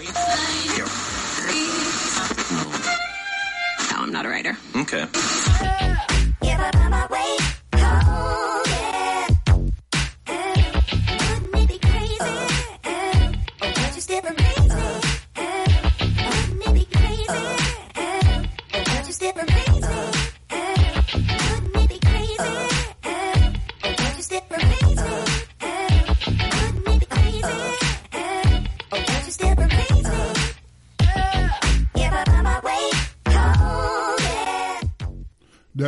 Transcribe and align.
No, 0.00 0.06
I'm 3.96 4.10
not 4.10 4.24
a 4.24 4.28
writer. 4.30 4.56
Okay. 4.74 5.06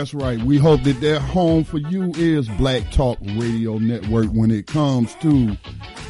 That's 0.03 0.15
right. 0.15 0.43
We 0.43 0.59
hope 0.59 0.83
that 0.83 1.01
their 1.01 1.21
home 1.21 1.63
for 1.63 1.79
you 1.79 2.11
is 2.17 2.49
Black 2.49 2.91
Talk 2.91 3.21
Radio 3.37 3.79
Network 3.79 4.31
when 4.31 4.51
it 4.51 4.67
comes 4.67 5.15
to 5.21 5.57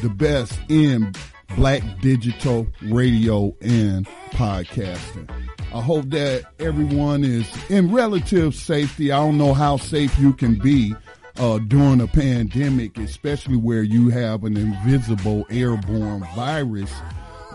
the 0.01 0.09
best 0.09 0.59
in 0.67 1.13
black 1.55 1.83
digital 2.01 2.65
radio 2.81 3.55
and 3.61 4.07
podcasting. 4.31 5.29
I 5.75 5.79
hope 5.79 6.05
that 6.05 6.43
everyone 6.57 7.23
is 7.23 7.47
in 7.69 7.93
relative 7.93 8.55
safety. 8.55 9.11
I 9.11 9.17
don't 9.17 9.37
know 9.37 9.53
how 9.53 9.77
safe 9.77 10.17
you 10.17 10.33
can 10.33 10.55
be 10.57 10.95
uh, 11.37 11.59
during 11.59 12.01
a 12.01 12.07
pandemic, 12.07 12.97
especially 12.97 13.57
where 13.57 13.83
you 13.83 14.09
have 14.09 14.43
an 14.43 14.57
invisible 14.57 15.45
airborne 15.51 16.25
virus. 16.35 16.91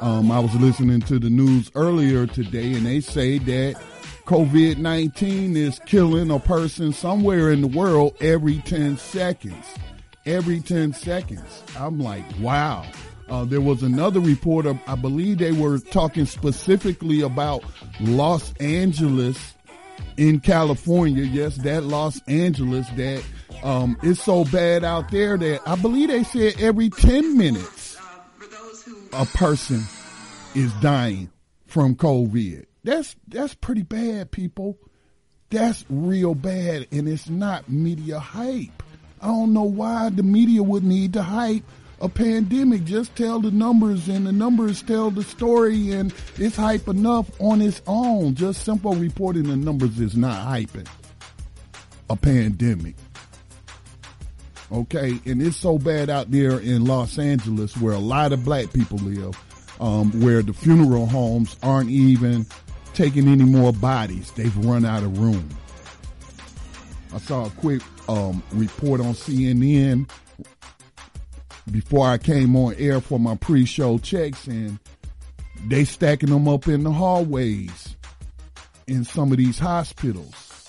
Um, 0.00 0.30
I 0.30 0.39
was 0.39 0.55
listening 0.55 1.00
to 1.00 1.19
the 1.19 1.30
news 1.30 1.73
earlier 1.75 2.28
today, 2.28 2.75
and 2.75 2.86
they 2.86 3.00
say 3.00 3.39
that 3.39 3.83
COVID 4.28 4.77
19 4.77 5.56
is 5.56 5.80
killing 5.86 6.30
a 6.30 6.39
person 6.39 6.92
somewhere 6.92 7.50
in 7.50 7.62
the 7.62 7.66
world 7.66 8.14
every 8.20 8.58
10 8.58 8.98
seconds. 8.98 9.64
Every 10.27 10.61
10 10.61 10.92
seconds. 10.92 11.62
I'm 11.78 11.98
like, 11.98 12.25
wow. 12.38 12.84
Uh, 13.30 13.47
there 13.47 13.62
was 13.62 13.83
another 13.83 14.20
report, 14.20 14.66
of, 14.66 14.78
I 14.86 14.97
believe 14.97 15.38
they 15.38 15.53
were 15.53 15.78
talking 15.78 16.27
specifically 16.27 17.22
about 17.22 17.64
Los 18.00 18.53
Angeles 18.61 19.55
in 20.19 20.41
California. 20.41 21.25
Yes, 21.25 21.56
that 21.62 21.84
Los 21.84 22.20
Angeles 22.28 22.86
that 22.97 23.25
um, 23.62 23.97
so 24.12 24.44
bad 24.44 24.84
out 24.84 25.10
there 25.10 25.38
that 25.38 25.62
I 25.66 25.75
believe 25.75 26.10
they 26.10 26.25
said 26.25 26.60
every 26.60 26.91
10 26.91 27.38
minutes 27.38 27.97
a 29.14 29.25
person 29.25 29.81
is 30.55 30.70
dying 30.83 31.31
from 31.66 31.94
COVID. 31.94 32.67
That's 32.89 33.17
that's 33.27 33.53
pretty 33.53 33.83
bad, 33.83 34.31
people. 34.31 34.78
That's 35.50 35.84
real 35.91 36.34
bad, 36.34 36.86
and 36.91 37.06
it's 37.06 37.28
not 37.28 37.69
media 37.69 38.19
hype. 38.19 38.83
I 39.20 39.27
don't 39.27 39.53
know 39.53 39.64
why 39.64 40.08
the 40.08 40.22
media 40.22 40.62
would 40.62 40.84
need 40.84 41.12
to 41.12 41.22
hype 41.22 41.64
a 42.00 42.09
pandemic. 42.09 42.84
Just 42.84 43.14
tell 43.14 43.41
the 43.41 43.50
numbers, 43.50 44.09
and 44.09 44.27
the 44.27 44.33
numbers 44.33 44.81
tell 44.81 45.11
the 45.11 45.22
story, 45.22 45.92
and 45.92 46.14
it's 46.39 46.56
hype 46.56 46.89
enough 46.89 47.31
on 47.42 47.61
its 47.61 47.83
own. 47.86 48.34
Just 48.34 48.64
simple 48.64 48.94
reporting 48.94 49.42
the 49.42 49.56
numbers 49.56 50.00
is 50.00 50.16
not 50.16 50.47
hyping 50.48 50.89
a 52.09 52.16
pandemic. 52.16 52.94
Okay, 54.72 55.20
and 55.27 55.42
it's 55.42 55.59
so 55.59 55.77
bad 55.77 56.09
out 56.09 56.31
there 56.31 56.59
in 56.59 56.86
Los 56.86 57.19
Angeles 57.19 57.77
where 57.77 57.92
a 57.92 57.98
lot 57.98 58.33
of 58.33 58.47
black 58.47 58.72
people 58.72 58.97
live, 58.97 59.39
um, 59.78 60.11
where 60.22 60.41
the 60.41 60.55
funeral 60.55 61.05
homes 61.05 61.55
aren't 61.62 61.91
even 61.91 62.47
taking 62.98 63.28
any 63.28 63.44
more 63.44 63.72
bodies. 63.72 64.32
They've 64.32 64.56
run 64.66 64.84
out 64.84 65.04
of 65.04 65.20
room. 65.20 65.48
I 67.14 67.18
saw 67.18 67.46
a 67.46 67.50
quick 67.50 67.80
um, 68.08 68.42
report 68.50 69.00
on 69.00 69.14
CNN 69.14 70.10
before 71.70 72.08
I 72.08 72.19
came 72.19 72.56
on 72.56 72.75
air 72.76 73.00
for 73.00 73.20
my 73.20 73.37
pre-show 73.37 73.98
checks, 73.98 74.48
and 74.48 74.81
they 75.69 75.84
stacking 75.84 76.31
them 76.31 76.48
up 76.48 76.66
in 76.66 76.82
the 76.82 76.91
hallways 76.91 77.94
in 78.88 79.04
some 79.04 79.31
of 79.31 79.38
these 79.38 79.60
hospitals. 79.60 80.69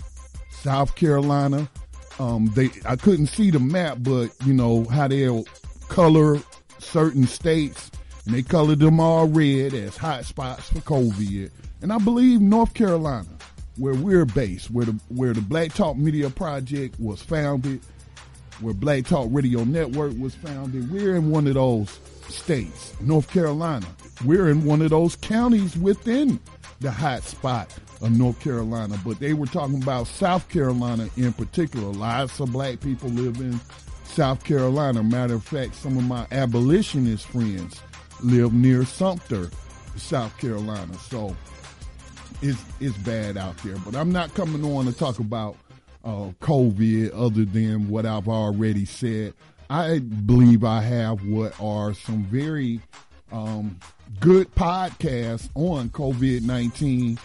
South 0.51 0.95
Carolina, 0.95 1.67
um, 2.19 2.51
they 2.53 2.69
I 2.85 2.95
couldn't 2.95 3.27
see 3.27 3.49
the 3.49 3.59
map, 3.59 3.97
but 4.01 4.29
you 4.45 4.53
know 4.53 4.83
how 4.83 5.07
they'll 5.07 5.45
color 5.87 6.39
certain 6.77 7.25
states, 7.25 7.89
and 8.25 8.35
they 8.35 8.43
colored 8.43 8.77
them 8.77 8.99
all 8.99 9.27
red 9.27 9.73
as 9.73 9.97
hot 9.97 10.25
spots 10.25 10.69
for 10.69 10.79
COVID 10.81 11.49
and 11.81 11.93
I 11.93 11.97
believe 11.97 12.41
North 12.41 12.73
Carolina, 12.73 13.29
where 13.77 13.93
we're 13.93 14.25
based, 14.25 14.71
where 14.71 14.85
the 14.85 14.99
where 15.09 15.33
the 15.33 15.41
Black 15.41 15.73
Talk 15.73 15.97
Media 15.97 16.29
Project 16.29 16.99
was 16.99 17.21
founded, 17.21 17.81
where 18.59 18.73
Black 18.73 19.05
Talk 19.05 19.27
Radio 19.31 19.63
Network 19.63 20.13
was 20.19 20.35
founded, 20.35 20.91
we're 20.91 21.15
in 21.15 21.29
one 21.31 21.47
of 21.47 21.53
those 21.53 21.99
states, 22.27 22.93
North 23.01 23.29
Carolina. 23.29 23.87
We're 24.25 24.49
in 24.49 24.65
one 24.65 24.81
of 24.81 24.89
those 24.89 25.15
counties 25.15 25.77
within 25.77 26.39
the 26.81 26.91
hot 26.91 27.23
spot 27.23 27.73
of 28.01 28.11
North 28.17 28.39
Carolina, 28.39 28.99
but 29.05 29.19
they 29.19 29.33
were 29.33 29.45
talking 29.45 29.81
about 29.81 30.07
South 30.07 30.47
Carolina 30.49 31.09
in 31.17 31.33
particular. 31.33 31.91
Lots 31.91 32.39
of 32.39 32.51
black 32.51 32.79
people 32.79 33.09
live 33.09 33.37
in 33.37 33.59
South 34.03 34.43
Carolina. 34.43 35.03
Matter 35.03 35.35
of 35.35 35.43
fact, 35.43 35.75
some 35.75 35.97
of 35.97 36.03
my 36.03 36.25
abolitionist 36.31 37.27
friends 37.27 37.81
live 38.21 38.53
near 38.53 38.85
Sumter, 38.85 39.49
South 39.95 40.37
Carolina. 40.37 40.93
So 40.95 41.35
it's 42.41 42.61
it's 42.79 42.97
bad 42.97 43.37
out 43.37 43.57
there. 43.57 43.77
But 43.77 43.95
I'm 43.95 44.11
not 44.11 44.33
coming 44.33 44.63
on 44.63 44.85
to 44.85 44.93
talk 44.93 45.19
about 45.19 45.55
uh, 46.03 46.31
COVID 46.41 47.11
other 47.13 47.45
than 47.45 47.89
what 47.89 48.05
I've 48.05 48.27
already 48.27 48.85
said. 48.85 49.33
I 49.69 49.99
believe 49.99 50.63
I 50.63 50.81
have 50.81 51.25
what 51.25 51.59
are 51.61 51.93
some 51.93 52.23
very 52.23 52.81
um, 53.31 53.79
good 54.19 54.53
podcasts 54.55 55.49
on 55.53 55.89
COVID 55.89 56.41
19, 56.41 57.19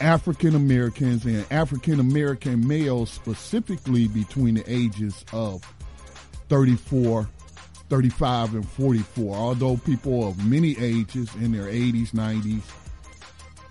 African 0.00 0.56
Americans 0.56 1.24
and 1.24 1.46
African 1.50 2.00
American 2.00 2.66
males, 2.66 3.10
specifically 3.10 4.08
between 4.08 4.54
the 4.54 4.64
ages 4.66 5.24
of 5.32 5.62
34, 6.48 7.28
35, 7.88 8.54
and 8.54 8.68
44. 8.68 9.36
Although 9.36 9.76
people 9.76 10.26
of 10.26 10.44
many 10.44 10.76
ages 10.78 11.32
in 11.36 11.52
their 11.52 11.70
80s, 11.70 12.10
90s, 12.10 12.62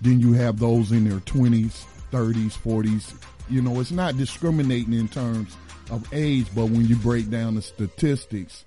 then 0.02 0.20
you 0.20 0.32
have 0.34 0.58
those 0.58 0.92
in 0.92 1.08
their 1.08 1.20
20s, 1.20 1.84
30s, 2.10 2.52
40s. 2.58 3.14
You 3.48 3.62
know, 3.62 3.80
it's 3.80 3.92
not 3.92 4.16
discriminating 4.16 4.92
in 4.92 5.08
terms 5.08 5.56
of 5.90 6.06
age, 6.12 6.46
but 6.54 6.66
when 6.66 6.86
you 6.86 6.96
break 6.96 7.30
down 7.30 7.54
the 7.54 7.62
statistics, 7.62 8.64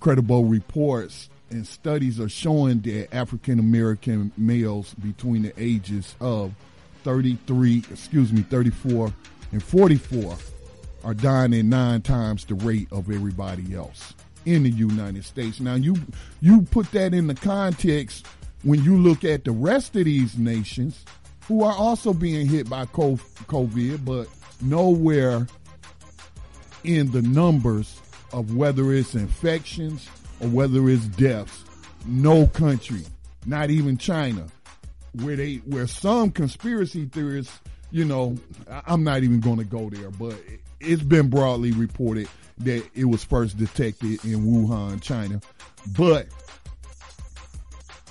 credible 0.00 0.44
reports 0.44 1.28
and 1.50 1.66
studies 1.66 2.20
are 2.20 2.28
showing 2.28 2.80
that 2.80 3.12
African 3.14 3.58
American 3.58 4.32
males 4.36 4.94
between 4.94 5.42
the 5.42 5.52
ages 5.56 6.14
of 6.20 6.52
33, 7.02 7.84
excuse 7.90 8.32
me, 8.32 8.42
34 8.42 9.12
and 9.52 9.62
44 9.62 10.36
are 11.04 11.14
dying 11.14 11.54
at 11.54 11.64
nine 11.64 12.02
times 12.02 12.44
the 12.44 12.54
rate 12.54 12.88
of 12.92 13.10
everybody 13.10 13.74
else 13.74 14.14
in 14.44 14.62
the 14.62 14.70
United 14.70 15.24
States. 15.24 15.60
Now 15.60 15.74
you 15.74 15.96
you 16.40 16.62
put 16.62 16.90
that 16.92 17.14
in 17.14 17.26
the 17.26 17.34
context 17.34 18.26
when 18.62 18.82
you 18.82 18.96
look 18.96 19.24
at 19.24 19.44
the 19.44 19.52
rest 19.52 19.94
of 19.96 20.04
these 20.04 20.36
nations 20.36 21.04
who 21.46 21.62
are 21.62 21.72
also 21.72 22.12
being 22.12 22.46
hit 22.46 22.68
by 22.68 22.84
COVID, 22.84 24.04
but 24.04 24.28
nowhere 24.60 25.46
in 26.84 27.10
the 27.10 27.22
numbers 27.22 28.00
of 28.32 28.54
whether 28.54 28.92
it's 28.92 29.14
infections 29.14 30.08
or 30.40 30.48
whether 30.48 30.88
it's 30.88 31.06
deaths. 31.06 31.64
No 32.06 32.46
country, 32.46 33.02
not 33.46 33.70
even 33.70 33.98
China, 33.98 34.46
where 35.22 35.36
they 35.36 35.56
where 35.66 35.86
some 35.86 36.30
conspiracy 36.30 37.06
theorists, 37.06 37.60
you 37.90 38.04
know, 38.04 38.36
I'm 38.86 39.04
not 39.04 39.22
even 39.22 39.40
going 39.40 39.58
to 39.58 39.64
go 39.64 39.90
there, 39.90 40.10
but 40.10 40.34
it's 40.80 41.02
been 41.02 41.28
broadly 41.28 41.72
reported 41.72 42.28
that 42.58 42.84
it 42.94 43.04
was 43.04 43.24
first 43.24 43.56
detected 43.56 44.24
in 44.24 44.44
Wuhan, 44.44 45.02
China. 45.02 45.40
But 45.96 46.28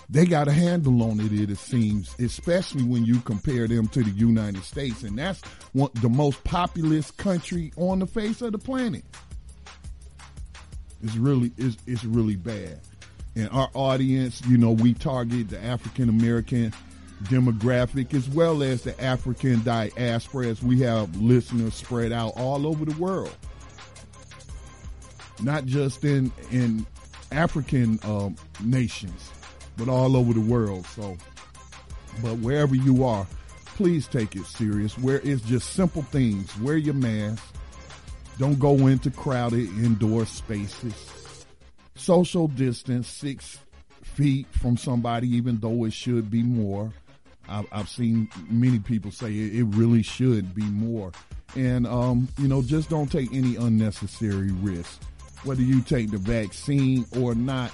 they 0.10 0.26
got 0.26 0.48
a 0.48 0.54
handle 0.54 1.04
on 1.04 1.20
it, 1.20 1.34
it 1.34 1.58
seems, 1.58 2.16
especially 2.20 2.84
when 2.84 3.06
you 3.06 3.20
compare 3.20 3.68
them 3.68 3.88
to 3.90 4.04
the 4.04 4.12
United 4.12 4.64
States. 4.64 5.04
And 5.04 5.20
that's 5.20 5.42
one, 5.74 5.92
the 5.96 6.10
most 6.10 6.44
populous 6.44 7.12
country 7.12 7.74
on 7.76 8.00
the 8.00 8.08
face 8.08 8.42
of 8.42 8.54
the 8.54 8.58
planet. 8.58 9.04
It's 11.04 11.16
really, 11.16 11.52
it's, 11.58 11.78
it's 11.86 12.06
really 12.06 12.38
bad. 12.38 12.80
And 13.36 13.50
our 13.50 13.70
audience, 13.74 14.42
you 14.48 14.58
know, 14.58 14.72
we 14.72 14.94
target 14.94 15.50
the 15.50 15.64
African 15.64 16.10
American 16.10 16.74
demographic 17.26 18.14
as 18.14 18.30
well 18.30 18.64
as 18.64 18.84
the 18.84 19.00
African 19.04 19.62
diaspora 19.64 20.48
as 20.48 20.64
we 20.64 20.80
have 20.82 21.16
listeners 21.22 21.74
spread 21.74 22.12
out 22.12 22.34
all 22.38 22.66
over 22.66 22.86
the 22.86 22.96
world. 23.00 23.36
Not 25.42 25.66
just 25.66 26.04
in, 26.04 26.32
in 26.50 26.86
African 27.32 28.00
um, 28.04 28.38
nations 28.64 29.32
but 29.78 29.88
all 29.90 30.18
over 30.18 30.34
the 30.34 30.42
world. 30.42 30.86
So, 30.88 31.18
but 32.22 32.38
wherever 32.40 32.76
you 32.76 33.04
are, 33.04 33.28
please 33.66 34.08
take 34.08 34.36
it 34.36 34.46
serious. 34.46 34.98
Where 34.98 35.22
it's 35.24 35.42
just 35.44 35.74
simple 35.74 36.02
things. 36.04 36.58
Wear 36.60 36.78
your 36.78 36.96
mask. 36.96 37.44
Don't 38.40 38.60
go 38.60 38.88
into 38.88 39.10
crowded 39.10 39.68
indoor 39.84 40.26
spaces. 40.26 41.46
Social 41.96 42.48
distance 42.48 43.08
six 43.08 43.60
feet 44.04 44.48
from 44.52 44.78
somebody, 44.78 45.28
even 45.36 45.60
though 45.60 45.86
it 45.86 45.94
should 45.94 46.30
be 46.30 46.44
more. 46.44 46.92
I've, 47.50 47.88
seen 47.88 48.30
many 48.50 48.80
people 48.80 49.10
say 49.12 49.32
it, 49.32 49.56
it 49.56 49.64
really 49.64 50.04
should 50.04 50.54
be 50.54 50.64
more. 50.64 51.12
And, 51.56 51.88
um, 51.88 52.28
you 52.38 52.48
know, 52.48 52.62
just 52.62 52.90
don't 52.90 53.10
take 53.12 53.34
any 53.34 53.56
unnecessary 53.56 54.52
risks. 54.52 55.00
Whether 55.44 55.62
you 55.62 55.82
take 55.82 56.12
the 56.12 56.18
vaccine 56.18 57.06
or 57.18 57.36
not, 57.36 57.72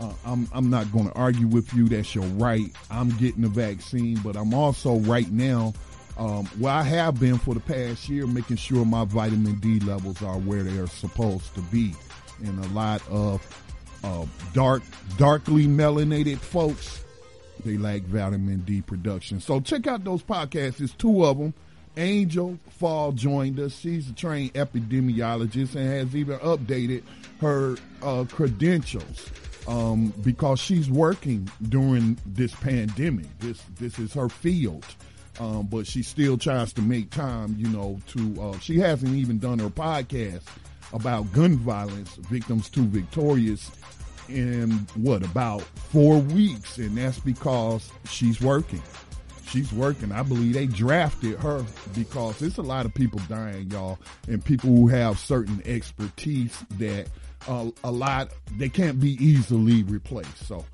uh, 0.00 0.12
I'm, 0.24 0.48
I'm 0.52 0.70
not 0.70 0.90
going 0.92 1.08
to 1.08 1.14
argue 1.14 1.46
with 1.46 1.72
you. 1.74 1.88
That's 1.88 2.14
your 2.14 2.24
right. 2.24 2.72
I'm 2.90 3.10
getting 3.18 3.42
the 3.42 3.48
vaccine, 3.48 4.18
but 4.24 4.34
I'm 4.34 4.54
also 4.54 4.96
right 5.00 5.30
now, 5.30 5.74
um, 6.16 6.46
where 6.58 6.72
I 6.72 6.82
have 6.82 7.20
been 7.20 7.38
for 7.38 7.54
the 7.54 7.60
past 7.60 8.08
year, 8.08 8.26
making 8.26 8.56
sure 8.56 8.84
my 8.84 9.04
vitamin 9.04 9.56
D 9.60 9.78
levels 9.80 10.22
are 10.22 10.38
where 10.38 10.62
they 10.62 10.78
are 10.78 10.86
supposed 10.86 11.54
to 11.54 11.60
be. 11.62 11.94
And 12.42 12.64
a 12.64 12.68
lot 12.68 13.02
of 13.10 13.46
uh, 14.02 14.24
dark, 14.54 14.82
darkly 15.18 15.66
melanated 15.66 16.38
folks, 16.38 17.04
they 17.64 17.76
lack 17.76 18.02
vitamin 18.02 18.60
D 18.60 18.80
production. 18.80 19.40
So 19.40 19.60
check 19.60 19.86
out 19.86 20.02
those 20.02 20.22
podcasts. 20.22 20.78
There's 20.78 20.94
two 20.94 21.26
of 21.26 21.38
them. 21.38 21.52
Angel 21.96 22.58
Fall 22.70 23.12
joined 23.12 23.60
us. 23.60 23.76
She's 23.76 24.08
a 24.08 24.12
trained 24.14 24.54
epidemiologist 24.54 25.74
and 25.74 25.86
has 25.86 26.16
even 26.16 26.38
updated 26.38 27.02
her 27.40 27.76
uh, 28.02 28.24
credentials 28.30 29.28
um, 29.70 30.12
because 30.22 30.58
she's 30.58 30.90
working 30.90 31.48
during 31.68 32.18
this 32.26 32.52
pandemic. 32.56 33.26
This 33.38 33.62
this 33.78 33.98
is 33.98 34.12
her 34.14 34.28
field. 34.28 34.84
Um, 35.38 35.68
but 35.68 35.86
she 35.86 36.02
still 36.02 36.36
tries 36.36 36.72
to 36.74 36.82
make 36.82 37.08
time, 37.10 37.54
you 37.56 37.68
know, 37.68 37.98
to, 38.08 38.42
uh, 38.42 38.58
she 38.58 38.78
hasn't 38.78 39.14
even 39.14 39.38
done 39.38 39.58
her 39.60 39.70
podcast 39.70 40.42
about 40.92 41.32
gun 41.32 41.56
violence, 41.56 42.16
Victims 42.16 42.68
Too 42.68 42.84
Victorious, 42.84 43.70
in 44.28 44.70
what, 44.96 45.24
about 45.24 45.62
four 45.62 46.18
weeks. 46.18 46.76
And 46.76 46.94
that's 46.98 47.20
because 47.20 47.90
she's 48.10 48.42
working. 48.42 48.82
She's 49.46 49.72
working. 49.72 50.12
I 50.12 50.24
believe 50.24 50.52
they 50.52 50.66
drafted 50.66 51.38
her 51.38 51.64
because 51.94 52.42
it's 52.42 52.58
a 52.58 52.62
lot 52.62 52.84
of 52.84 52.92
people 52.92 53.20
dying, 53.28 53.70
y'all, 53.70 53.98
and 54.28 54.44
people 54.44 54.68
who 54.68 54.88
have 54.88 55.18
certain 55.18 55.62
expertise 55.64 56.64
that 56.78 57.06
uh, 57.48 57.70
a 57.84 57.90
lot, 57.90 58.30
they 58.56 58.68
can't 58.68 59.00
be 59.00 59.12
easily 59.24 59.82
replaced. 59.84 60.46
So 60.46 60.64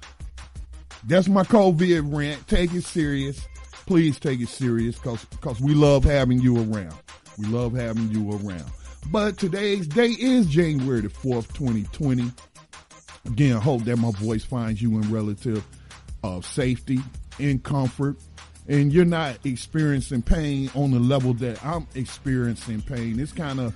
that's 1.06 1.28
my 1.28 1.44
COVID 1.44 2.14
rant. 2.14 2.46
Take 2.48 2.74
it 2.74 2.84
serious. 2.84 3.46
Please 3.86 4.18
take 4.18 4.40
it 4.40 4.48
serious 4.48 4.96
because 4.96 5.24
because 5.26 5.60
we 5.60 5.74
love 5.74 6.04
having 6.04 6.40
you 6.40 6.56
around. 6.56 6.94
We 7.38 7.46
love 7.46 7.74
having 7.74 8.10
you 8.10 8.30
around. 8.32 8.70
But 9.10 9.38
today's 9.38 9.86
day 9.86 10.08
is 10.08 10.46
January 10.46 11.00
the 11.00 11.08
4th, 11.08 11.52
2020. 11.54 12.32
Again, 13.26 13.56
hope 13.56 13.84
that 13.84 13.96
my 13.96 14.10
voice 14.12 14.44
finds 14.44 14.82
you 14.82 14.98
in 14.98 15.12
relative 15.12 15.64
uh, 16.24 16.40
safety 16.40 16.98
and 17.38 17.62
comfort. 17.62 18.16
And 18.68 18.92
you're 18.92 19.04
not 19.04 19.38
experiencing 19.44 20.22
pain 20.22 20.70
on 20.74 20.90
the 20.90 20.98
level 20.98 21.34
that 21.34 21.64
I'm 21.64 21.86
experiencing 21.94 22.82
pain. 22.82 23.20
It's 23.20 23.30
kind 23.30 23.60
of 23.60 23.74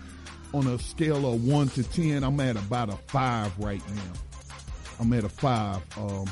on 0.52 0.66
a 0.66 0.78
scale 0.78 1.32
of 1.32 1.44
one 1.44 1.68
to 1.70 1.82
10. 1.82 2.24
I'm 2.24 2.40
at 2.40 2.56
about 2.56 2.90
a 2.90 2.96
five 3.08 3.56
right 3.58 3.82
now. 3.94 4.12
I'm 4.98 5.12
at 5.12 5.24
a 5.24 5.28
five. 5.28 5.82
Um, 5.96 6.26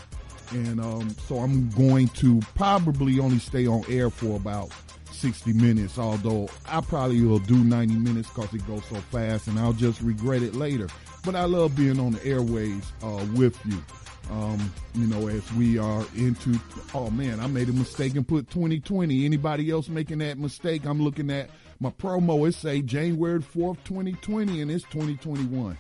and 0.51 0.81
um, 0.81 1.11
so 1.27 1.39
I'm 1.39 1.69
going 1.71 2.09
to 2.09 2.41
probably 2.55 3.21
only 3.21 3.39
stay 3.39 3.67
on 3.67 3.85
air 3.89 4.11
for 4.11 4.37
about 4.37 4.73
60 5.11 5.53
minutes, 5.53 5.99
although 5.99 6.49
I 6.67 6.81
probably 6.81 7.23
will 7.23 7.41
do 7.41 7.63
90 7.63 7.95
minutes 7.95 8.29
because 8.29 8.53
it 8.55 8.67
goes 8.67 8.85
so 8.87 8.97
fast 8.97 9.49
and 9.49 9.59
I'll 9.59 9.73
just 9.73 10.01
regret 10.01 10.43
it 10.43 10.55
later. 10.55 10.89
But 11.25 11.35
I 11.35 11.45
love 11.45 11.77
being 11.77 11.99
on 11.99 12.13
the 12.13 12.25
airways 12.25 12.93
uh, 13.03 13.27
with 13.35 13.59
you. 13.67 13.83
Um, 14.31 14.73
you 14.95 15.07
know, 15.07 15.27
as 15.29 15.51
we 15.55 15.79
are 15.79 16.05
into, 16.15 16.59
oh 16.95 17.11
man, 17.11 17.41
I 17.41 17.47
made 17.47 17.69
a 17.69 17.73
mistake 17.73 18.15
and 18.15 18.29
put 18.29 18.51
2020. 18.51 19.25
Anybody 19.25 19.71
else 19.71 19.89
making 19.89 20.19
that 20.19 20.39
mistake? 20.39 20.85
I'm 20.85 21.03
looking 21.03 21.31
at 21.31 21.49
my 21.81 21.91
promo. 21.91 22.49
is 22.49 22.57
say 22.57 22.83
January 22.83 23.41
4th, 23.41 23.79
2020, 23.85 24.63
and 24.63 24.71
it's 24.71 24.85
2021. 24.85 25.79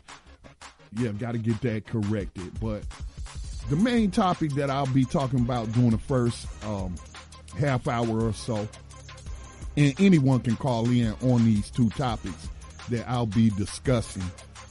Yeah, 0.97 1.13
got 1.13 1.33
to 1.33 1.39
get 1.39 1.61
that 1.63 1.87
corrected. 1.87 2.59
But 2.61 2.83
the 3.69 3.77
main 3.77 4.11
topic 4.11 4.53
that 4.53 4.71
I'll 4.71 4.87
be 4.87 5.05
talking 5.05 5.41
about 5.41 5.71
during 5.73 5.91
the 5.91 5.99
first 5.99 6.47
um, 6.65 6.95
half 7.59 7.89
hour 7.89 8.27
or 8.27 8.33
so, 8.33 8.69
and 9.77 9.95
anyone 10.01 10.41
can 10.41 10.57
call 10.57 10.89
in 10.89 11.15
on 11.23 11.45
these 11.45 11.71
two 11.71 11.91
topics 11.91 12.49
that 12.89 13.09
I'll 13.09 13.27
be 13.27 13.51
discussing. 13.51 14.25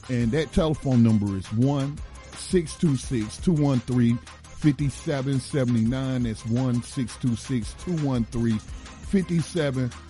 And 0.08 0.32
that 0.32 0.52
telephone 0.52 1.02
number 1.02 1.36
is 1.36 1.46
1 1.52 1.98
626 2.32 3.36
213 3.38 4.16
5779. 4.16 6.22
That's 6.24 6.44
1 6.46 6.82
626 6.82 7.74
213 7.84 8.58
5779. 8.58 10.07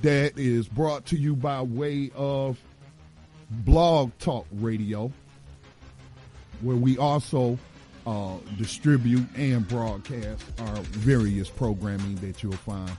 That 0.00 0.36
is 0.36 0.66
brought 0.66 1.06
to 1.06 1.16
you 1.16 1.36
by 1.36 1.62
way 1.62 2.10
of 2.16 2.58
Blog 3.50 4.10
Talk 4.18 4.46
Radio, 4.54 5.12
where 6.60 6.76
we 6.76 6.98
also 6.98 7.58
uh, 8.06 8.36
distribute 8.58 9.26
and 9.36 9.66
broadcast 9.68 10.42
our 10.58 10.76
various 10.76 11.48
programming 11.48 12.16
that 12.16 12.42
you'll 12.42 12.52
find 12.52 12.90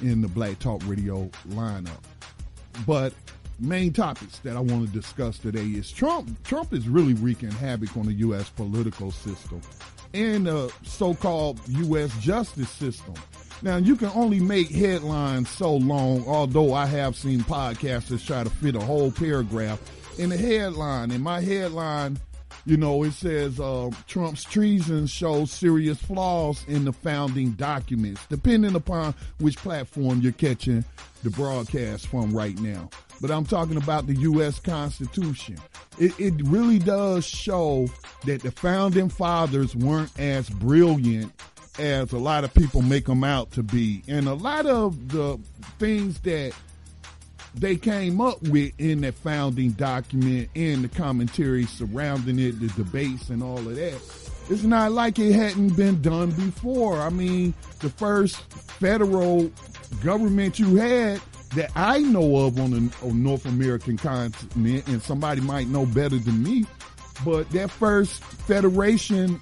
in 0.00 0.20
the 0.20 0.28
Black 0.28 0.58
Talk 0.58 0.82
Radio 0.86 1.28
lineup. 1.48 2.02
But 2.86 3.12
main 3.58 3.92
topics 3.92 4.38
that 4.40 4.56
I 4.56 4.60
want 4.60 4.86
to 4.86 4.92
discuss 4.92 5.38
today 5.38 5.66
is 5.66 5.90
Trump. 5.90 6.42
Trump 6.44 6.72
is 6.72 6.88
really 6.88 7.14
wreaking 7.14 7.50
havoc 7.50 7.96
on 7.96 8.06
the 8.06 8.12
U.S. 8.14 8.50
political 8.50 9.10
system 9.10 9.60
and 10.12 10.46
the 10.46 10.72
so-called 10.84 11.60
U.S. 11.68 12.16
justice 12.18 12.70
system. 12.70 13.14
Now, 13.64 13.78
you 13.78 13.96
can 13.96 14.10
only 14.14 14.40
make 14.40 14.68
headlines 14.68 15.48
so 15.48 15.76
long, 15.76 16.22
although 16.26 16.74
I 16.74 16.84
have 16.84 17.16
seen 17.16 17.40
podcasters 17.40 18.22
try 18.26 18.44
to 18.44 18.50
fit 18.50 18.76
a 18.76 18.80
whole 18.80 19.10
paragraph 19.10 19.80
in 20.18 20.30
a 20.32 20.36
headline. 20.36 21.10
In 21.10 21.22
my 21.22 21.40
headline, 21.40 22.18
you 22.66 22.76
know, 22.76 23.02
it 23.04 23.12
says 23.12 23.58
uh, 23.58 23.90
Trump's 24.06 24.44
treason 24.44 25.06
shows 25.06 25.50
serious 25.50 25.98
flaws 25.98 26.62
in 26.68 26.84
the 26.84 26.92
founding 26.92 27.52
documents, 27.52 28.20
depending 28.28 28.74
upon 28.74 29.14
which 29.38 29.56
platform 29.56 30.20
you're 30.20 30.32
catching 30.32 30.84
the 31.22 31.30
broadcast 31.30 32.08
from 32.08 32.36
right 32.36 32.58
now. 32.58 32.90
But 33.22 33.30
I'm 33.30 33.46
talking 33.46 33.78
about 33.78 34.06
the 34.06 34.16
U.S. 34.16 34.60
Constitution. 34.60 35.56
It, 35.98 36.12
it 36.20 36.34
really 36.44 36.78
does 36.78 37.24
show 37.24 37.88
that 38.26 38.42
the 38.42 38.50
founding 38.50 39.08
fathers 39.08 39.74
weren't 39.74 40.10
as 40.20 40.50
brilliant 40.50 41.32
as 41.78 42.12
a 42.12 42.18
lot 42.18 42.44
of 42.44 42.54
people 42.54 42.82
make 42.82 43.06
them 43.06 43.24
out 43.24 43.50
to 43.52 43.62
be. 43.62 44.02
And 44.08 44.28
a 44.28 44.34
lot 44.34 44.66
of 44.66 45.08
the 45.08 45.38
things 45.78 46.20
that 46.20 46.52
they 47.54 47.76
came 47.76 48.20
up 48.20 48.42
with 48.42 48.72
in 48.78 49.02
that 49.02 49.14
founding 49.14 49.70
document 49.70 50.48
and 50.56 50.84
the 50.84 50.88
commentary 50.88 51.66
surrounding 51.66 52.38
it, 52.38 52.60
the 52.60 52.68
debates 52.68 53.30
and 53.30 53.42
all 53.42 53.58
of 53.58 53.76
that. 53.76 54.00
It's 54.50 54.62
not 54.62 54.92
like 54.92 55.18
it 55.18 55.32
hadn't 55.32 55.76
been 55.76 56.02
done 56.02 56.30
before. 56.32 57.00
I 57.00 57.08
mean, 57.08 57.54
the 57.80 57.88
first 57.88 58.36
federal 58.52 59.50
government 60.02 60.58
you 60.58 60.76
had 60.76 61.20
that 61.54 61.70
I 61.76 62.00
know 62.00 62.46
of 62.46 62.58
on 62.58 62.70
the 62.72 62.96
on 63.02 63.22
North 63.22 63.46
American 63.46 63.96
continent, 63.96 64.86
and 64.88 65.00
somebody 65.00 65.40
might 65.40 65.68
know 65.68 65.86
better 65.86 66.18
than 66.18 66.42
me, 66.42 66.66
but 67.24 67.48
that 67.50 67.70
first 67.70 68.22
federation 68.22 69.40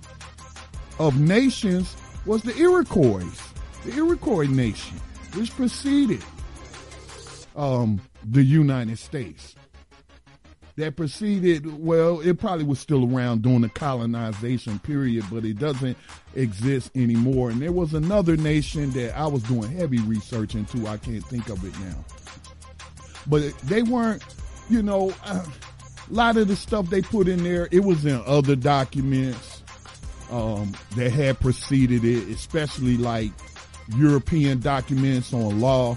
of 0.99 1.19
nations 1.19 1.97
was 2.25 2.43
the 2.43 2.57
Iroquois, 2.57 3.25
the 3.85 3.97
Iroquois 3.97 4.47
nation, 4.47 4.99
which 5.35 5.55
preceded 5.57 6.23
um, 7.57 8.00
the 8.25 8.43
United 8.43 8.99
States. 8.99 9.55
That 10.76 10.97
preceded, 10.97 11.67
well, 11.79 12.21
it 12.21 12.38
probably 12.38 12.64
was 12.64 12.79
still 12.79 13.05
around 13.14 13.43
during 13.43 13.61
the 13.61 13.69
colonization 13.69 14.79
period, 14.79 15.25
but 15.31 15.45
it 15.45 15.59
doesn't 15.59 15.99
exist 16.35 16.91
anymore. 16.95 17.50
And 17.50 17.61
there 17.61 17.73
was 17.73 17.93
another 17.93 18.38
nation 18.38 18.91
that 18.93 19.17
I 19.17 19.26
was 19.26 19.43
doing 19.43 19.71
heavy 19.71 19.99
research 19.99 20.55
into. 20.55 20.87
I 20.87 20.97
can't 20.97 21.25
think 21.26 21.50
of 21.50 21.62
it 21.62 21.79
now. 21.81 22.05
But 23.26 23.57
they 23.59 23.83
weren't, 23.83 24.25
you 24.71 24.83
know, 24.83 25.12
uh, 25.26 25.45
a 26.11 26.12
lot 26.12 26.38
of 26.38 26.49
the 26.49 26.57
stuff 26.57 26.88
they 26.88 27.02
put 27.02 27.29
in 27.29 27.45
there, 27.45 27.69
it 27.71 27.85
was 27.85 28.07
in 28.07 28.23
other 28.25 28.57
documents 28.57 29.62
um, 30.33 30.73
that 30.97 31.12
had 31.12 31.39
preceded 31.39 32.05
it, 32.05 32.29
especially 32.29 32.97
like 32.97 33.31
European 33.97 34.61
documents 34.61 35.33
on 35.33 35.61
law 35.61 35.97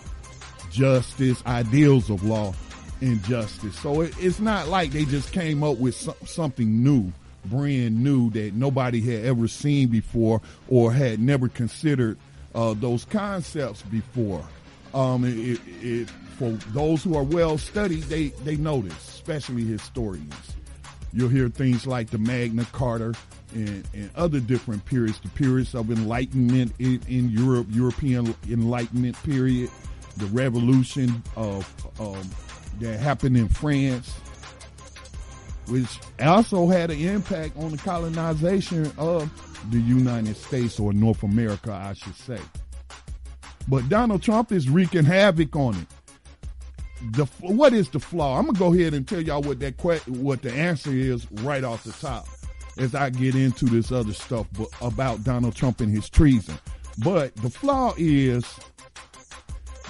justice, 0.71 1.41
ideals 1.45 2.09
of 2.09 2.23
law 2.23 2.53
and 2.99 3.23
justice. 3.23 3.77
So 3.79 4.01
it, 4.01 4.13
it's 4.19 4.39
not 4.39 4.67
like 4.67 4.91
they 4.91 5.05
just 5.05 5.31
came 5.31 5.63
up 5.63 5.77
with 5.77 5.95
some, 5.95 6.15
something 6.25 6.83
new 6.83 7.11
brand 7.45 8.03
new 8.03 8.29
that 8.31 8.53
nobody 8.55 8.99
had 9.01 9.25
ever 9.25 9.47
seen 9.47 9.87
before 9.87 10.41
or 10.67 10.91
had 10.91 11.19
never 11.19 11.47
considered 11.47 12.17
uh, 12.53 12.73
those 12.73 13.05
concepts 13.05 13.83
before. 13.83 14.45
Um, 14.93 15.23
it, 15.25 15.59
it, 15.81 16.09
for 16.37 16.51
those 16.73 17.03
who 17.03 17.15
are 17.15 17.23
well 17.23 17.57
studied, 17.57 18.03
they, 18.03 18.29
they 18.43 18.55
notice, 18.55 18.93
especially 19.09 19.63
historians. 19.63 20.33
You'll 21.13 21.29
hear 21.29 21.47
things 21.49 21.87
like 21.87 22.09
the 22.09 22.17
Magna 22.17 22.65
Carta 22.71 23.13
and, 23.55 23.87
and 23.93 24.11
other 24.15 24.39
different 24.39 24.85
periods, 24.85 25.19
the 25.21 25.29
periods 25.29 25.73
of 25.73 25.89
enlightenment 25.89 26.73
in, 26.77 27.01
in 27.07 27.29
Europe, 27.29 27.67
European 27.71 28.35
Enlightenment 28.49 29.15
period, 29.23 29.71
the 30.17 30.25
revolution 30.27 31.23
of 31.35 31.65
um, 31.99 32.29
that 32.81 32.99
happened 32.99 33.37
in 33.37 33.47
France, 33.47 34.13
which 35.67 35.99
also 36.21 36.67
had 36.67 36.91
an 36.91 36.99
impact 36.99 37.57
on 37.57 37.71
the 37.71 37.77
colonization 37.77 38.91
of 38.97 39.31
the 39.71 39.79
United 39.79 40.35
States 40.35 40.79
or 40.79 40.93
North 40.93 41.23
America, 41.23 41.71
I 41.71 41.93
should 41.93 42.15
say. 42.15 42.39
But 43.67 43.89
Donald 43.89 44.21
Trump 44.21 44.51
is 44.51 44.69
wreaking 44.69 45.05
havoc 45.05 45.55
on 45.55 45.75
it. 45.75 45.87
The 47.13 47.25
what 47.39 47.73
is 47.73 47.89
the 47.89 47.99
flaw? 47.99 48.37
I'm 48.37 48.45
gonna 48.47 48.57
go 48.59 48.73
ahead 48.73 48.93
and 48.93 49.07
tell 49.07 49.21
y'all 49.21 49.41
what 49.41 49.59
that 49.59 49.73
what 50.07 50.41
the 50.41 50.51
answer 50.51 50.91
is 50.91 51.29
right 51.31 51.63
off 51.63 51.83
the 51.83 51.91
top 51.91 52.27
as 52.77 52.95
I 52.95 53.09
get 53.09 53.35
into 53.35 53.65
this 53.65 53.91
other 53.91 54.13
stuff 54.13 54.47
but 54.57 54.67
about 54.81 55.23
Donald 55.23 55.55
Trump 55.55 55.81
and 55.81 55.91
his 55.91 56.09
treason. 56.09 56.57
But 56.99 57.35
the 57.37 57.49
flaw 57.49 57.93
is 57.97 58.45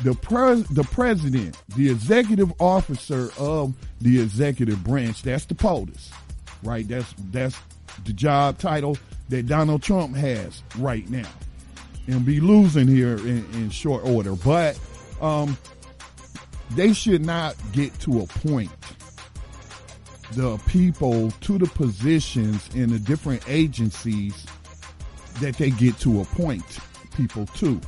the 0.03 0.13
pres- 0.13 0.67
the 0.69 0.83
president, 0.83 1.57
the 1.75 1.89
executive 1.89 2.51
officer 2.59 3.29
of 3.37 3.73
the 4.01 4.21
executive 4.21 4.83
branch, 4.83 5.23
that's 5.23 5.45
the 5.45 5.55
POTUS, 5.55 6.11
right? 6.63 6.87
That's 6.87 7.13
that's 7.31 7.57
the 8.03 8.13
job 8.13 8.57
title 8.57 8.97
that 9.29 9.47
Donald 9.47 9.81
Trump 9.81 10.15
has 10.15 10.61
right 10.77 11.09
now, 11.09 11.29
and 12.07 12.25
be 12.25 12.39
losing 12.39 12.87
here 12.87 13.17
in, 13.17 13.45
in 13.53 13.69
short 13.69 14.03
order. 14.03 14.35
But 14.35 14.79
um, 15.21 15.57
they 16.71 16.93
should 16.93 17.25
not 17.25 17.55
get 17.71 17.97
to 18.01 18.21
a 18.21 18.25
point 18.25 18.71
the 20.35 20.57
people 20.67 21.31
to 21.31 21.57
the 21.57 21.65
positions 21.65 22.69
in 22.75 22.89
the 22.89 22.99
different 22.99 23.43
agencies 23.47 24.45
that 25.39 25.55
they 25.57 25.69
get 25.71 25.97
to 25.99 26.21
appoint 26.21 26.79
people 27.15 27.45
to. 27.47 27.79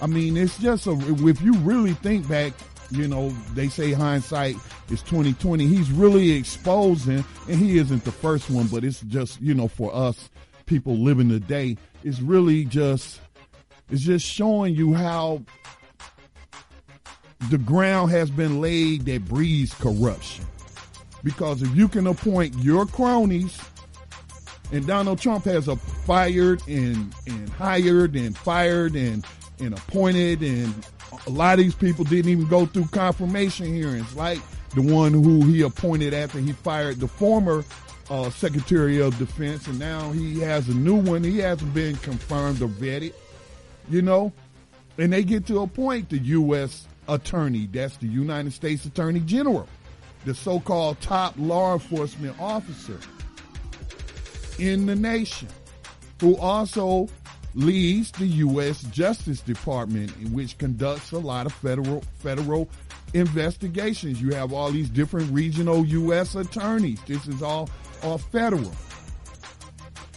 I 0.00 0.06
mean, 0.06 0.36
it's 0.36 0.58
just 0.58 0.86
a, 0.86 0.92
if 1.26 1.40
you 1.42 1.54
really 1.58 1.94
think 1.94 2.28
back, 2.28 2.52
you 2.90 3.08
know, 3.08 3.30
they 3.54 3.68
say 3.68 3.92
hindsight 3.92 4.56
is 4.90 5.02
2020. 5.02 5.66
He's 5.66 5.90
really 5.90 6.32
exposing, 6.32 7.24
and 7.48 7.58
he 7.58 7.78
isn't 7.78 8.04
the 8.04 8.12
first 8.12 8.50
one, 8.50 8.66
but 8.68 8.84
it's 8.84 9.00
just, 9.02 9.40
you 9.40 9.54
know, 9.54 9.68
for 9.68 9.94
us 9.94 10.30
people 10.66 10.96
living 10.96 11.28
today, 11.28 11.76
it's 12.04 12.20
really 12.20 12.64
just, 12.64 13.20
it's 13.90 14.02
just 14.02 14.26
showing 14.26 14.74
you 14.74 14.94
how 14.94 15.42
the 17.50 17.58
ground 17.58 18.10
has 18.10 18.30
been 18.30 18.60
laid 18.60 19.04
that 19.06 19.24
breeds 19.26 19.74
corruption. 19.74 20.44
Because 21.26 21.60
if 21.60 21.74
you 21.74 21.88
can 21.88 22.06
appoint 22.06 22.54
your 22.58 22.86
cronies, 22.86 23.60
and 24.70 24.86
Donald 24.86 25.18
Trump 25.18 25.44
has 25.46 25.66
a 25.66 25.74
fired 25.74 26.62
and, 26.68 27.12
and 27.26 27.48
hired 27.48 28.14
and 28.14 28.38
fired 28.38 28.94
and, 28.94 29.26
and 29.58 29.76
appointed, 29.76 30.42
and 30.42 30.72
a 31.26 31.30
lot 31.30 31.58
of 31.58 31.64
these 31.64 31.74
people 31.74 32.04
didn't 32.04 32.30
even 32.30 32.46
go 32.46 32.64
through 32.64 32.86
confirmation 32.86 33.66
hearings, 33.66 34.14
like 34.14 34.38
the 34.76 34.82
one 34.82 35.12
who 35.12 35.42
he 35.42 35.62
appointed 35.62 36.14
after 36.14 36.38
he 36.38 36.52
fired 36.52 37.00
the 37.00 37.08
former 37.08 37.64
uh, 38.08 38.30
Secretary 38.30 39.02
of 39.02 39.18
Defense, 39.18 39.66
and 39.66 39.80
now 39.80 40.12
he 40.12 40.38
has 40.38 40.68
a 40.68 40.74
new 40.74 40.94
one. 40.94 41.24
He 41.24 41.38
hasn't 41.38 41.74
been 41.74 41.96
confirmed 41.96 42.62
or 42.62 42.68
vetted, 42.68 43.14
you 43.88 44.00
know, 44.00 44.32
and 44.96 45.12
they 45.12 45.24
get 45.24 45.44
to 45.48 45.62
appoint 45.62 46.08
the 46.08 46.18
U.S. 46.18 46.86
Attorney. 47.08 47.66
That's 47.66 47.96
the 47.96 48.06
United 48.06 48.52
States 48.52 48.84
Attorney 48.84 49.20
General 49.20 49.68
the 50.26 50.34
so-called 50.34 51.00
top 51.00 51.34
law 51.38 51.72
enforcement 51.72 52.38
officer 52.40 52.98
in 54.58 54.84
the 54.86 54.96
nation, 54.96 55.48
who 56.20 56.36
also 56.36 57.08
leads 57.54 58.10
the 58.12 58.26
U.S. 58.26 58.82
Justice 58.84 59.40
Department, 59.40 60.10
which 60.32 60.58
conducts 60.58 61.12
a 61.12 61.18
lot 61.18 61.46
of 61.46 61.52
federal 61.52 62.02
federal 62.18 62.68
investigations. 63.14 64.20
You 64.20 64.34
have 64.34 64.52
all 64.52 64.72
these 64.72 64.90
different 64.90 65.32
regional 65.32 65.86
U.S. 65.86 66.34
attorneys. 66.34 67.00
This 67.06 67.26
is 67.28 67.40
all 67.40 67.70
all 68.02 68.18
federal. 68.18 68.72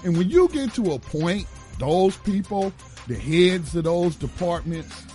And 0.03 0.17
when 0.17 0.29
you 0.29 0.47
get 0.49 0.73
to 0.73 0.93
a 0.93 0.99
point, 0.99 1.45
those 1.77 2.17
people, 2.17 2.73
the 3.07 3.15
heads 3.15 3.75
of 3.75 3.83
those 3.83 4.15
departments, 4.15 5.05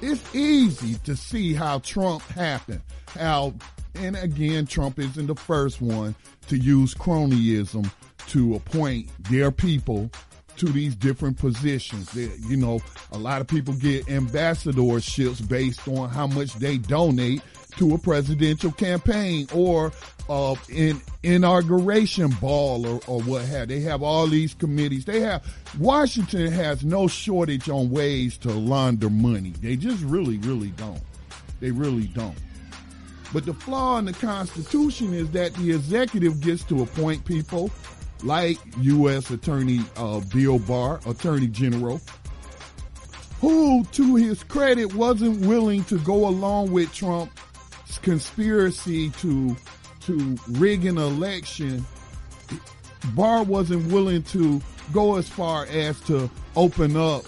it's 0.00 0.34
easy 0.34 0.94
to 1.04 1.14
see 1.14 1.54
how 1.54 1.78
Trump 1.78 2.22
happened, 2.22 2.80
how 3.06 3.54
and 3.94 4.16
again, 4.16 4.66
Trump 4.66 4.98
isn't 4.98 5.26
the 5.26 5.34
first 5.34 5.80
one 5.80 6.14
to 6.48 6.56
use 6.56 6.94
cronyism 6.94 7.90
to 8.28 8.54
appoint 8.54 9.08
their 9.30 9.50
people 9.50 10.10
to 10.56 10.66
these 10.66 10.94
different 10.94 11.38
positions. 11.38 12.10
They, 12.12 12.30
you 12.48 12.56
know, 12.56 12.80
a 13.10 13.18
lot 13.18 13.40
of 13.40 13.46
people 13.46 13.74
get 13.74 14.06
ambassadorships 14.06 15.46
based 15.48 15.86
on 15.88 16.08
how 16.10 16.26
much 16.26 16.54
they 16.54 16.78
donate 16.78 17.42
to 17.78 17.94
a 17.94 17.98
presidential 17.98 18.70
campaign 18.70 19.48
or 19.54 19.92
uh, 20.28 20.54
in 20.68 21.00
inauguration 21.22 22.30
ball 22.40 22.86
or, 22.86 23.00
or 23.06 23.22
what 23.22 23.44
have. 23.46 23.68
They 23.68 23.80
have 23.80 24.02
all 24.02 24.26
these 24.26 24.54
committees. 24.54 25.04
They 25.04 25.20
have 25.20 25.44
Washington 25.78 26.52
has 26.52 26.84
no 26.84 27.08
shortage 27.08 27.68
on 27.68 27.90
ways 27.90 28.36
to 28.38 28.50
launder 28.52 29.10
money. 29.10 29.50
They 29.60 29.76
just 29.76 30.02
really, 30.02 30.38
really 30.38 30.70
don't. 30.70 31.02
They 31.60 31.70
really 31.70 32.08
don't. 32.08 32.36
But 33.32 33.46
the 33.46 33.54
flaw 33.54 33.98
in 33.98 34.04
the 34.04 34.12
Constitution 34.12 35.14
is 35.14 35.30
that 35.30 35.54
the 35.54 35.72
executive 35.72 36.40
gets 36.40 36.64
to 36.64 36.82
appoint 36.82 37.24
people 37.24 37.70
like 38.22 38.58
U.S. 38.78 39.30
Attorney 39.30 39.80
uh, 39.96 40.20
Bill 40.20 40.58
Barr, 40.58 41.00
Attorney 41.06 41.48
General, 41.48 42.00
who, 43.40 43.84
to 43.84 44.14
his 44.16 44.44
credit, 44.44 44.94
wasn't 44.94 45.44
willing 45.46 45.82
to 45.84 45.98
go 46.00 46.28
along 46.28 46.70
with 46.72 46.92
Trump's 46.94 47.98
conspiracy 48.02 49.10
to 49.10 49.56
to 50.00 50.36
rig 50.50 50.84
an 50.84 50.98
election. 50.98 51.84
Barr 53.14 53.44
wasn't 53.44 53.90
willing 53.92 54.22
to 54.24 54.60
go 54.92 55.16
as 55.16 55.28
far 55.28 55.66
as 55.66 56.00
to 56.02 56.28
open 56.56 56.96
up 56.96 57.24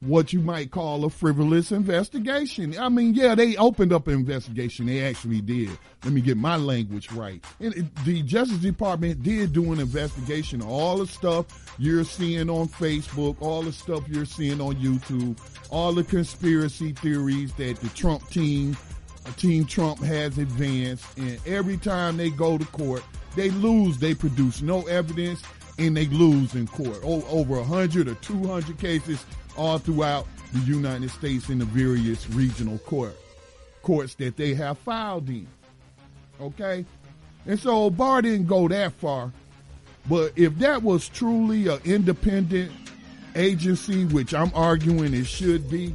what 0.00 0.32
you 0.32 0.40
might 0.40 0.70
call 0.70 1.04
a 1.04 1.10
frivolous 1.10 1.72
investigation. 1.72 2.78
I 2.78 2.88
mean, 2.88 3.14
yeah, 3.14 3.34
they 3.34 3.56
opened 3.56 3.92
up 3.92 4.06
an 4.06 4.14
investigation. 4.14 4.86
They 4.86 5.02
actually 5.04 5.40
did. 5.40 5.70
Let 6.04 6.12
me 6.12 6.20
get 6.20 6.36
my 6.36 6.56
language 6.56 7.10
right. 7.10 7.44
And 7.58 7.74
it, 7.74 7.94
the 8.04 8.22
Justice 8.22 8.58
Department 8.58 9.22
did 9.22 9.52
do 9.52 9.72
an 9.72 9.80
investigation. 9.80 10.62
All 10.62 10.98
the 10.98 11.06
stuff 11.06 11.46
you're 11.78 12.04
seeing 12.04 12.48
on 12.48 12.68
Facebook, 12.68 13.36
all 13.40 13.62
the 13.62 13.72
stuff 13.72 14.08
you're 14.08 14.24
seeing 14.24 14.60
on 14.60 14.76
YouTube, 14.76 15.36
all 15.70 15.92
the 15.92 16.04
conspiracy 16.04 16.92
theories 16.92 17.52
that 17.54 17.80
the 17.80 17.88
Trump 17.90 18.28
team, 18.30 18.76
Team 19.36 19.64
Trump 19.64 19.98
has 20.00 20.38
advanced. 20.38 21.04
And 21.18 21.40
every 21.44 21.76
time 21.76 22.16
they 22.16 22.30
go 22.30 22.56
to 22.56 22.64
court, 22.66 23.02
they 23.34 23.50
lose. 23.50 23.98
They 23.98 24.14
produce 24.14 24.62
no 24.62 24.82
evidence 24.86 25.42
and 25.78 25.96
they 25.96 26.06
lose 26.06 26.54
in 26.54 26.66
court. 26.66 26.98
O- 27.04 27.24
over 27.28 27.56
100 27.56 28.08
or 28.08 28.14
200 28.14 28.78
cases 28.78 29.24
all 29.58 29.78
throughout 29.78 30.26
the 30.52 30.60
United 30.60 31.10
States 31.10 31.50
in 31.50 31.58
the 31.58 31.64
various 31.64 32.28
regional 32.30 32.78
court 32.78 33.16
courts 33.82 34.14
that 34.16 34.36
they 34.36 34.54
have 34.54 34.78
filed 34.78 35.28
in. 35.28 35.46
Okay? 36.40 36.84
And 37.46 37.58
so 37.58 37.90
Barr 37.90 38.22
didn't 38.22 38.46
go 38.46 38.68
that 38.68 38.92
far. 38.92 39.32
But 40.08 40.32
if 40.36 40.58
that 40.58 40.82
was 40.82 41.08
truly 41.08 41.68
an 41.68 41.80
independent 41.84 42.72
agency, 43.34 44.04
which 44.06 44.34
I'm 44.34 44.50
arguing 44.54 45.14
it 45.14 45.26
should 45.26 45.70
be, 45.70 45.94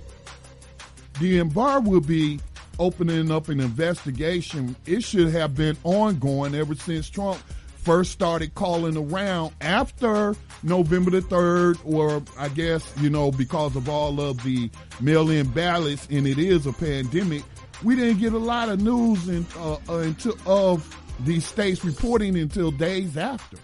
then 1.20 1.50
Barr 1.50 1.82
will 1.82 2.02
be 2.02 2.40
opening 2.80 3.32
up 3.32 3.50
an 3.50 3.60
investigation. 3.60 4.76
It 4.86 5.04
should 5.04 5.30
have 5.30 5.56
been 5.56 5.78
ongoing 5.84 6.56
ever 6.56 6.76
since 6.76 7.10
Trump 7.10 7.40
first 7.84 8.12
started 8.12 8.56
calling 8.56 8.96
around 8.98 9.54
after 9.60 10.36
November 10.64 11.12
the 11.12 11.22
3rd, 11.22 11.80
or 11.86 12.24
I 12.38 12.48
guess, 12.50 12.94
you 13.02 13.10
know, 13.10 13.32
because 13.32 13.76
of 13.76 13.90
all 13.90 14.22
of 14.22 14.42
the 14.44 14.70
mail 15.02 15.30
in 15.30 15.48
ballots 15.50 16.08
and 16.10 16.26
it 16.26 16.40
is 16.40 16.66
a 16.66 16.74
pandemic, 16.74 17.44
we 17.84 17.96
didn't 17.96 18.20
get 18.20 18.34
a 18.34 18.40
lot 18.40 18.70
of 18.70 18.82
news 18.82 19.28
in, 19.28 19.46
uh, 19.58 19.74
uh, 19.90 19.98
until, 19.98 20.36
of 20.46 20.98
these 21.26 21.46
states 21.46 21.84
reporting 21.84 22.38
until 22.38 22.72
days 22.72 23.18
after. 23.18 23.58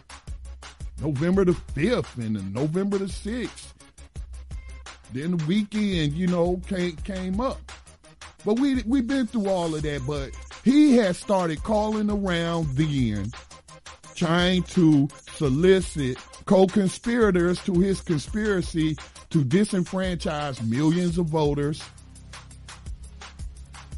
November 1.01 1.45
the 1.45 1.53
5th 1.73 2.17
and 2.17 2.53
November 2.53 2.97
the 2.97 3.05
6th. 3.05 3.73
Then 5.13 5.38
the 5.38 5.45
weekend, 5.45 6.13
you 6.13 6.27
know, 6.27 6.61
came, 6.67 6.97
came 6.97 7.39
up. 7.39 7.59
But 8.45 8.59
we, 8.59 8.83
we've 8.83 9.07
been 9.07 9.27
through 9.27 9.47
all 9.47 9.73
of 9.73 9.81
that, 9.81 10.05
but 10.05 10.31
he 10.63 10.97
has 10.97 11.17
started 11.17 11.63
calling 11.63 12.09
around 12.09 12.67
then 12.75 13.31
trying 14.19 14.63
to 14.63 15.07
solicit 15.31 16.17
co-conspirators 16.45 17.63
to 17.63 17.73
his 17.73 18.01
conspiracy 18.01 18.97
to 19.29 19.45
disenfranchise 19.45 20.61
millions 20.67 21.17
of 21.17 21.27
voters 21.27 21.81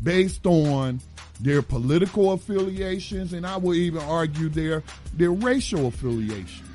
based 0.03 0.45
on 0.45 1.01
their 1.39 1.63
political 1.63 2.33
affiliations, 2.33 3.33
and 3.33 3.47
I 3.47 3.57
will 3.57 3.73
even 3.73 4.01
argue 4.03 4.47
their 4.49 4.83
their 5.15 5.31
racial 5.31 5.87
affiliations, 5.87 6.69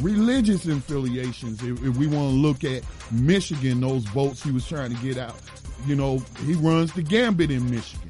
religious 0.00 0.66
affiliations. 0.66 1.62
If, 1.62 1.82
if 1.82 1.96
we 1.96 2.06
want 2.06 2.30
to 2.30 2.36
look 2.36 2.62
at 2.62 2.82
Michigan, 3.10 3.80
those 3.80 4.04
votes 4.04 4.42
he 4.42 4.50
was 4.50 4.68
trying 4.68 4.94
to 4.94 5.02
get 5.02 5.16
out, 5.16 5.36
you 5.86 5.96
know, 5.96 6.18
he 6.44 6.52
runs 6.54 6.92
the 6.92 7.02
gambit 7.02 7.50
in 7.50 7.70
Michigan. 7.70 8.09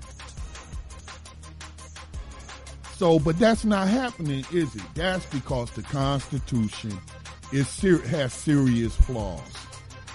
So, 3.00 3.18
but 3.18 3.38
that's 3.38 3.64
not 3.64 3.88
happening, 3.88 4.44
is 4.52 4.76
it? 4.76 4.82
That's 4.94 5.24
because 5.24 5.70
the 5.70 5.80
Constitution 5.80 6.92
is 7.50 7.66
ser- 7.66 8.06
has 8.08 8.34
serious 8.34 8.94
flaws. 8.94 9.40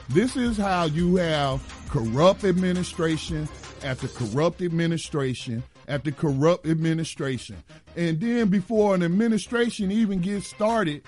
This 0.09 0.35
is 0.35 0.55
how 0.55 0.85
you 0.85 1.15
have 1.15 1.63
corrupt 1.89 2.43
administration 2.43 3.49
after 3.83 4.07
corrupt 4.07 4.61
administration 4.61 5.63
after 5.87 6.11
corrupt 6.11 6.67
administration. 6.67 7.55
And 7.95 8.21
then 8.21 8.49
before 8.49 8.93
an 8.93 9.01
administration 9.01 9.91
even 9.91 10.21
gets 10.21 10.45
started, 10.45 11.01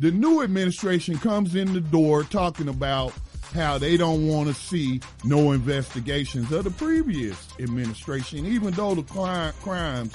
the 0.00 0.10
new 0.10 0.42
administration 0.42 1.16
comes 1.16 1.54
in 1.54 1.72
the 1.72 1.80
door 1.80 2.24
talking 2.24 2.68
about 2.68 3.14
how 3.54 3.78
they 3.78 3.96
don't 3.96 4.28
want 4.28 4.48
to 4.48 4.54
see 4.54 5.00
no 5.24 5.52
investigations 5.52 6.52
of 6.52 6.64
the 6.64 6.70
previous 6.70 7.48
administration, 7.58 8.44
even 8.44 8.74
though 8.74 8.94
the 8.94 9.02
crimes 9.62 10.12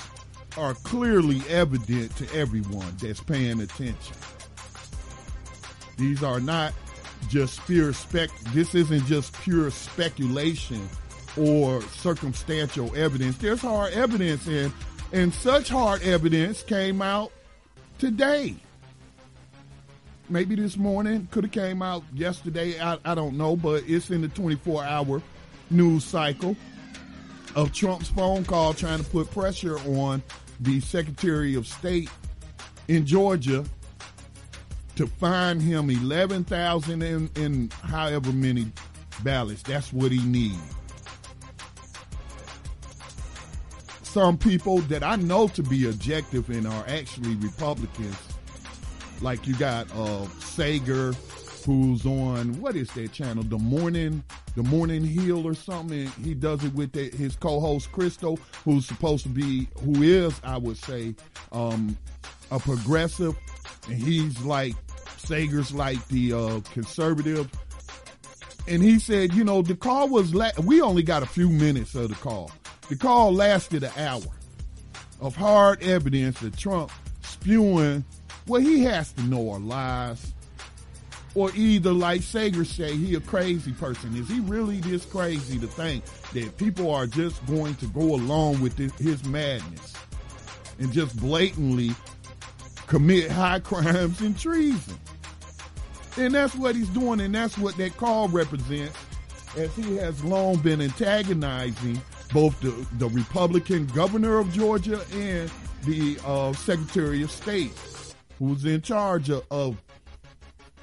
are 0.58 0.74
clearly 0.76 1.42
evident 1.50 2.16
to 2.18 2.34
everyone 2.34 2.96
that's 3.02 3.22
paying 3.22 3.62
attention. 3.62 4.16
These 5.98 6.24
are 6.24 6.40
not 6.40 6.74
just 7.30 7.66
pure 7.66 7.94
spec. 7.94 8.30
This 8.54 8.76
isn't 8.76 9.06
just 9.06 9.34
pure 9.42 9.72
speculation 9.72 10.88
or 11.38 11.82
circumstantial 11.82 12.96
evidence. 12.96 13.38
There's 13.38 13.62
hard 13.62 13.94
evidence, 13.94 14.48
and 14.48 14.72
and 15.12 15.34
such 15.34 15.70
hard 15.70 16.02
evidence 16.04 16.64
came 16.64 17.02
out 17.02 17.32
today. 17.98 18.56
Maybe 20.28 20.56
this 20.56 20.76
morning 20.76 21.28
could 21.32 21.44
have 21.44 21.54
came 21.54 21.82
out 21.82 22.04
yesterday. 22.14 22.80
I, 22.80 22.98
I 23.06 23.16
don't 23.16 23.38
know, 23.38 23.56
but 23.56 23.84
it's 23.88 24.10
in 24.10 24.22
the 24.22 24.28
24 24.28 24.84
hour 24.84 25.22
news 25.70 26.04
cycle 26.04 26.56
of 27.56 27.72
Trump's 27.72 28.10
phone 28.10 28.44
call 28.44 28.74
trying 28.74 29.04
to 29.04 29.10
put 29.10 29.32
pressure 29.32 29.78
on 29.80 30.24
the 30.60 30.80
Secretary 30.80 31.56
of 31.56 31.68
State 31.68 32.10
in 32.88 33.06
Georgia 33.06 33.66
to 34.96 35.08
find 35.08 35.62
him 35.62 35.90
11,000 35.90 37.02
in, 37.02 37.30
in 37.36 37.70
however 37.84 38.32
many 38.32 38.72
ballots. 39.24 39.62
That's 39.64 39.92
what 39.92 40.12
he 40.12 40.24
needs. 40.26 40.58
Some 44.04 44.38
people 44.38 44.80
that 44.84 45.04
I 45.04 45.18
know 45.18 45.50
to 45.50 45.64
be 45.64 45.90
objective 45.90 46.50
and 46.50 46.66
are 46.66 46.86
actually 46.88 47.36
Republicans, 47.36 48.16
like 49.22 49.46
you 49.46 49.56
got 49.56 49.92
uh, 49.92 50.26
Saagar, 50.40 51.14
who's 51.66 52.06
on 52.06 52.60
what 52.62 52.76
is 52.76 52.90
that 52.92 53.12
channel? 53.12 53.44
The 53.44 53.58
morning, 53.58 54.24
the 54.56 54.64
morning 54.64 55.04
Hill 55.04 55.48
or 55.48 55.54
something. 55.56 56.08
he 56.24 56.34
does 56.34 56.64
it 56.64 56.74
with 56.74 56.92
the, 56.92 57.10
his 57.10 57.36
co-host 57.36 57.92
Krystal, 57.92 58.40
who's 58.64 58.86
supposed 58.86 59.24
to 59.24 59.30
be, 59.30 59.68
who 59.84 60.04
is, 60.04 60.40
I 60.44 60.58
would 60.58 60.78
say, 60.78 61.16
um, 61.52 61.98
a 62.52 62.60
progressive, 62.60 63.36
and 63.88 63.98
he's 63.98 64.40
like 64.42 64.76
Saagar's 65.18 65.74
like 65.74 66.06
the 66.08 66.34
uh, 66.34 66.60
conservative. 66.72 67.50
And 68.68 68.82
he 68.82 69.00
said, 69.00 69.34
you 69.34 69.44
know, 69.44 69.62
the 69.62 69.76
call 69.76 70.10
was, 70.10 70.34
la- 70.34 70.52
we 70.64 70.82
only 70.82 71.04
got 71.04 71.24
a 71.24 71.28
few 71.28 71.50
minutes 71.50 71.96
of 71.96 72.10
the 72.10 72.16
call. 72.16 72.52
The 72.90 72.96
call 72.96 73.34
lasted 73.34 73.84
an 73.84 73.92
hour 73.98 74.22
of 75.22 75.36
hard 75.36 75.82
evidence 75.84 76.40
that 76.40 76.58
Trump 76.58 76.92
spewing 77.24 78.04
what 78.48 78.62
he 78.62 78.84
has 78.84 79.12
to 79.14 79.24
know 79.24 79.52
are 79.52 79.60
lies. 79.60 80.34
Or 81.36 81.52
either, 81.54 81.92
like 81.92 82.22
Saagar 82.22 82.66
say, 82.66 82.96
he 82.96 83.16
a 83.16 83.20
crazy 83.20 83.74
person. 83.74 84.16
Is 84.16 84.30
he 84.30 84.40
really 84.40 84.80
this 84.80 85.04
crazy 85.06 85.60
to 85.60 85.68
think 85.68 86.06
that 86.34 86.58
people 86.58 86.90
are 86.94 87.06
just 87.06 87.46
going 87.46 87.76
to 87.76 87.88
go 87.88 88.16
along 88.16 88.62
with 88.62 88.78
this, 88.78 88.94
his 88.94 89.24
madness 89.26 89.94
and 90.80 90.92
just 90.94 91.18
blatantly 91.18 91.92
commit 92.88 93.30
high 93.30 93.60
crimes 93.64 94.22
and 94.22 94.40
treason? 94.40 94.98
And 96.18 96.34
that's 96.34 96.56
what 96.56 96.76
he's 96.76 96.88
doing, 96.90 97.20
and 97.20 97.36
that's 97.36 97.58
what 97.58 97.76
that 97.76 97.98
call 97.98 98.30
represents, 98.30 98.98
as 99.58 99.76
he 99.76 99.98
has 99.98 100.24
long 100.24 100.56
been 100.58 100.82
antagonizing 100.82 102.02
both 102.34 102.60
the, 102.62 102.72
the 102.98 103.10
Republican 103.10 103.88
governor 103.88 104.38
of 104.40 104.52
Georgia 104.54 105.02
and 105.14 105.52
the 105.84 106.18
uh, 106.26 106.54
Secretary 106.54 107.22
of 107.22 107.32
State, 107.32 107.74
who's 108.40 108.64
in 108.64 108.82
charge 108.82 109.30
of, 109.30 109.44
of 109.52 109.82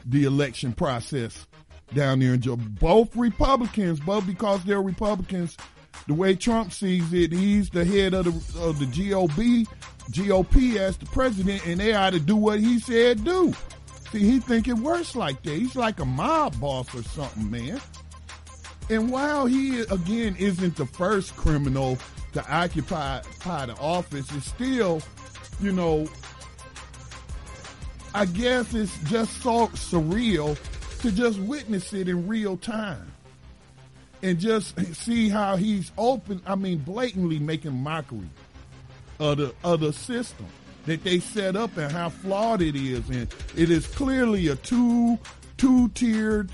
the 0.04 0.24
election 0.24 0.72
process 0.72 1.46
down 1.94 2.20
there 2.20 2.34
in 2.34 2.40
Georgia. 2.40 2.62
Both 2.62 3.14
Republicans, 3.16 4.00
both 4.00 4.26
because 4.26 4.64
they're 4.64 4.82
Republicans, 4.82 5.56
the 6.06 6.14
way 6.14 6.34
Trump 6.34 6.72
sees 6.72 7.12
it, 7.12 7.32
he's 7.32 7.70
the 7.70 7.84
head 7.84 8.14
of 8.14 8.24
the, 8.24 8.60
of 8.60 8.78
the 8.78 8.86
GOP, 8.86 9.66
GOP 10.10 10.76
as 10.76 10.96
the 10.96 11.06
president, 11.06 11.64
and 11.66 11.80
they 11.80 11.92
ought 11.92 12.12
to 12.12 12.20
do 12.20 12.36
what 12.36 12.60
he 12.60 12.78
said 12.78 13.24
do. 13.24 13.54
See, 14.10 14.20
he 14.20 14.40
think 14.40 14.68
it 14.68 14.74
works 14.74 15.14
like 15.14 15.42
that. 15.42 15.54
He's 15.54 15.76
like 15.76 16.00
a 16.00 16.04
mob 16.04 16.58
boss 16.60 16.94
or 16.94 17.02
something, 17.02 17.50
man. 17.50 17.80
And 18.90 19.10
while 19.10 19.46
he 19.46 19.80
again 19.80 20.36
isn't 20.38 20.76
the 20.76 20.86
first 20.86 21.34
criminal 21.36 21.96
to 22.32 22.40
occupy, 22.52 23.18
occupy 23.18 23.66
the 23.66 23.74
office, 23.76 24.30
it's 24.34 24.46
still, 24.46 25.00
you 25.60 25.72
know, 25.72 26.06
I 28.14 28.26
guess 28.26 28.74
it's 28.74 28.96
just 29.04 29.42
so 29.42 29.68
surreal 29.68 30.58
to 31.00 31.10
just 31.10 31.38
witness 31.40 31.92
it 31.92 32.08
in 32.08 32.28
real 32.28 32.56
time 32.56 33.10
and 34.22 34.38
just 34.38 34.78
see 34.94 35.28
how 35.28 35.56
he's 35.56 35.90
open. 35.96 36.42
I 36.46 36.54
mean, 36.54 36.78
blatantly 36.78 37.38
making 37.38 37.74
mockery 37.74 38.28
of 39.18 39.38
the 39.38 39.54
of 39.64 39.80
the 39.80 39.92
system 39.92 40.46
that 40.86 41.02
they 41.04 41.20
set 41.20 41.56
up 41.56 41.76
and 41.76 41.90
how 41.90 42.10
flawed 42.10 42.60
it 42.60 42.76
is. 42.76 43.08
And 43.08 43.32
it 43.56 43.70
is 43.70 43.86
clearly 43.86 44.48
a 44.48 44.56
two 44.56 45.18
two 45.56 45.88
tiered 45.90 46.50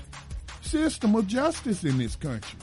system 0.61 1.15
of 1.15 1.27
justice 1.27 1.83
in 1.83 1.97
this 1.97 2.15
country. 2.15 2.59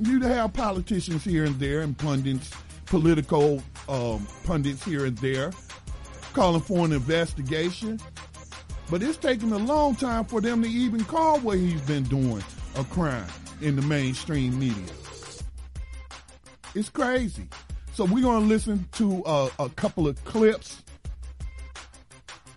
You 0.00 0.20
have 0.20 0.52
politicians 0.52 1.24
here 1.24 1.44
and 1.44 1.58
there 1.58 1.80
and 1.80 1.96
pundits, 1.96 2.50
political 2.86 3.62
um, 3.88 4.26
pundits 4.44 4.84
here 4.84 5.04
and 5.04 5.16
there, 5.18 5.52
calling 6.32 6.62
for 6.62 6.84
an 6.84 6.92
investigation. 6.92 8.00
But 8.90 9.02
it's 9.02 9.16
taken 9.16 9.52
a 9.52 9.58
long 9.58 9.94
time 9.94 10.24
for 10.24 10.40
them 10.40 10.62
to 10.62 10.68
even 10.68 11.04
call 11.04 11.38
what 11.40 11.58
he's 11.58 11.80
been 11.82 12.04
doing 12.04 12.42
a 12.76 12.84
crime 12.84 13.26
in 13.60 13.76
the 13.76 13.82
mainstream 13.82 14.58
media. 14.58 14.94
It's 16.74 16.88
crazy. 16.88 17.48
So 17.94 18.04
we're 18.04 18.22
going 18.22 18.42
to 18.42 18.48
listen 18.48 18.88
to 18.92 19.22
uh, 19.24 19.50
a 19.58 19.68
couple 19.68 20.08
of 20.08 20.22
clips, 20.24 20.82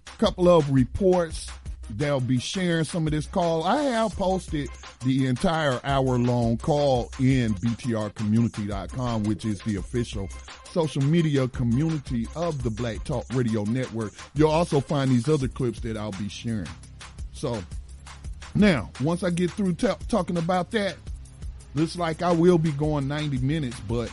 a 0.07 0.17
couple 0.17 0.47
of 0.47 0.71
reports. 0.71 1.49
They'll 1.89 2.19
be 2.19 2.39
sharing 2.39 2.83
some 2.83 3.05
of 3.07 3.11
this 3.11 3.25
call. 3.27 3.63
I 3.63 3.81
have 3.83 4.15
posted 4.15 4.69
the 5.05 5.27
entire 5.27 5.79
hour 5.83 6.17
long 6.17 6.57
call 6.57 7.11
in 7.19 7.53
btrcommunity.com, 7.55 9.23
which 9.23 9.45
is 9.45 9.61
the 9.61 9.77
official 9.77 10.29
social 10.71 11.03
media 11.03 11.47
community 11.47 12.27
of 12.35 12.63
the 12.63 12.69
Black 12.69 13.03
Talk 13.03 13.25
Radio 13.33 13.63
Network. 13.63 14.13
You'll 14.33 14.51
also 14.51 14.81
find 14.81 15.09
these 15.09 15.29
other 15.29 15.47
clips 15.47 15.79
that 15.81 15.95
I'll 15.95 16.11
be 16.11 16.27
sharing. 16.27 16.67
So 17.33 17.63
now, 18.55 18.89
once 19.01 19.23
I 19.23 19.29
get 19.29 19.51
through 19.51 19.73
t- 19.75 19.87
talking 20.07 20.37
about 20.37 20.71
that, 20.71 20.95
looks 21.75 21.97
like 21.97 22.21
I 22.21 22.31
will 22.31 22.57
be 22.57 22.71
going 22.71 23.07
90 23.07 23.37
minutes, 23.39 23.79
but 23.81 24.09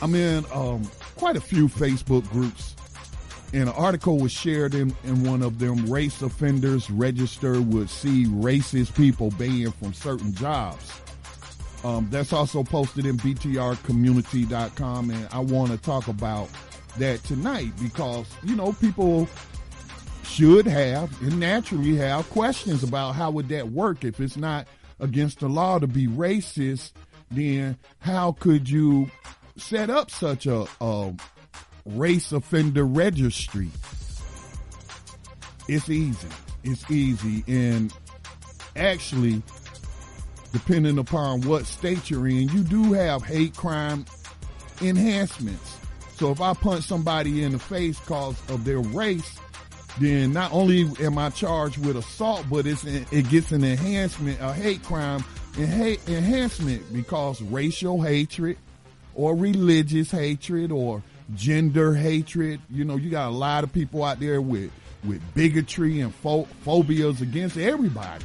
I'm 0.00 0.14
in 0.14 0.44
um, 0.52 0.88
quite 1.16 1.36
a 1.36 1.40
few 1.40 1.68
Facebook 1.68 2.28
groups, 2.30 2.76
and 3.54 3.68
an 3.68 3.74
article 3.76 4.18
was 4.18 4.32
shared 4.32 4.74
in, 4.74 4.94
in 5.04 5.22
one 5.22 5.40
of 5.40 5.60
them. 5.60 5.86
Race 5.86 6.20
offenders 6.22 6.90
register 6.90 7.62
would 7.62 7.88
see 7.88 8.24
racist 8.24 8.96
people 8.96 9.30
banned 9.30 9.74
from 9.76 9.94
certain 9.94 10.34
jobs. 10.34 10.92
Um, 11.84 12.08
that's 12.10 12.32
also 12.32 12.64
posted 12.64 13.06
in 13.06 13.16
btrcommunity.com, 13.16 15.10
and 15.10 15.28
I 15.30 15.38
want 15.38 15.70
to 15.70 15.78
talk 15.78 16.08
about 16.08 16.48
that 16.98 17.22
tonight 17.22 17.70
because 17.80 18.26
you 18.42 18.56
know 18.56 18.72
people 18.72 19.28
should 20.24 20.66
have 20.66 21.22
and 21.22 21.38
naturally 21.38 21.96
have 21.96 22.28
questions 22.30 22.82
about 22.82 23.14
how 23.14 23.30
would 23.30 23.48
that 23.50 23.70
work 23.70 24.04
if 24.04 24.20
it's 24.20 24.36
not 24.36 24.66
against 25.00 25.40
the 25.40 25.48
law 25.48 25.78
to 25.78 25.86
be 25.88 26.06
racist 26.06 26.92
then 27.32 27.76
how 27.98 28.30
could 28.32 28.70
you 28.70 29.10
set 29.56 29.90
up 29.90 30.08
such 30.10 30.46
a, 30.46 30.66
a 30.80 31.12
race 31.86 32.32
offender 32.32 32.84
registry. 32.84 33.68
It's 35.68 35.88
easy. 35.88 36.28
It's 36.62 36.90
easy. 36.90 37.44
And 37.46 37.92
actually, 38.76 39.42
depending 40.52 40.98
upon 40.98 41.42
what 41.42 41.66
state 41.66 42.10
you're 42.10 42.26
in, 42.28 42.48
you 42.48 42.62
do 42.62 42.92
have 42.92 43.22
hate 43.24 43.56
crime 43.56 44.04
enhancements. 44.80 45.78
So 46.16 46.30
if 46.30 46.40
I 46.40 46.54
punch 46.54 46.84
somebody 46.84 47.42
in 47.42 47.52
the 47.52 47.58
face 47.58 47.98
because 47.98 48.36
of 48.50 48.64
their 48.64 48.78
race, 48.80 49.38
then 50.00 50.32
not 50.32 50.52
only 50.52 50.90
am 51.00 51.18
I 51.18 51.30
charged 51.30 51.84
with 51.84 51.96
assault, 51.96 52.46
but 52.50 52.66
it's 52.66 52.84
it 52.84 53.28
gets 53.28 53.52
an 53.52 53.64
enhancement, 53.64 54.38
a 54.40 54.52
hate 54.52 54.82
crime 54.82 55.24
enhancement 55.56 56.92
because 56.92 57.40
racial 57.42 58.00
hatred 58.00 58.58
or 59.14 59.36
religious 59.36 60.10
hatred 60.10 60.72
or 60.72 61.02
gender 61.34 61.94
hatred. 61.94 62.60
You 62.70 62.84
know, 62.84 62.96
you 62.96 63.10
got 63.10 63.28
a 63.28 63.34
lot 63.34 63.64
of 63.64 63.72
people 63.72 64.04
out 64.04 64.20
there 64.20 64.40
with 64.40 64.70
with 65.04 65.20
bigotry 65.34 66.00
and 66.00 66.14
pho- 66.14 66.48
phobias 66.62 67.20
against 67.20 67.56
everybody. 67.56 68.24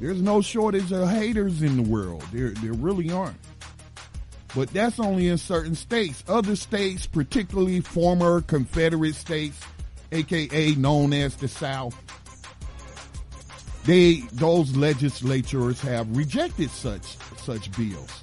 There's 0.00 0.22
no 0.22 0.40
shortage 0.40 0.92
of 0.92 1.08
haters 1.08 1.62
in 1.62 1.76
the 1.76 1.88
world. 1.88 2.24
There, 2.32 2.50
there 2.50 2.72
really 2.72 3.10
aren't. 3.10 3.36
But 4.54 4.72
that's 4.72 4.98
only 4.98 5.28
in 5.28 5.38
certain 5.38 5.74
states. 5.74 6.24
Other 6.28 6.56
states, 6.56 7.06
particularly 7.06 7.80
former 7.80 8.40
Confederate 8.40 9.14
states, 9.14 9.60
aka 10.12 10.74
known 10.74 11.12
as 11.12 11.36
the 11.36 11.48
South, 11.48 11.94
they 13.84 14.22
those 14.32 14.76
legislatures 14.76 15.80
have 15.80 16.16
rejected 16.16 16.70
such 16.70 17.16
such 17.38 17.70
bills. 17.76 18.22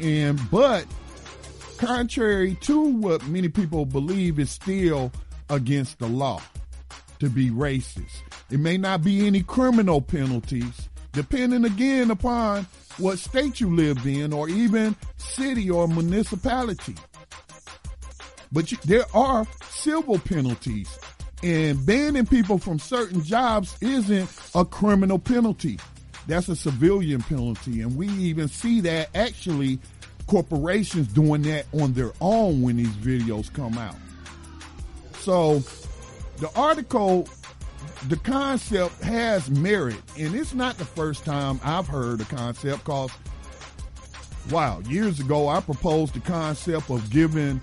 And 0.00 0.40
but 0.50 0.86
contrary 1.78 2.56
to 2.62 2.80
what 2.80 3.26
many 3.26 3.48
people 3.48 3.84
believe 3.84 4.38
is 4.38 4.50
still 4.50 5.12
against 5.48 5.98
the 5.98 6.06
law 6.08 6.40
to 7.18 7.28
be 7.28 7.50
racist. 7.50 8.22
It 8.50 8.60
may 8.60 8.76
not 8.76 9.02
be 9.02 9.26
any 9.26 9.42
criminal 9.42 10.00
penalties, 10.00 10.88
depending 11.12 11.64
again 11.64 12.10
upon 12.10 12.66
what 12.98 13.18
state 13.18 13.60
you 13.60 13.74
live 13.74 14.06
in 14.06 14.32
or 14.32 14.48
even 14.48 14.96
city 15.16 15.70
or 15.70 15.86
municipality. 15.86 16.94
But 18.52 18.72
you, 18.72 18.78
there 18.84 19.04
are 19.14 19.46
civil 19.68 20.18
penalties 20.18 20.98
and 21.42 21.84
banning 21.86 22.26
people 22.26 22.58
from 22.58 22.78
certain 22.78 23.22
jobs 23.22 23.76
isn't 23.80 24.28
a 24.54 24.64
criminal 24.64 25.18
penalty. 25.18 25.78
That's 26.30 26.48
a 26.48 26.56
civilian 26.56 27.22
penalty. 27.22 27.82
And 27.82 27.96
we 27.96 28.08
even 28.08 28.48
see 28.48 28.80
that 28.82 29.08
actually 29.14 29.80
corporations 30.26 31.08
doing 31.08 31.42
that 31.42 31.66
on 31.72 31.92
their 31.92 32.12
own 32.20 32.62
when 32.62 32.76
these 32.76 32.88
videos 32.88 33.52
come 33.52 33.76
out. 33.76 33.96
So 35.18 35.62
the 36.38 36.50
article, 36.54 37.28
the 38.08 38.16
concept 38.16 39.02
has 39.02 39.50
merit, 39.50 40.00
and 40.18 40.34
it's 40.34 40.54
not 40.54 40.78
the 40.78 40.84
first 40.84 41.24
time 41.24 41.60
I've 41.64 41.88
heard 41.88 42.20
the 42.20 42.24
concept 42.24 42.84
because, 42.84 43.10
wow, 44.50 44.80
years 44.88 45.18
ago 45.18 45.48
I 45.48 45.60
proposed 45.60 46.14
the 46.14 46.20
concept 46.20 46.90
of 46.90 47.10
giving 47.10 47.60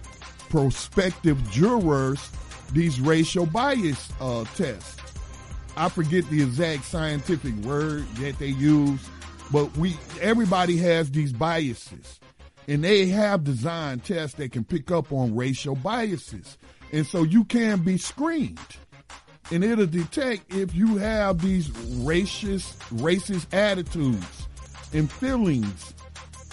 prospective 0.49 1.41
jurors 1.51 2.29
these 2.73 2.99
racial 2.99 3.45
bias 3.45 4.09
uh, 4.19 4.43
tests. 4.55 4.96
I 5.77 5.89
forget 5.89 6.27
the 6.29 6.41
exact 6.41 6.85
scientific 6.85 7.53
word 7.57 8.07
that 8.15 8.39
they 8.39 8.47
use, 8.47 8.99
but 9.51 9.77
we 9.77 9.95
everybody 10.19 10.77
has 10.77 11.11
these 11.11 11.31
biases, 11.31 12.19
and 12.67 12.83
they 12.83 13.05
have 13.07 13.43
designed 13.43 14.03
tests 14.03 14.37
that 14.37 14.51
can 14.51 14.63
pick 14.63 14.89
up 14.89 15.13
on 15.13 15.35
racial 15.35 15.75
biases, 15.75 16.57
and 16.91 17.05
so 17.05 17.21
you 17.21 17.43
can 17.43 17.83
be 17.83 17.99
screened, 17.99 18.59
and 19.51 19.63
it'll 19.63 19.85
detect 19.85 20.51
if 20.51 20.73
you 20.73 20.97
have 20.97 21.41
these 21.41 21.69
racist 21.69 22.77
racist 22.99 23.53
attitudes 23.53 24.47
and 24.93 25.11
feelings 25.11 25.93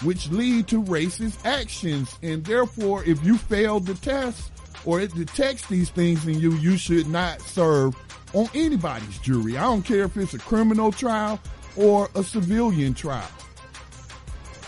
which 0.02 0.28
lead 0.30 0.66
to 0.68 0.82
racist 0.82 1.44
actions. 1.46 2.18
And 2.22 2.44
therefore, 2.44 3.04
if 3.04 3.24
you 3.24 3.38
fail 3.38 3.80
the 3.80 3.94
test 3.94 4.50
or 4.84 5.00
it 5.00 5.14
detects 5.14 5.66
these 5.68 5.88
things 5.88 6.26
in 6.26 6.38
you, 6.40 6.52
you 6.54 6.76
should 6.76 7.06
not 7.06 7.40
serve 7.40 7.96
on 8.34 8.48
anybody's 8.54 9.18
jury. 9.18 9.56
I 9.56 9.62
don't 9.62 9.82
care 9.82 10.04
if 10.04 10.16
it's 10.16 10.34
a 10.34 10.38
criminal 10.38 10.92
trial 10.92 11.40
or 11.76 12.10
a 12.14 12.22
civilian 12.22 12.94
trial. 12.94 13.28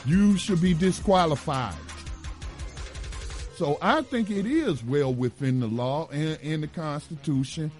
You 0.07 0.37
should 0.39 0.61
be 0.61 0.73
disqualified. 0.73 1.75
So 3.57 3.79
I 3.81 4.03
think 4.03 4.31
it 4.31 4.47
is 4.47 4.85
well 4.85 5.13
within 5.13 5.61
the 5.61 5.67
law 5.67 6.09
and, 6.13 6.39
and 6.43 6.63
the 6.63 6.69
Constitution. 6.69 7.71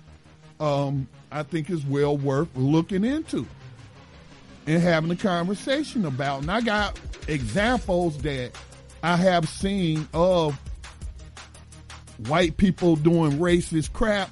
Um, 0.59 1.07
I 1.31 1.43
think 1.43 1.71
it's 1.71 1.85
well 1.85 2.17
worth 2.17 2.49
looking 2.57 3.05
into 3.05 3.47
and 4.67 4.83
having 4.83 5.11
a 5.11 5.17
conversation 5.17 6.07
about. 6.07 6.43
And 6.43 6.51
I 6.51 6.63
got 6.63 6.99
examples 7.29 8.19
that 8.19 8.53
I 9.03 9.17
have 9.17 9.49
seen 9.49 10.09
of 10.15 10.59
white 12.27 12.57
people 12.57 12.97
doing 12.97 13.33
racist 13.33 13.93
crap 13.93 14.31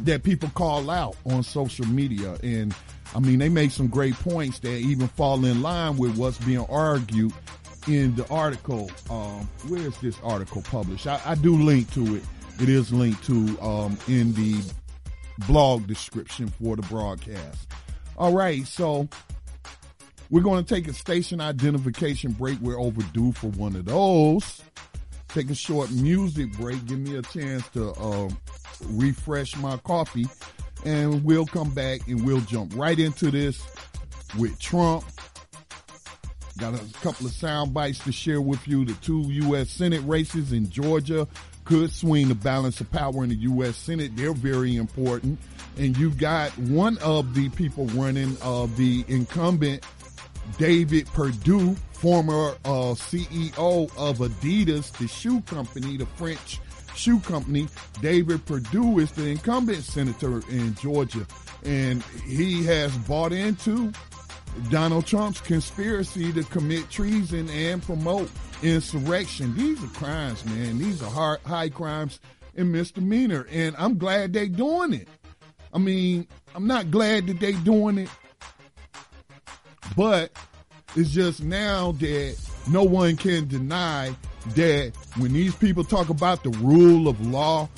that 0.00 0.22
people 0.22 0.48
call 0.50 0.90
out 0.90 1.16
on 1.26 1.42
social 1.42 1.86
media. 1.86 2.36
And 2.42 2.74
I 3.14 3.20
mean, 3.20 3.38
they 3.38 3.48
make 3.48 3.70
some 3.70 3.88
great 3.88 4.14
points 4.14 4.58
that 4.60 4.76
even 4.76 5.08
fall 5.08 5.44
in 5.44 5.62
line 5.62 5.96
with 5.96 6.16
what's 6.16 6.38
being 6.38 6.66
argued 6.68 7.32
in 7.86 8.14
the 8.16 8.26
article. 8.28 8.90
Um, 9.10 9.48
where's 9.68 9.96
this 9.98 10.16
article 10.22 10.62
published? 10.62 11.06
I, 11.06 11.20
I, 11.24 11.34
do 11.34 11.56
link 11.56 11.92
to 11.94 12.16
it. 12.16 12.22
It 12.60 12.68
is 12.68 12.92
linked 12.92 13.24
to 13.24 13.58
um, 13.60 13.98
in 14.08 14.32
the 14.34 14.62
blog 15.46 15.86
description 15.86 16.48
for 16.48 16.76
the 16.76 16.82
broadcast. 16.82 17.68
All 18.16 18.32
right, 18.32 18.66
so 18.66 19.08
we're 20.30 20.42
going 20.42 20.64
to 20.64 20.74
take 20.74 20.88
a 20.88 20.92
station 20.92 21.40
identification 21.40 22.32
break. 22.32 22.58
We're 22.60 22.80
overdue 22.80 23.32
for 23.32 23.48
one 23.48 23.76
of 23.76 23.84
those. 23.84 24.62
Take 25.34 25.50
a 25.50 25.54
short 25.54 25.90
music 25.90 26.52
break. 26.52 26.86
Give 26.86 27.00
me 27.00 27.16
a 27.16 27.22
chance 27.22 27.68
to 27.70 27.90
uh, 27.90 28.28
refresh 28.84 29.56
my 29.56 29.76
coffee, 29.78 30.26
and 30.84 31.24
we'll 31.24 31.44
come 31.44 31.70
back 31.70 32.06
and 32.06 32.24
we'll 32.24 32.40
jump 32.42 32.72
right 32.76 32.96
into 32.96 33.32
this 33.32 33.60
with 34.38 34.56
Trump. 34.60 35.04
Got 36.56 36.74
a 36.74 36.92
couple 37.00 37.26
of 37.26 37.32
sound 37.32 37.74
bites 37.74 37.98
to 38.04 38.12
share 38.12 38.40
with 38.40 38.68
you. 38.68 38.84
The 38.84 38.94
two 38.94 39.22
U.S. 39.22 39.70
Senate 39.70 40.02
races 40.06 40.52
in 40.52 40.70
Georgia 40.70 41.26
could 41.64 41.90
swing 41.90 42.28
the 42.28 42.36
balance 42.36 42.80
of 42.80 42.88
power 42.92 43.24
in 43.24 43.30
the 43.30 43.36
U.S. 43.36 43.76
Senate. 43.76 44.14
They're 44.14 44.34
very 44.34 44.76
important. 44.76 45.40
And 45.76 45.96
you 45.96 46.10
got 46.10 46.56
one 46.56 46.96
of 46.98 47.34
the 47.34 47.48
people 47.48 47.86
running, 47.86 48.36
uh, 48.40 48.68
the 48.76 49.04
incumbent 49.08 49.84
David 50.58 51.06
Perdue, 51.08 51.74
former 51.92 52.50
uh, 52.64 52.94
CEO 52.94 53.90
of 53.96 54.18
Adidas, 54.18 54.92
the 54.98 55.08
shoe 55.08 55.40
company, 55.42 55.96
the 55.96 56.06
French 56.06 56.60
shoe 56.94 57.20
company. 57.20 57.68
David 58.00 58.44
Perdue 58.46 58.98
is 58.98 59.10
the 59.12 59.26
incumbent 59.26 59.82
senator 59.82 60.42
in 60.50 60.74
Georgia, 60.76 61.26
and 61.64 62.02
he 62.26 62.64
has 62.64 62.96
bought 62.98 63.32
into 63.32 63.92
Donald 64.70 65.06
Trump's 65.06 65.40
conspiracy 65.40 66.32
to 66.32 66.44
commit 66.44 66.88
treason 66.90 67.48
and 67.50 67.82
promote 67.82 68.30
insurrection. 68.62 69.54
These 69.56 69.82
are 69.82 69.88
crimes, 69.88 70.44
man. 70.44 70.78
These 70.78 71.02
are 71.02 71.10
hard, 71.10 71.40
high 71.40 71.68
crimes 71.68 72.20
and 72.56 72.70
misdemeanor, 72.70 73.46
and 73.50 73.74
I'm 73.78 73.98
glad 73.98 74.32
they're 74.32 74.46
doing 74.46 74.94
it. 74.94 75.08
I 75.72 75.78
mean, 75.78 76.28
I'm 76.54 76.66
not 76.68 76.90
glad 76.90 77.26
that 77.26 77.40
they're 77.40 77.52
doing 77.52 77.98
it, 77.98 78.08
but 79.96 80.30
it's 80.96 81.10
just 81.10 81.42
now 81.42 81.92
that 81.92 82.36
no 82.68 82.82
one 82.82 83.16
can 83.16 83.48
deny 83.48 84.14
that 84.54 84.92
when 85.16 85.32
these 85.32 85.54
people 85.54 85.84
talk 85.84 86.08
about 86.08 86.42
the 86.42 86.50
rule 86.50 87.08
of 87.08 87.20
law, 87.26 87.68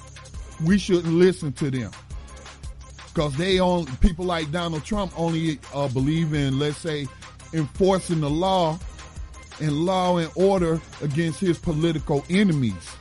we 0.65 0.79
shouldn't 0.79 1.15
listen 1.15 1.53
to 1.55 1.71
them. 1.71 1.91
Because 3.09 3.35
they 3.37 3.61
only, 3.61 3.91
people 4.01 4.27
like 4.27 4.51
Donald 4.51 4.85
Trump 4.85 5.13
only 5.19 5.59
uh, 5.73 5.89
believe 5.89 6.35
in, 6.35 6.59
let's 6.59 6.77
say, 6.77 7.07
enforcing 7.53 8.21
the 8.21 8.29
law 8.29 8.79
and 9.61 9.73
law 9.73 10.19
and 10.19 10.31
order 10.35 10.81
against 11.01 11.41
his 11.41 11.59
political 11.59 12.25
enemies 12.29 12.97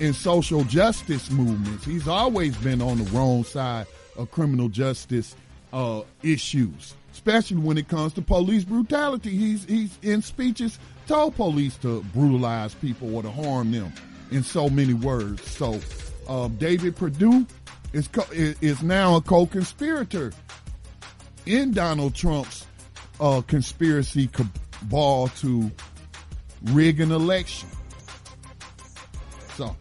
in 0.00 0.14
social 0.14 0.64
justice 0.64 1.30
movements. 1.30 1.84
He's 1.84 2.08
always 2.08 2.56
been 2.56 2.80
on 2.80 2.98
the 2.98 3.10
wrong 3.10 3.44
side 3.44 3.86
of 4.16 4.30
criminal 4.30 4.68
justice 4.68 5.36
uh, 5.72 6.02
issues 6.22 6.94
especially 7.12 7.58
when 7.58 7.78
it 7.78 7.88
comes 7.88 8.12
to 8.14 8.22
police 8.22 8.64
brutality. 8.64 9.30
He's 9.30 9.64
he's 9.64 9.98
in 10.02 10.22
speeches 10.22 10.78
told 11.06 11.36
police 11.36 11.76
to 11.78 12.02
brutalize 12.14 12.74
people 12.74 13.14
or 13.14 13.22
to 13.22 13.30
harm 13.30 13.70
them 13.70 13.92
in 14.30 14.42
so 14.42 14.68
many 14.68 14.94
words. 14.94 15.42
So 15.50 15.80
uh, 16.28 16.48
David 16.48 16.96
Perdue 16.96 17.46
is 17.92 18.08
co- 18.08 18.26
is 18.32 18.82
now 18.82 19.16
a 19.16 19.20
co-conspirator 19.20 20.32
in 21.46 21.72
Donald 21.72 22.14
Trump's 22.14 22.66
uh, 23.20 23.42
conspiracy 23.42 24.28
co- 24.28 24.46
ball 24.84 25.28
to 25.28 25.70
rig 26.66 27.00
an 27.00 27.12
election. 27.12 27.68
So 29.56 29.76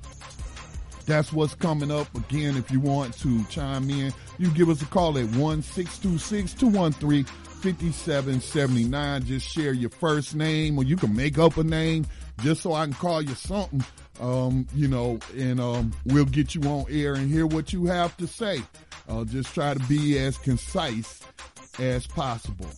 that's 1.06 1.32
what's 1.32 1.56
coming 1.56 1.92
up. 1.92 2.14
Again, 2.16 2.58
if 2.58 2.72
you 2.72 2.80
want 2.80 3.18
to 3.20 3.44
chime 3.46 3.90
in, 3.90 4.14
you 4.42 4.50
give 4.52 4.70
us 4.70 4.82
a 4.82 4.86
call 4.86 5.20
at 5.20 5.26
1 5.36 5.62
213 5.62 7.24
5779. 7.24 9.26
Just 9.26 9.48
share 9.48 9.72
your 9.72 9.92
first 9.92 10.34
name 10.34 10.80
or 10.80 10.84
you 10.84 10.98
can 10.98 11.16
make 11.16 11.38
up 11.38 11.58
a 11.58 11.64
name 11.64 12.08
just 12.42 12.62
so 12.62 12.74
I 12.74 12.86
can 12.86 12.96
call 12.96 13.22
you 13.22 13.36
something. 13.36 13.86
Um, 14.20 14.68
you 14.74 14.88
know, 14.88 15.20
and 15.38 15.60
um, 15.60 15.94
we'll 16.06 16.26
get 16.26 16.56
you 16.56 16.62
on 16.64 16.86
air 16.90 17.14
and 17.14 17.32
hear 17.32 17.46
what 17.46 17.72
you 17.72 17.86
have 17.86 18.18
to 18.18 18.28
say. 18.28 18.62
Uh, 19.08 19.26
just 19.26 19.54
try 19.54 19.76
to 19.76 19.80
be 19.88 20.18
as 20.18 20.40
concise 20.40 21.22
as 21.80 22.08
possible. 22.08 22.70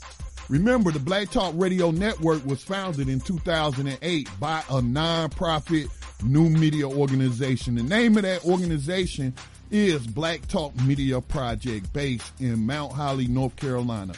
Remember, 0.49 0.91
the 0.91 0.99
Black 0.99 1.32
Talk 1.32 1.54
Radio 1.56 1.91
Network 1.91 2.45
was 2.45 2.62
founded 2.62 3.08
in 3.08 3.21
2008 3.21 4.30
by 4.39 4.60
a 4.60 4.82
nonprofit 4.82 5.89
new 6.23 6.49
media 6.49 6.88
organization. 6.88 7.76
The 7.76 7.84
name 7.84 8.17
of 8.17 8.23
that 8.23 8.45
organization 8.45 9.34
is 9.74 10.06
Black 10.06 10.48
Talk 10.48 10.76
Media 10.84 11.20
Project 11.20 11.92
based 11.94 12.32
in 12.40 12.66
Mount 12.68 12.94
Holly, 12.94 13.26
North 13.26 13.56
Carolina. 13.56 14.14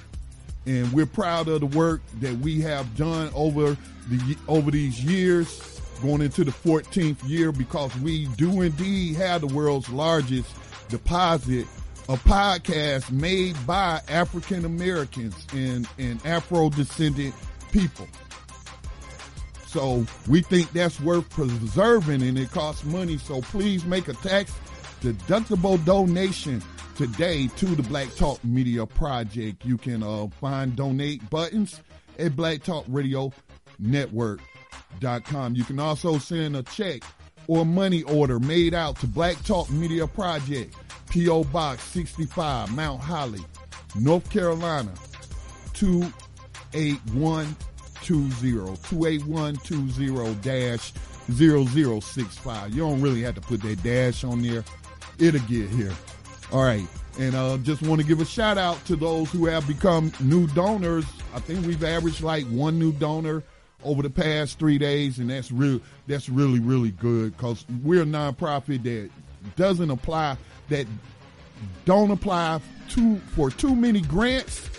And 0.66 0.92
we're 0.92 1.06
proud 1.06 1.48
of 1.48 1.62
the 1.62 1.68
work 1.68 2.02
that 2.20 2.38
we 2.40 2.60
have 2.62 2.98
done 2.98 3.32
over 3.34 3.78
the 4.10 4.38
over 4.50 4.70
these 4.70 5.02
years, 5.02 5.80
going 6.02 6.22
into 6.22 6.44
the 6.44 6.52
14th 6.52 7.18
year, 7.28 7.54
because 7.54 7.96
we 8.00 8.26
do 8.36 8.62
indeed 8.62 9.16
have 9.16 9.42
the 9.42 9.48
world's 9.48 9.90
largest 9.90 10.54
deposit 10.90 11.66
of 12.10 12.22
podcasts 12.26 13.10
made 13.10 13.56
by 13.66 14.02
African 14.10 14.66
Americans 14.66 15.48
and, 15.54 15.88
and 15.98 16.24
Afro 16.26 16.70
descendant 16.70 17.34
people. 17.72 18.08
So 19.68 20.06
we 20.28 20.42
think 20.42 20.72
that's 20.74 21.00
worth 21.00 21.30
preserving 21.30 22.24
and 22.24 22.38
it 22.38 22.52
costs 22.52 22.84
money. 22.84 23.18
So 23.18 23.42
please 23.42 23.86
make 23.86 24.08
a 24.08 24.14
tax 24.14 24.52
deductible 25.14 25.84
donation 25.86 26.62
today 26.96 27.48
to 27.58 27.68
the 27.68 27.84
Black 27.84 28.14
Talk 28.16 28.44
Media 28.44 28.86
Project. 28.86 29.64
You 29.66 29.78
can 29.78 30.02
uh, 30.02 30.28
find 30.42 30.76
donate 30.76 31.30
buttons 31.30 31.82
at 32.18 32.36
Black. 32.36 32.68
You 32.68 33.32
can 35.64 35.80
also 35.80 36.18
send 36.18 36.56
a 36.56 36.64
check 36.64 37.04
or 37.48 37.64
money 37.66 38.04
order 38.04 38.40
made 38.40 38.74
out 38.74 38.98
to 39.00 39.08
Black 39.08 39.42
Talk 39.44 39.70
Media 39.70 40.08
Project, 40.08 40.74
P.O. 41.10 41.44
Box 41.46 41.82
65, 41.84 42.76
Mount 42.76 43.02
Holly, 43.02 43.42
North 43.96 44.30
Carolina, 44.30 44.94
281 45.74 47.56
28120 48.02 50.36
dash 50.36 50.94
0065. 51.32 52.72
You 52.72 52.82
don't 52.82 53.02
really 53.02 53.24
have 53.24 53.34
to 53.36 53.42
put 53.42 53.62
that 53.64 53.84
dash 53.84 54.24
on 54.24 54.42
there. 54.42 54.64
It'll 55.20 55.40
get 55.48 55.70
here. 55.70 55.94
All 56.52 56.64
right. 56.64 56.86
And 57.20 57.36
uh, 57.36 57.58
just 57.58 57.82
want 57.82 58.02
to 58.02 58.08
give 58.08 58.20
a 58.20 58.26
shout 58.26 58.58
out 58.58 58.84
to 58.86 58.96
those 58.96 59.32
who 59.32 59.46
have 59.46 59.68
become 59.68 60.12
new 60.20 60.48
donors. 60.48 61.06
I 61.34 61.40
think 61.40 61.66
we've 61.66 61.84
averaged 61.84 62.22
like 62.22 62.46
one 62.48 62.78
new 62.78 62.92
donor 62.92 63.44
over 63.84 64.02
the 64.02 64.10
past 64.10 64.60
three 64.60 64.78
days, 64.78 65.20
and 65.20 65.30
that's 65.30 65.52
real. 65.52 65.80
That's 66.08 66.28
really 66.28 66.60
really 66.60 66.92
good 66.92 67.38
because 67.38 67.66
we're 67.84 68.02
a 68.02 68.06
nonprofit 68.06 68.84
that 68.84 69.10
doesn't 69.56 69.90
apply 69.90 70.38
that 70.70 70.88
don't 71.86 72.12
apply 72.12 72.60
to 72.90 73.18
for 73.36 73.50
too 73.50 73.76
many 73.76 74.02
grants 74.02 74.70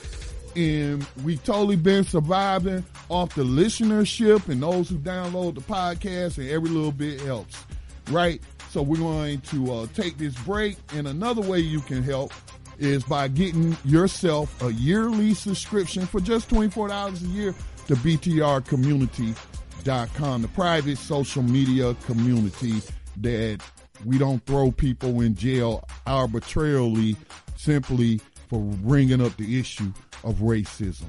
and 0.57 1.07
we've 1.23 1.43
totally 1.45 1.77
been 1.77 2.03
surviving 2.05 2.85
off 3.09 3.35
the 3.35 3.43
listenership 3.45 4.49
and 4.49 4.63
those 4.63 4.89
who 4.89 4.97
download 4.99 5.55
the 5.55 5.61
podcast, 5.61 6.39
and 6.39 6.49
every 6.49 6.71
little 6.71 6.93
bit 6.93 7.21
helps, 7.21 7.63
right? 8.11 8.43
So 8.77 8.83
we're 8.83 8.99
going 8.99 9.41
to 9.41 9.73
uh, 9.73 9.87
take 9.95 10.19
this 10.19 10.35
break, 10.41 10.77
and 10.93 11.09
another 11.09 11.41
way 11.41 11.61
you 11.61 11.81
can 11.81 12.03
help 12.03 12.31
is 12.79 13.03
by 13.05 13.29
getting 13.29 13.75
yourself 13.87 14.63
a 14.63 14.71
yearly 14.71 15.33
subscription 15.33 16.05
for 16.05 16.21
just 16.21 16.51
$24 16.51 17.23
a 17.23 17.27
year 17.29 17.55
to 17.87 17.95
btrcommunity.com, 17.95 20.43
the 20.43 20.49
private 20.49 20.99
social 20.99 21.43
media 21.43 21.95
community 22.05 22.83
that 23.23 23.63
we 24.05 24.19
don't 24.19 24.45
throw 24.45 24.71
people 24.71 25.23
in 25.23 25.35
jail 25.35 25.89
arbitrarily 26.07 27.17
simply 27.57 28.21
for 28.51 28.61
bringing 28.61 29.23
up 29.23 29.35
the 29.39 29.59
issue 29.59 29.91
of 30.23 30.35
racism. 30.41 31.07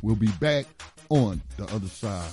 We'll 0.00 0.16
be 0.16 0.32
back 0.40 0.64
on 1.10 1.42
the 1.58 1.64
other 1.64 1.88
side. 1.88 2.32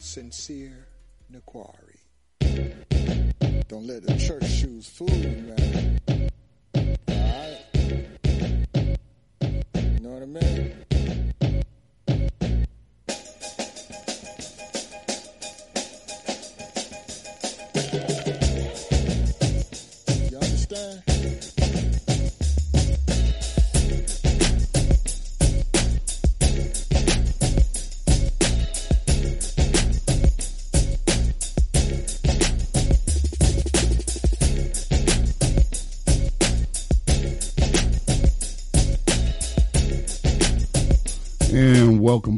Sincere 0.00 0.86
Naqari. 1.30 1.98
Don't 3.68 3.86
let 3.86 4.02
the 4.02 4.16
church 4.16 4.48
shoes 4.48 4.88
fool 4.88 5.10
you, 5.10 5.54
man. 5.56 5.99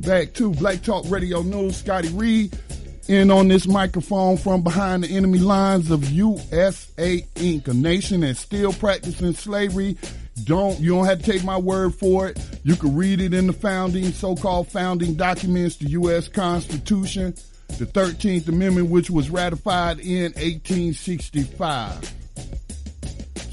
Back 0.03 0.33
to 0.35 0.51
Black 0.55 0.83
Talk 0.83 1.05
Radio 1.09 1.43
News. 1.43 1.77
Scotty 1.77 2.09
Reid 2.09 2.59
in 3.07 3.31
on 3.31 3.47
this 3.47 3.69
microphone 3.69 4.37
from 4.37 4.62
behind 4.62 5.05
the 5.05 5.17
enemy 5.17 5.38
lines 5.38 5.93
of 5.93 6.11
USA 6.11 7.25
Inc., 7.37 7.69
a 7.69 7.75
nation 7.75 8.23
that's 8.23 8.41
still 8.41 8.73
practicing 8.73 9.33
slavery. 9.33 9.97
Don't 10.43 10.81
you 10.81 10.97
don't 10.97 11.05
have 11.07 11.21
to 11.21 11.31
take 11.31 11.45
my 11.45 11.57
word 11.57 11.95
for 11.95 12.27
it. 12.29 12.41
You 12.65 12.75
can 12.75 12.97
read 12.97 13.21
it 13.21 13.33
in 13.33 13.47
the 13.47 13.53
founding, 13.53 14.11
so-called 14.12 14.67
founding 14.67 15.15
documents, 15.15 15.77
the 15.77 15.91
U.S. 15.91 16.27
Constitution, 16.27 17.35
the 17.79 17.87
13th 17.87 18.49
Amendment, 18.49 18.91
which 18.91 19.09
was 19.09 19.31
ratified 19.31 20.01
in 20.01 20.33
1865. 20.33 22.12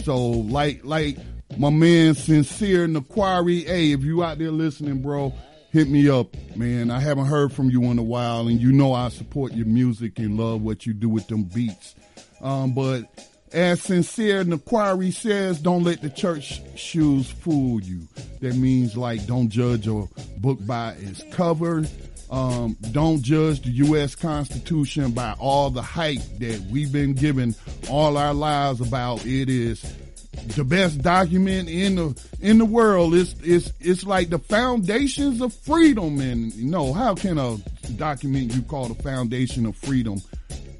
So, 0.04 0.18
like, 0.18 0.84
like 0.84 1.18
my 1.60 1.70
man 1.70 2.16
Sincere 2.16 2.88
Naquari. 2.88 3.68
Hey, 3.68 3.92
if 3.92 4.04
you 4.04 4.24
out 4.24 4.40
there 4.40 4.50
listening, 4.50 5.04
bro, 5.04 5.32
hit 5.71 5.89
me 5.89 6.10
up, 6.10 6.36
man. 6.55 6.91
I 6.91 6.99
haven't 6.99 7.25
heard 7.25 7.53
from 7.53 7.69
you 7.69 7.84
in 7.86 7.99
a 7.99 8.03
while, 8.03 8.47
and 8.47 8.60
you 8.60 8.71
know 8.71 8.93
I 8.93 9.10
support 9.10 9.53
your 9.53 9.65
music 9.65 10.19
and 10.19 10.38
love 10.38 10.62
what 10.62 10.86
you 10.86 10.93
do 10.93 11.10
with 11.10 11.27
them 11.27 11.43
beats. 11.43 11.95
Um, 12.41 12.73
but 12.73 13.03
as 13.51 13.82
Sincere 13.82 14.43
Naquari 14.43 15.13
says, 15.13 15.60
don't 15.60 15.84
let 15.84 16.01
the 16.01 16.10
church 16.10 16.62
shoes 16.77 17.29
fool 17.29 17.82
you. 17.82 18.08
That 18.41 18.55
means 18.55 18.95
like 18.95 19.25
don't 19.25 19.49
judge 19.49 19.88
a 19.88 20.08
book 20.38 20.65
by 20.65 20.93
its 20.99 21.23
cover. 21.32 21.86
Um, 22.29 22.77
don't 22.91 23.23
judge 23.23 23.62
the 23.63 23.71
U.S. 23.71 24.13
Constitution 24.13 25.12
by 25.12 25.34
all 25.39 25.71
the 25.71 25.82
hype 25.82 26.21
that 26.39 26.62
we've 26.69 26.91
been 26.91 27.13
given 27.13 27.55
all 27.89 28.17
our 28.17 28.36
lives 28.36 28.82
about. 28.82 29.25
It 29.25 29.49
is 29.49 29.84
the 30.32 30.63
best 30.63 31.02
document 31.02 31.70
in 31.70 31.96
the 31.96 32.24
in 32.39 32.58
the 32.58 32.65
world. 32.65 33.15
It's 33.15 33.36
it's 33.42 33.72
it's 33.80 34.04
like 34.04 34.30
the 34.30 34.39
foundations 34.39 35.42
of 35.42 35.54
freedom. 35.54 36.20
And 36.20 36.54
you 36.54 36.70
know 36.70 36.94
how 36.94 37.15
can 37.15 37.38
a 37.38 37.58
document 37.96 38.54
you 38.54 38.62
call 38.62 38.88
the 38.88 39.02
foundation 39.02 39.65
of 39.65 39.76
freedom 39.76 40.22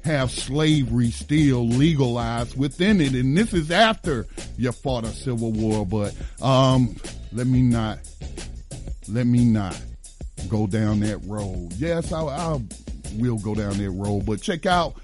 have 0.04 0.30
slavery 0.30 1.10
still 1.10 1.66
legalized 1.66 2.56
within 2.56 3.00
it? 3.00 3.14
And 3.14 3.36
this 3.36 3.52
is 3.52 3.70
after 3.70 4.26
you 4.56 4.72
fought 4.72 5.04
a 5.04 5.08
civil 5.08 5.52
war. 5.52 5.84
But 5.84 6.14
um, 6.40 6.96
let 7.32 7.46
me 7.46 7.62
not 7.62 7.98
let 9.08 9.26
me 9.26 9.44
not 9.44 9.80
go 10.48 10.66
down 10.66 11.00
that 11.00 11.18
road. 11.26 11.72
Yes, 11.74 12.12
I, 12.12 12.22
I 12.22 12.60
will 13.16 13.38
go 13.38 13.54
down 13.54 13.78
that 13.78 13.90
road, 13.90 14.24
but 14.26 14.40
check 14.40 14.66
out 14.66 14.94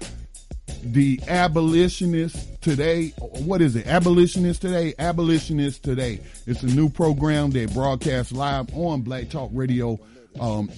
the 0.83 1.19
abolitionist 1.27 2.56
today. 2.67 3.07
What 3.45 3.61
is 3.61 3.77
it? 3.77 3.87
Abolitionist 3.87 4.61
today. 4.61 4.93
Abolitionist 4.99 5.83
today. 5.83 6.19
It's 6.45 6.63
a 6.63 6.67
new 6.67 6.89
program 6.89 7.51
that 7.51 7.73
broadcasts 7.73 8.33
live 8.33 8.75
on 8.75 9.03
Black 9.03 9.29
Talk 9.29 9.51
Radio 9.53 9.97
um, 10.41 10.69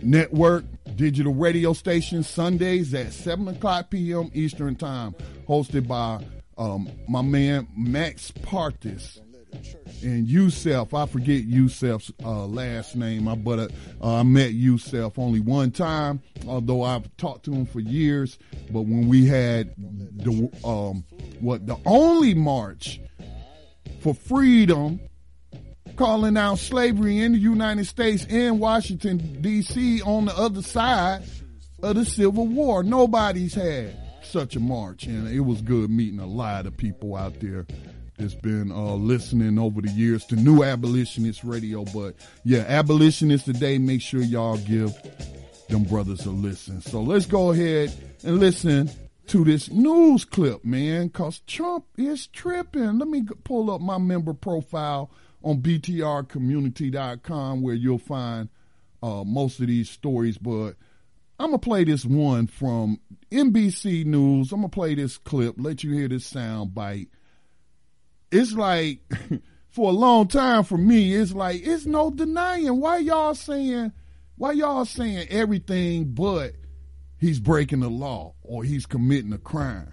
network, 0.00 0.64
digital 0.94 1.34
radio 1.34 1.72
station 1.72 2.22
Sundays 2.22 2.94
at 2.94 3.12
seven 3.12 3.48
o'clock 3.48 3.90
p.m. 3.90 4.30
Eastern 4.32 4.76
time, 4.76 5.12
hosted 5.48 5.88
by 5.88 6.24
um, 6.56 6.88
my 7.08 7.22
man 7.22 7.66
Max 7.76 8.30
Partis 8.30 9.20
and 10.02 10.26
Yusef, 10.28 10.94
I 10.94 11.06
forget 11.06 11.44
Yusef's 11.44 12.12
uh, 12.24 12.46
last 12.46 12.96
name, 12.96 13.28
I, 13.28 13.34
but 13.34 13.58
uh, 13.58 13.68
I 14.18 14.22
met 14.22 14.52
Yusef 14.52 15.18
only 15.18 15.40
one 15.40 15.70
time, 15.70 16.22
although 16.46 16.82
I've 16.82 17.14
talked 17.16 17.44
to 17.46 17.52
him 17.52 17.66
for 17.66 17.80
years. 17.80 18.38
But 18.70 18.82
when 18.82 19.08
we 19.08 19.26
had 19.26 19.74
the 19.76 20.50
um, 20.64 21.04
what 21.40 21.66
the 21.66 21.76
only 21.84 22.34
march 22.34 23.00
for 24.00 24.14
freedom, 24.14 25.00
calling 25.96 26.36
out 26.36 26.58
slavery 26.58 27.18
in 27.18 27.32
the 27.32 27.38
United 27.38 27.86
States 27.86 28.26
and 28.28 28.60
Washington 28.60 29.40
D.C. 29.40 30.02
on 30.02 30.26
the 30.26 30.36
other 30.36 30.62
side 30.62 31.22
of 31.82 31.96
the 31.96 32.04
Civil 32.04 32.46
War, 32.46 32.82
nobody's 32.82 33.54
had 33.54 33.96
such 34.22 34.56
a 34.56 34.60
march, 34.60 35.04
and 35.06 35.26
it 35.28 35.40
was 35.40 35.62
good 35.62 35.90
meeting 35.90 36.20
a 36.20 36.26
lot 36.26 36.66
of 36.66 36.76
people 36.76 37.16
out 37.16 37.40
there 37.40 37.66
that's 38.18 38.34
been 38.34 38.72
uh, 38.72 38.94
listening 38.94 39.58
over 39.58 39.80
the 39.80 39.90
years 39.90 40.24
to 40.26 40.36
New 40.36 40.64
Abolitionist 40.64 41.44
Radio. 41.44 41.84
But 41.84 42.16
yeah, 42.44 42.64
Abolitionist 42.66 43.44
today, 43.44 43.78
make 43.78 44.02
sure 44.02 44.20
y'all 44.20 44.58
give 44.58 44.92
them 45.68 45.84
brothers 45.84 46.26
a 46.26 46.30
listen. 46.30 46.80
So 46.80 47.00
let's 47.00 47.26
go 47.26 47.52
ahead 47.52 47.92
and 48.24 48.40
listen 48.40 48.90
to 49.28 49.44
this 49.44 49.70
news 49.70 50.24
clip, 50.24 50.64
man, 50.64 51.10
cause 51.10 51.40
Trump 51.46 51.84
is 51.96 52.26
tripping. 52.26 52.98
Let 52.98 53.08
me 53.08 53.24
pull 53.44 53.70
up 53.70 53.80
my 53.80 53.98
member 53.98 54.34
profile 54.34 55.10
on 55.42 55.62
btrcommunity.com 55.62 57.62
where 57.62 57.74
you'll 57.74 57.98
find 57.98 58.48
uh, 59.02 59.22
most 59.24 59.60
of 59.60 59.68
these 59.68 59.88
stories. 59.88 60.38
But 60.38 60.74
I'm 61.38 61.50
gonna 61.50 61.58
play 61.58 61.84
this 61.84 62.04
one 62.04 62.48
from 62.48 62.98
NBC 63.30 64.04
News. 64.04 64.50
I'm 64.50 64.60
gonna 64.60 64.70
play 64.70 64.96
this 64.96 65.18
clip, 65.18 65.54
let 65.58 65.84
you 65.84 65.92
hear 65.92 66.08
this 66.08 66.26
sound 66.26 66.74
bite 66.74 67.08
it's 68.30 68.52
like 68.52 69.00
for 69.70 69.90
a 69.90 69.94
long 69.94 70.28
time 70.28 70.64
for 70.64 70.78
me, 70.78 71.14
it's 71.14 71.32
like 71.32 71.60
it's 71.66 71.86
no 71.86 72.10
denying 72.10 72.80
why 72.80 72.98
y'all 72.98 73.34
saying 73.34 73.92
why 74.36 74.52
y'all 74.52 74.84
saying 74.84 75.26
everything 75.30 76.12
but 76.14 76.52
he's 77.18 77.40
breaking 77.40 77.80
the 77.80 77.90
law 77.90 78.34
or 78.42 78.64
he's 78.64 78.86
committing 78.86 79.32
a 79.32 79.38
crime. 79.38 79.92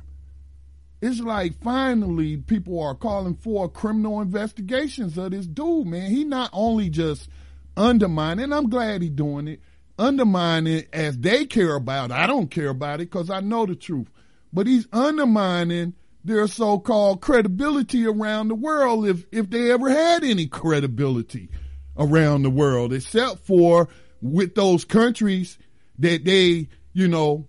It's 1.01 1.19
like 1.19 1.61
finally 1.61 2.37
people 2.37 2.81
are 2.81 2.95
calling 2.95 3.35
for 3.35 3.69
criminal 3.69 4.21
investigations 4.21 5.17
of 5.17 5.31
this 5.31 5.45
dude, 5.45 5.87
man. 5.87 6.09
He 6.09 6.23
not 6.23 6.49
only 6.53 6.89
just 6.89 7.29
undermining, 7.77 8.45
and 8.45 8.53
I'm 8.53 8.69
glad 8.69 9.01
he 9.01 9.09
doing 9.09 9.47
it, 9.47 9.59
undermining 9.99 10.85
as 10.93 11.17
they 11.17 11.45
care 11.45 11.75
about 11.75 12.11
it. 12.11 12.15
I 12.15 12.27
don't 12.27 12.49
care 12.49 12.69
about 12.69 13.01
it 13.01 13.11
because 13.11 13.29
I 13.29 13.39
know 13.41 13.65
the 13.65 13.75
truth. 13.75 14.07
But 14.53 14.67
he's 14.67 14.87
undermining 14.93 15.93
their 16.25 16.47
so-called 16.47 17.21
credibility 17.21 18.05
around 18.05 18.47
the 18.47 18.55
world 18.55 19.07
if, 19.07 19.25
if 19.31 19.49
they 19.49 19.71
ever 19.71 19.89
had 19.89 20.23
any 20.23 20.47
credibility 20.47 21.49
around 21.95 22.41
the 22.41 22.49
world, 22.49 22.91
except 22.91 23.45
for 23.45 23.87
with 24.21 24.55
those 24.55 24.83
countries 24.83 25.59
that 25.99 26.25
they, 26.25 26.67
you 26.93 27.07
know, 27.07 27.47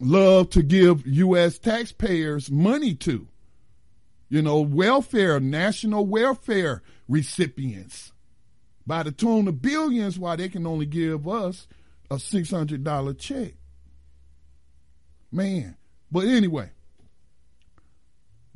love 0.00 0.48
to 0.50 0.62
give 0.62 1.06
U.S. 1.06 1.58
taxpayers 1.58 2.50
money 2.50 2.94
to. 2.94 3.28
You 4.28 4.42
know, 4.42 4.60
welfare, 4.60 5.38
national 5.38 6.06
welfare 6.06 6.82
recipients 7.08 8.12
by 8.86 9.02
the 9.02 9.12
tune 9.12 9.46
of 9.46 9.62
billions 9.62 10.18
why 10.18 10.36
they 10.36 10.48
can 10.48 10.66
only 10.66 10.86
give 10.86 11.28
us 11.28 11.68
a 12.10 12.16
$600 12.16 13.18
check. 13.18 13.52
Man. 15.30 15.76
But 16.10 16.26
anyway, 16.26 16.70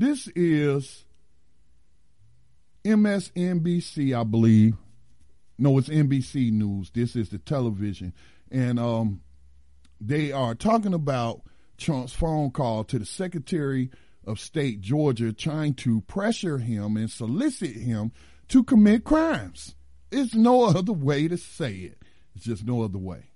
this 0.01 0.29
is 0.35 1.05
MSNBC, 2.85 4.19
I 4.19 4.25
believe. 4.25 4.75
No, 5.59 5.77
it's 5.77 5.91
NBC 5.91 6.51
News. 6.51 6.91
This 6.91 7.15
is 7.15 7.29
the 7.29 7.37
television. 7.37 8.15
And 8.51 8.81
um, 8.81 9.21
they 10.01 10.33
are 10.33 10.55
talking 10.55 10.95
about 10.95 11.43
Trump's 11.77 12.15
phone 12.15 12.51
call 12.51 12.83
to 12.85 12.99
the 12.99 13.05
Secretary 13.05 13.91
of 14.27 14.41
State, 14.41 14.81
Georgia, 14.81 15.35
trying 15.35 15.75
to 15.75 16.01
pressure 16.03 16.57
him 16.57 16.97
and 16.97 17.11
solicit 17.11 17.77
him 17.77 18.11
to 18.49 18.65
commit 18.65 19.05
crimes. 19.05 19.75
It's 20.11 20.35
no 20.35 20.65
other 20.65 20.95
way 20.95 21.29
to 21.29 21.37
say 21.37 21.75
it. 21.75 21.99
It's 22.35 22.47
just 22.47 22.65
no 22.65 22.83
other 22.83 22.99
way. 22.99 23.31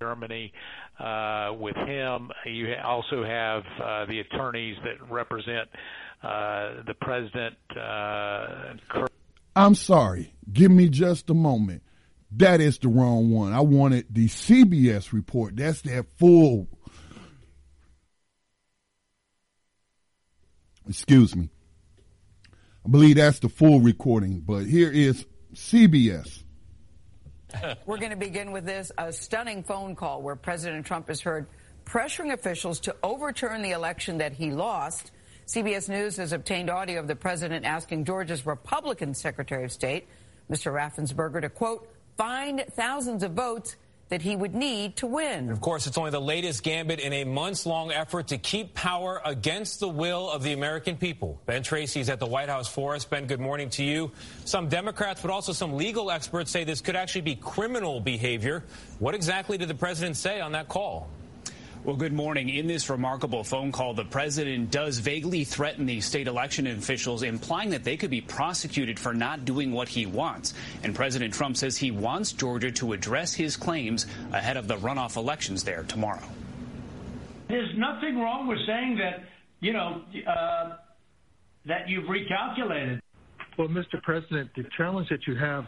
Germany 0.00 0.52
with 1.58 1.76
him. 1.76 2.30
You 2.46 2.74
also 2.84 3.24
have 3.24 3.62
uh, 3.82 4.06
the 4.06 4.20
attorneys 4.20 4.76
that 4.84 5.10
represent 5.10 5.68
uh, 6.22 6.82
the 6.86 6.94
president. 7.00 7.56
Uh, 7.76 9.06
I'm 9.56 9.74
sorry. 9.74 10.34
Give 10.52 10.70
me 10.70 10.88
just 10.88 11.30
a 11.30 11.34
moment. 11.34 11.82
That 12.32 12.60
is 12.60 12.78
the 12.78 12.88
wrong 12.88 13.30
one. 13.30 13.52
I 13.52 13.60
wanted 13.60 14.06
the 14.10 14.28
CBS 14.28 15.12
report. 15.12 15.56
That's 15.56 15.80
that 15.82 16.06
full. 16.18 16.68
Excuse 20.88 21.34
me. 21.34 21.50
I 22.84 22.88
believe 22.88 23.16
that's 23.16 23.40
the 23.40 23.48
full 23.48 23.80
recording, 23.80 24.40
but 24.40 24.64
here 24.66 24.90
is 24.90 25.26
CBS. 25.54 26.44
We're 27.86 27.98
going 27.98 28.10
to 28.10 28.16
begin 28.16 28.52
with 28.52 28.64
this 28.64 28.92
a 28.98 29.12
stunning 29.12 29.62
phone 29.62 29.94
call 29.94 30.22
where 30.22 30.36
President 30.36 30.86
Trump 30.86 31.10
is 31.10 31.20
heard 31.20 31.46
pressuring 31.84 32.32
officials 32.32 32.80
to 32.80 32.94
overturn 33.02 33.62
the 33.62 33.70
election 33.70 34.18
that 34.18 34.32
he 34.32 34.52
lost. 34.52 35.10
CBS 35.46 35.88
News 35.88 36.16
has 36.16 36.32
obtained 36.32 36.70
audio 36.70 37.00
of 37.00 37.08
the 37.08 37.16
president 37.16 37.64
asking 37.64 38.04
Georgia's 38.04 38.46
Republican 38.46 39.14
Secretary 39.14 39.64
of 39.64 39.72
State, 39.72 40.06
Mr. 40.50 40.72
Raffensperger, 40.72 41.40
to 41.40 41.48
quote, 41.48 41.88
find 42.16 42.64
thousands 42.72 43.22
of 43.22 43.32
votes 43.32 43.76
that 44.10 44.20
he 44.20 44.36
would 44.36 44.54
need 44.54 44.96
to 44.96 45.06
win. 45.06 45.50
Of 45.50 45.60
course, 45.60 45.86
it's 45.86 45.96
only 45.96 46.10
the 46.10 46.20
latest 46.20 46.64
gambit 46.64 46.98
in 46.98 47.12
a 47.12 47.24
months 47.24 47.64
long 47.64 47.92
effort 47.92 48.28
to 48.28 48.38
keep 48.38 48.74
power 48.74 49.22
against 49.24 49.80
the 49.80 49.88
will 49.88 50.28
of 50.28 50.42
the 50.42 50.52
American 50.52 50.96
people. 50.96 51.40
Ben 51.46 51.62
Tracy 51.62 52.00
is 52.00 52.10
at 52.10 52.18
the 52.18 52.26
White 52.26 52.48
House 52.48 52.68
for 52.68 52.96
us. 52.96 53.04
Ben, 53.04 53.26
good 53.26 53.40
morning 53.40 53.70
to 53.70 53.84
you. 53.84 54.10
Some 54.44 54.68
Democrats, 54.68 55.22
but 55.22 55.30
also 55.30 55.52
some 55.52 55.74
legal 55.74 56.10
experts 56.10 56.50
say 56.50 56.64
this 56.64 56.80
could 56.80 56.96
actually 56.96 57.20
be 57.22 57.36
criminal 57.36 58.00
behavior. 58.00 58.64
What 58.98 59.14
exactly 59.14 59.56
did 59.56 59.68
the 59.68 59.74
president 59.74 60.16
say 60.16 60.40
on 60.40 60.52
that 60.52 60.68
call? 60.68 61.08
Well, 61.82 61.96
good 61.96 62.12
morning. 62.12 62.50
In 62.50 62.66
this 62.66 62.90
remarkable 62.90 63.42
phone 63.42 63.72
call, 63.72 63.94
the 63.94 64.04
president 64.04 64.70
does 64.70 64.98
vaguely 64.98 65.44
threaten 65.44 65.86
the 65.86 66.00
state 66.02 66.26
election 66.26 66.66
officials, 66.66 67.22
implying 67.22 67.70
that 67.70 67.84
they 67.84 67.96
could 67.96 68.10
be 68.10 68.20
prosecuted 68.20 68.98
for 68.98 69.14
not 69.14 69.46
doing 69.46 69.72
what 69.72 69.88
he 69.88 70.04
wants. 70.04 70.52
And 70.82 70.94
President 70.94 71.32
Trump 71.32 71.56
says 71.56 71.78
he 71.78 71.90
wants 71.90 72.32
Georgia 72.32 72.70
to 72.72 72.92
address 72.92 73.32
his 73.32 73.56
claims 73.56 74.06
ahead 74.32 74.58
of 74.58 74.68
the 74.68 74.76
runoff 74.76 75.16
elections 75.16 75.64
there 75.64 75.84
tomorrow. 75.84 76.22
There's 77.48 77.74
nothing 77.76 78.18
wrong 78.18 78.46
with 78.46 78.58
saying 78.66 78.98
that 78.98 79.24
you 79.60 79.72
know, 79.72 80.02
uh, 80.26 80.76
that 81.66 81.88
you've 81.88 82.08
recalculated. 82.08 83.00
Well, 83.58 83.68
Mr. 83.68 84.02
President, 84.02 84.50
the 84.56 84.64
challenge 84.76 85.08
that 85.10 85.26
you 85.26 85.36
have 85.36 85.66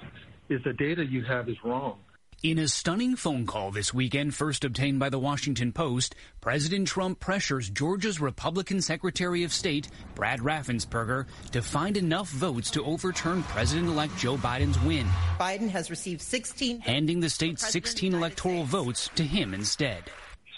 is 0.49 0.63
the 0.65 0.73
data 0.73 1.05
you 1.05 1.25
have 1.25 1.49
is 1.49 1.57
wrong. 1.65 1.99
In 2.43 2.59
a 2.59 2.67
stunning 2.67 3.15
phone 3.15 3.47
call 3.47 3.71
this 3.71 3.95
weekend, 3.95 4.35
first 4.35 4.65
obtained 4.65 4.99
by 4.99 5.09
the 5.09 5.21
Washington 5.21 5.71
Post, 5.71 6.17
President 6.41 6.89
Trump 6.89 7.21
pressures 7.21 7.71
Georgia's 7.71 8.21
Republican 8.21 8.83
Secretary 8.83 9.45
of 9.45 9.53
State, 9.53 9.89
Brad 10.17 10.41
Raffensperger, 10.41 11.27
to 11.53 11.63
find 11.63 11.97
enough 11.97 12.29
votes 12.31 12.69
to 12.73 12.85
overturn 12.85 13.45
President-elect 13.45 14.19
Joe 14.19 14.37
Biden's 14.37 14.81
win. 14.81 15.07
Biden 15.39 15.69
has 15.69 15.89
received 15.89 16.21
16, 16.21 16.81
handing 16.81 17.21
the 17.21 17.31
state's 17.31 17.65
16 17.69 18.13
electoral 18.13 18.65
votes 18.65 19.09
to 19.15 19.23
him 19.23 19.55
instead. 19.55 20.03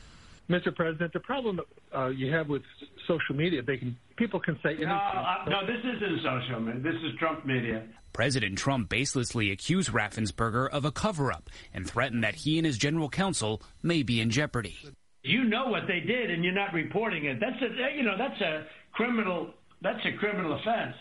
Mr. 0.51 0.75
President, 0.75 1.15
the 1.15 1.21
problem 1.21 1.59
uh, 1.97 2.09
you 2.09 2.31
have 2.31 2.51
with 2.51 2.63
social 3.07 3.35
media, 3.35 3.63
they 3.63 3.79
can 3.79 3.97
people 4.23 4.39
can 4.39 4.55
say 4.63 4.71
anything. 4.71 4.87
No, 4.87 4.95
uh, 4.95 5.45
no, 5.49 5.67
this 5.67 5.81
isn't 5.81 6.21
social 6.23 6.61
media. 6.61 6.81
This 6.81 6.95
is 7.03 7.19
Trump 7.19 7.45
media. 7.45 7.83
President 8.13 8.57
Trump 8.57 8.89
baselessly 8.89 9.51
accused 9.51 9.91
Raffensperger 9.91 10.69
of 10.69 10.85
a 10.85 10.93
cover-up 10.93 11.51
and 11.75 11.89
threatened 11.91 12.23
that 12.23 12.37
he 12.37 12.57
and 12.57 12.65
his 12.65 12.79
general 12.79 13.09
counsel 13.09 13.61
may 13.83 14.05
be 14.05 14.21
in 14.21 14.31
jeopardy. 14.31 14.77
You 15.25 15.43
know 15.45 15.67
what 15.67 15.89
they 15.89 16.01
did, 16.01 16.31
and 16.31 16.45
you're 16.45 16.55
not 16.55 16.73
reporting 16.73 17.25
it. 17.25 17.39
That's 17.41 17.61
a 17.63 17.97
you 17.97 18.03
know 18.03 18.17
that's 18.17 18.41
a 18.41 18.65
criminal 18.93 19.55
that's 19.81 20.05
a 20.05 20.17
criminal 20.19 20.53
offense, 20.53 20.97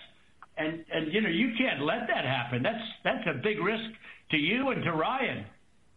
and 0.58 0.84
and 0.92 1.14
you 1.14 1.22
know 1.22 1.30
you 1.30 1.54
can't 1.58 1.82
let 1.82 2.08
that 2.08 2.26
happen. 2.26 2.64
That's 2.64 2.84
that's 3.04 3.28
a 3.28 3.42
big 3.42 3.60
risk 3.60 3.90
to 4.32 4.38
you 4.38 4.70
and 4.70 4.84
to 4.84 4.94
Ryan, 4.94 5.46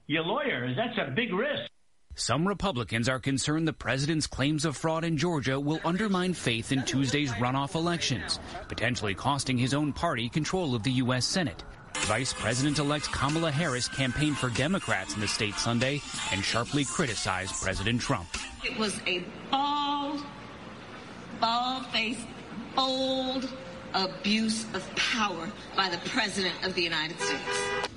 your 0.07 0.25
lawyers. 0.25 0.77
That's 0.77 0.99
a 0.99 1.11
big 1.11 1.33
risk. 1.33 1.70
Some 2.16 2.46
Republicans 2.46 3.08
are 3.08 3.18
concerned 3.18 3.66
the 3.66 3.72
president's 3.72 4.28
claims 4.28 4.64
of 4.64 4.76
fraud 4.76 5.02
in 5.02 5.16
Georgia 5.16 5.58
will 5.58 5.80
undermine 5.84 6.32
faith 6.32 6.70
in 6.70 6.84
Tuesday's 6.84 7.32
runoff 7.32 7.74
elections, 7.74 8.38
potentially 8.68 9.14
costing 9.14 9.58
his 9.58 9.74
own 9.74 9.92
party 9.92 10.28
control 10.28 10.76
of 10.76 10.84
the 10.84 10.92
U.S. 10.92 11.26
Senate. 11.26 11.64
Vice 12.02 12.32
President 12.32 12.78
elect 12.78 13.10
Kamala 13.10 13.50
Harris 13.50 13.88
campaigned 13.88 14.38
for 14.38 14.48
Democrats 14.50 15.14
in 15.14 15.20
the 15.20 15.26
state 15.26 15.54
Sunday 15.56 16.00
and 16.30 16.44
sharply 16.44 16.84
criticized 16.84 17.60
President 17.60 18.00
Trump. 18.00 18.28
It 18.62 18.78
was 18.78 19.00
a 19.08 19.24
bald, 19.50 20.22
bald 21.40 21.86
faced, 21.86 22.26
bold 22.76 23.52
abuse 23.92 24.66
of 24.72 24.88
power 24.94 25.50
by 25.76 25.88
the 25.88 25.98
President 26.08 26.54
of 26.64 26.74
the 26.74 26.82
United 26.82 27.18
States. 27.18 27.88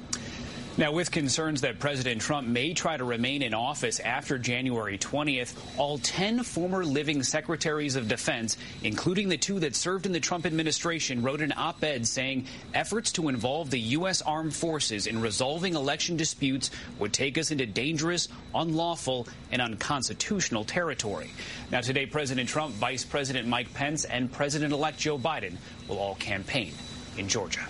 Now, 0.79 0.91
with 0.91 1.09
concerns 1.09 1.61
that 1.61 1.79
President 1.79 2.21
Trump 2.21 2.47
may 2.47 2.75
try 2.75 2.97
to 2.97 3.03
remain 3.03 3.41
in 3.41 3.55
office 3.55 3.99
after 3.99 4.37
January 4.37 4.99
20th, 4.99 5.55
all 5.75 5.97
10 5.97 6.43
former 6.43 6.85
living 6.85 7.23
secretaries 7.23 7.95
of 7.95 8.07
defense, 8.07 8.57
including 8.83 9.27
the 9.27 9.37
two 9.39 9.59
that 9.61 9.75
served 9.75 10.05
in 10.05 10.11
the 10.11 10.19
Trump 10.19 10.45
administration, 10.45 11.23
wrote 11.23 11.41
an 11.41 11.51
op 11.57 11.83
ed 11.83 12.05
saying 12.05 12.45
efforts 12.75 13.11
to 13.13 13.27
involve 13.27 13.71
the 13.71 13.79
U.S. 13.79 14.21
armed 14.21 14.55
forces 14.55 15.07
in 15.07 15.19
resolving 15.19 15.73
election 15.73 16.15
disputes 16.15 16.69
would 16.99 17.11
take 17.11 17.39
us 17.39 17.49
into 17.49 17.65
dangerous, 17.65 18.27
unlawful, 18.53 19.27
and 19.51 19.63
unconstitutional 19.63 20.63
territory. 20.63 21.31
Now, 21.71 21.81
today, 21.81 22.05
President 22.05 22.47
Trump, 22.49 22.75
Vice 22.75 23.03
President 23.03 23.47
Mike 23.47 23.73
Pence, 23.73 24.05
and 24.05 24.31
President 24.31 24.71
elect 24.73 24.99
Joe 24.99 25.17
Biden 25.17 25.55
will 25.87 25.97
all 25.97 26.13
campaign 26.13 26.73
in 27.17 27.27
Georgia. 27.27 27.67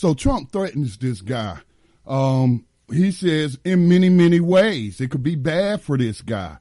So 0.00 0.14
Trump 0.14 0.50
threatens 0.50 0.96
this 0.96 1.20
guy. 1.20 1.58
Um, 2.06 2.64
he 2.90 3.10
says 3.10 3.58
in 3.66 3.86
many, 3.86 4.08
many 4.08 4.40
ways 4.40 4.98
it 4.98 5.10
could 5.10 5.22
be 5.22 5.36
bad 5.36 5.82
for 5.82 5.98
this 5.98 6.22
guy. 6.22 6.56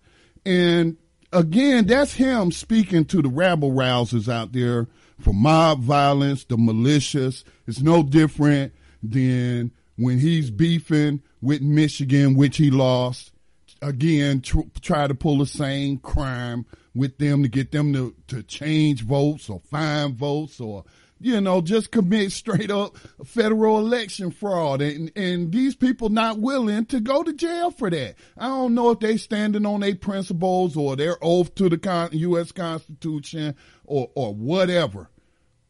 And 0.45 0.97
again, 1.31 1.87
that's 1.87 2.15
him 2.15 2.51
speaking 2.51 3.05
to 3.05 3.21
the 3.21 3.29
rabble 3.29 3.71
rousers 3.71 4.27
out 4.27 4.51
there 4.51 4.89
for 5.21 5.33
mob 5.33 5.79
violence, 5.79 6.43
the 6.43 6.57
malicious. 6.57 7.45
It's 7.65 7.79
no 7.79 8.03
different 8.03 8.73
than 9.01 9.71
when 9.95 10.19
he's 10.19 10.51
beefing 10.51 11.23
with 11.41 11.61
Michigan, 11.61 12.35
which 12.35 12.57
he 12.57 12.69
lost. 12.69 13.31
Again, 13.81 14.41
tr- 14.41 14.67
try 14.81 15.07
to 15.07 15.15
pull 15.15 15.37
the 15.37 15.45
same 15.45 15.99
crime 15.99 16.65
with 16.93 17.17
them 17.19 17.43
to 17.43 17.47
get 17.47 17.71
them 17.71 17.93
to, 17.93 18.13
to 18.27 18.43
change 18.43 19.03
votes 19.03 19.49
or 19.49 19.61
find 19.61 20.13
votes 20.15 20.59
or 20.59 20.83
you 21.19 21.41
know, 21.41 21.61
just 21.61 21.91
commit 21.91 22.31
straight 22.31 22.71
up 22.71 22.97
federal 23.25 23.79
election 23.79 24.31
fraud. 24.31 24.81
And, 24.81 25.11
and 25.15 25.51
these 25.51 25.75
people 25.75 26.09
not 26.09 26.39
willing 26.39 26.85
to 26.87 26.99
go 26.99 27.23
to 27.23 27.33
jail 27.33 27.71
for 27.71 27.89
that. 27.89 28.15
I 28.37 28.47
don't 28.47 28.73
know 28.73 28.91
if 28.91 28.99
they 28.99 29.17
standing 29.17 29.65
on 29.65 29.81
their 29.81 29.95
principles 29.95 30.77
or 30.77 30.95
their 30.95 31.17
oath 31.21 31.53
to 31.55 31.69
the 31.69 31.77
con- 31.77 32.09
U.S. 32.13 32.51
Constitution 32.51 33.55
or, 33.85 34.09
or 34.15 34.33
whatever. 34.33 35.09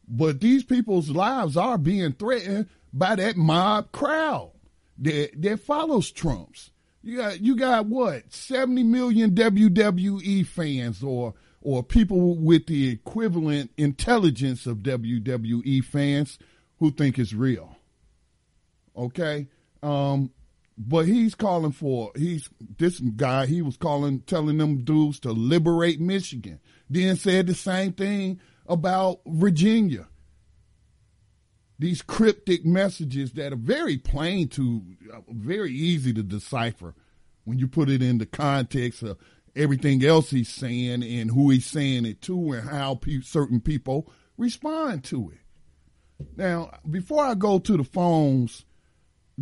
But 0.06 0.40
these 0.40 0.64
people's 0.64 1.10
lives 1.10 1.56
are 1.56 1.78
being 1.78 2.12
threatened 2.12 2.68
by 2.92 3.16
that 3.16 3.36
mob 3.36 3.92
crowd 3.92 4.52
that, 4.98 5.40
that 5.40 5.60
follows 5.60 6.10
Trump's. 6.10 6.70
You 7.02 7.16
got, 7.16 7.40
you 7.40 7.56
got 7.56 7.86
what? 7.86 8.32
70 8.32 8.82
million 8.84 9.30
WWE 9.30 10.46
fans 10.46 11.02
or 11.02 11.34
or 11.62 11.82
people 11.82 12.36
with 12.36 12.66
the 12.66 12.90
equivalent 12.90 13.70
intelligence 13.76 14.66
of 14.66 14.78
WWE 14.78 15.84
fans 15.84 16.38
who 16.78 16.90
think 16.90 17.18
it's 17.18 17.32
real. 17.32 17.76
Okay? 18.96 19.46
Um, 19.82 20.30
but 20.76 21.06
he's 21.06 21.34
calling 21.34 21.72
for 21.72 22.10
he's 22.16 22.48
this 22.78 23.00
guy 23.00 23.44
he 23.44 23.60
was 23.60 23.76
calling 23.76 24.20
telling 24.20 24.56
them 24.56 24.82
dudes 24.82 25.20
to 25.20 25.32
liberate 25.32 26.00
Michigan. 26.00 26.58
Then 26.88 27.16
said 27.16 27.46
the 27.46 27.54
same 27.54 27.92
thing 27.92 28.40
about 28.66 29.20
Virginia. 29.26 30.08
These 31.78 32.02
cryptic 32.02 32.64
messages 32.64 33.32
that 33.32 33.52
are 33.52 33.56
very 33.56 33.98
plain 33.98 34.48
to 34.48 34.82
very 35.28 35.72
easy 35.72 36.14
to 36.14 36.22
decipher 36.22 36.94
when 37.44 37.58
you 37.58 37.68
put 37.68 37.90
it 37.90 38.02
in 38.02 38.18
the 38.18 38.26
context 38.26 39.02
of 39.02 39.18
everything 39.60 40.04
else 40.04 40.30
he's 40.30 40.48
saying 40.48 41.02
and 41.02 41.30
who 41.30 41.50
he's 41.50 41.66
saying 41.66 42.06
it 42.06 42.22
to 42.22 42.52
and 42.52 42.68
how 42.68 42.94
pe- 42.94 43.20
certain 43.20 43.60
people 43.60 44.10
respond 44.36 45.04
to 45.04 45.30
it. 45.30 46.26
Now, 46.36 46.78
before 46.88 47.24
I 47.24 47.34
go 47.34 47.58
to 47.58 47.76
the 47.76 47.84
phones, 47.84 48.64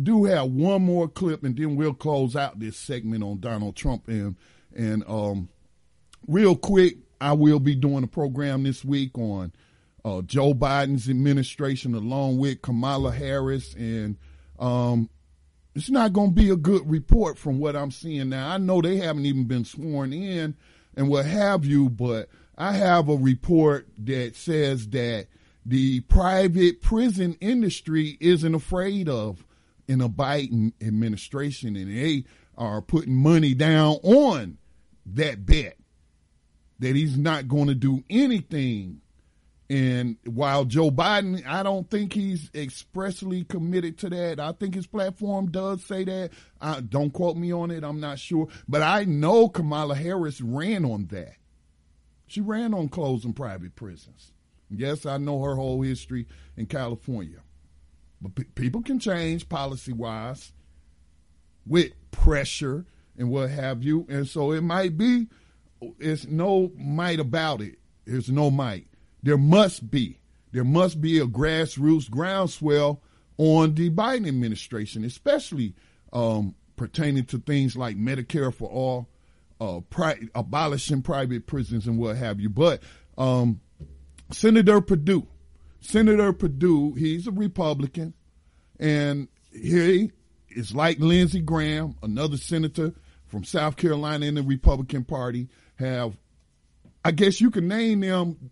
do 0.01 0.25
have 0.25 0.47
one 0.51 0.83
more 0.83 1.07
clip 1.07 1.43
and 1.43 1.57
then 1.57 1.75
we'll 1.75 1.93
close 1.93 2.35
out 2.35 2.59
this 2.59 2.77
segment 2.77 3.23
on 3.23 3.39
Donald 3.39 3.75
Trump 3.75 4.07
and 4.07 4.35
and 4.75 5.03
um, 5.07 5.49
real 6.27 6.55
quick, 6.55 6.97
I 7.19 7.33
will 7.33 7.59
be 7.59 7.75
doing 7.75 8.03
a 8.03 8.07
program 8.07 8.63
this 8.63 8.85
week 8.85 9.17
on 9.17 9.51
uh, 10.05 10.21
Joe 10.21 10.53
Biden's 10.53 11.09
administration 11.09 11.95
along 11.95 12.37
with 12.37 12.61
Kamala 12.61 13.11
Harris 13.11 13.73
and 13.73 14.17
um, 14.57 15.09
it's 15.79 15.89
not 15.89 16.11
going 16.11 16.29
to 16.29 16.35
be 16.35 16.49
a 16.49 16.57
good 16.57 16.89
report 16.89 17.37
from 17.37 17.57
what 17.57 17.73
I'm 17.73 17.89
seeing 17.89 18.29
now. 18.29 18.49
I 18.49 18.57
know 18.57 18.81
they 18.81 18.97
haven't 18.97 19.25
even 19.25 19.45
been 19.45 19.63
sworn 19.63 20.11
in 20.11 20.57
and 20.97 21.07
what 21.07 21.25
have 21.25 21.63
you, 21.63 21.89
but 21.89 22.27
I 22.57 22.73
have 22.73 23.07
a 23.07 23.15
report 23.15 23.87
that 23.99 24.35
says 24.35 24.89
that 24.89 25.27
the 25.65 26.01
private 26.01 26.81
prison 26.81 27.37
industry 27.39 28.17
isn't 28.19 28.53
afraid 28.53 29.07
of 29.07 29.45
in 29.87 30.01
a 30.01 30.09
Biden 30.09 30.73
administration, 30.81 31.77
and 31.77 31.89
they 31.89 32.25
are 32.57 32.81
putting 32.81 33.15
money 33.15 33.53
down 33.53 33.93
on 34.03 34.57
that 35.05 35.45
bet 35.45 35.77
that 36.79 36.95
he's 36.97 37.17
not 37.17 37.47
going 37.47 37.67
to 37.67 37.75
do 37.75 38.03
anything 38.09 38.99
And 39.69 40.17
while 40.25 40.65
Joe 40.65 40.89
Biden, 40.89 41.45
I 41.45 41.61
don't 41.61 41.87
think 41.87 42.13
he's 42.13 42.49
expressly 42.55 43.43
committed 43.43 43.99
to 43.99 44.09
that. 44.09 44.39
I 44.39 44.51
think 44.53 44.73
his 44.73 44.87
platform 44.87 45.51
does 45.51 45.83
say 45.83 46.03
that. 46.05 46.31
I, 46.59 46.79
don't 46.79 47.11
quote 47.11 47.37
me 47.37 47.53
on 47.53 47.69
it. 47.69 47.83
I'm 47.83 47.99
not 47.99 48.17
sure. 48.17 48.47
But 48.67 48.81
I 48.81 49.03
know 49.03 49.47
Kamala 49.47 49.93
Harris 49.93 50.41
ran 50.41 50.85
on 50.85 51.05
that. 51.11 51.35
She 52.25 52.41
ran 52.41 52.73
on 52.73 52.89
closing 52.89 53.33
private 53.33 53.75
prisons. 53.75 54.31
Yes, 54.71 55.05
I 55.05 55.17
know 55.17 55.41
her 55.43 55.55
whole 55.55 55.81
history 55.81 56.25
in 56.57 56.65
California. 56.65 57.39
But 58.21 58.55
people 58.55 58.81
can 58.81 58.99
change 58.99 59.49
policy 59.49 59.93
wise 59.93 60.51
with 61.65 61.91
pressure 62.09 62.85
and 63.17 63.29
what 63.29 63.51
have 63.51 63.83
you. 63.83 64.07
And 64.09 64.27
so 64.27 64.51
it 64.51 64.61
might 64.61 64.97
be, 64.97 65.27
it's 65.99 66.25
no 66.25 66.71
might 66.75 67.19
about 67.19 67.61
it. 67.61 67.77
There's 68.05 68.29
no 68.29 68.49
might. 68.49 68.87
There 69.23 69.37
must 69.37 69.89
be. 69.89 70.19
There 70.51 70.63
must 70.63 70.99
be 71.01 71.19
a 71.19 71.25
grassroots 71.25 72.09
groundswell 72.09 73.01
on 73.37 73.75
the 73.75 73.89
Biden 73.89 74.27
administration, 74.27 75.03
especially 75.05 75.75
um, 76.11 76.55
pertaining 76.75 77.25
to 77.25 77.37
things 77.37 77.77
like 77.77 77.97
Medicare 77.97 78.53
for 78.53 78.69
all, 78.69 79.07
uh, 79.61 79.81
pri- 79.89 80.29
abolishing 80.33 81.01
private 81.01 81.45
prisons 81.45 81.87
and 81.87 81.97
what 81.97 82.17
have 82.17 82.39
you. 82.39 82.49
But 82.49 82.81
um, 83.17 83.61
Senator 84.31 84.81
Perdue, 84.81 85.27
Senator 85.81 86.33
Perdue, 86.33 86.93
he's 86.93 87.27
a 87.27 87.31
Republican, 87.31 88.13
and 88.79 89.27
he 89.51 90.11
is 90.49 90.73
like 90.73 90.99
Lindsey 90.99 91.41
Graham, 91.41 91.95
another 92.01 92.37
senator 92.37 92.93
from 93.27 93.43
South 93.43 93.75
Carolina 93.75 94.25
in 94.25 94.35
the 94.35 94.43
Republican 94.43 95.03
Party, 95.03 95.47
have, 95.75 96.17
I 97.05 97.11
guess 97.11 97.39
you 97.39 97.51
can 97.51 97.67
name 97.67 97.99
them 97.99 98.49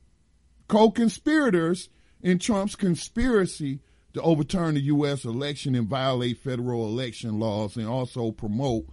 co-conspirators 0.68 1.89
in 2.22 2.39
Trump's 2.39 2.76
conspiracy 2.76 3.80
to 4.13 4.22
overturn 4.22 4.76
the 4.76 4.82
U.S. 4.82 5.26
election 5.26 5.76
and 5.76 5.88
violate 5.88 6.39
federal 6.39 6.86
election 6.86 7.39
laws 7.39 7.78
and 7.78 7.88
also 7.88 8.32
promote 8.32 8.86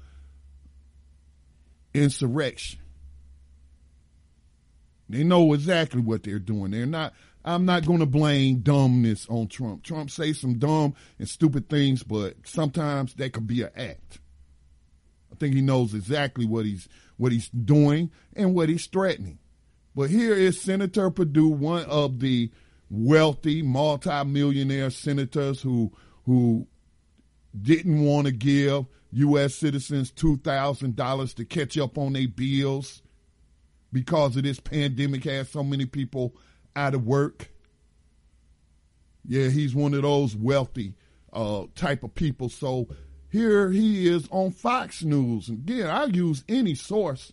insurrection. 1.95 2.81
They 5.09 5.25
know 5.25 5.53
exactly 5.53 6.01
what 6.01 6.23
they're 6.23 6.39
doing. 6.39 6.71
They're 6.71 6.87
not. 6.87 7.15
I'm 7.45 7.67
not 7.67 7.85
going 7.85 7.99
to 7.99 8.07
blame 8.07 8.61
dumbness 8.61 9.27
on 9.29 9.49
Trump. 9.49 9.83
Trump 9.83 10.11
says 10.11 10.41
some 10.41 10.59
dumb 10.59 10.95
and 11.19 11.29
stupid 11.29 11.69
things, 11.69 12.03
but 12.03 12.37
sometimes 12.45 13.13
that 13.15 13.35
could 13.35 13.47
be 13.47 13.63
an 13.63 13.71
act. 13.77 14.19
I 15.31 15.37
think 15.37 15.55
he 15.55 15.61
knows 15.61 15.93
exactly 15.93 16.47
what 16.47 16.65
he's 16.65 16.89
what 17.17 17.33
he's 17.33 17.49
doing 17.51 18.11
and 18.35 18.55
what 18.55 18.69
he's 18.69 18.87
threatening. 18.87 19.39
But 19.95 20.11
here 20.11 20.35
is 20.35 20.61
Senator 20.61 21.11
Perdue, 21.11 21.49
one 21.49 21.85
of 21.85 22.21
the 22.21 22.51
wealthy 22.91 23.63
multimillionaire 23.63 24.91
senators 24.91 25.63
who 25.63 25.93
who 26.25 26.67
didn't 27.61 28.05
want 28.05 28.27
to 28.27 28.33
give 28.33 28.87
U.S. 29.13 29.55
citizens 29.55 30.11
two 30.11 30.37
thousand 30.39 30.97
dollars 30.97 31.35
to 31.35 31.45
catch 31.45 31.79
up 31.79 31.97
on 31.97 32.15
their 32.15 32.29
bills 32.29 33.03
because 33.93 34.37
of 34.37 34.43
this 34.43 34.59
pandemic 34.59 35.25
has 35.25 35.49
so 35.49 35.63
many 35.63 35.87
people 35.87 36.35
out 36.75 36.95
of 36.95 37.07
work. 37.07 37.51
Yeah, 39.25 39.49
he's 39.49 39.75
one 39.75 39.95
of 39.95 40.03
those 40.03 40.35
wealthy 40.35 40.95
uh, 41.33 41.67
type 41.77 42.03
of 42.03 42.15
people. 42.15 42.49
So 42.49 42.89
here 43.31 43.71
he 43.71 44.09
is 44.09 44.29
on 44.31 44.51
Fox 44.51 45.05
News. 45.05 45.49
Again, 45.49 45.87
I 45.87 46.05
use 46.07 46.45
any 46.49 46.75
source 46.75 47.33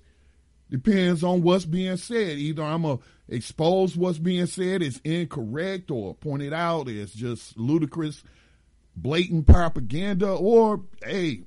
Depends 0.72 1.22
on 1.22 1.41
what's 1.41 1.65
being 1.65 1.97
said. 1.97 2.38
Either 2.38 2.63
I'm 2.63 2.84
going 2.84 2.97
to 2.97 3.03
expose 3.28 3.97
what's 3.97 4.17
being 4.17 4.45
said 4.45 4.82
is 4.82 5.01
incorrect 5.03 5.91
or 5.91 6.15
point 6.15 6.43
it 6.43 6.53
out 6.53 6.88
as 6.88 7.11
just 7.11 7.57
ludicrous, 7.57 8.24
blatant 8.95 9.47
propaganda, 9.47 10.32
or 10.32 10.82
hey, 11.05 11.41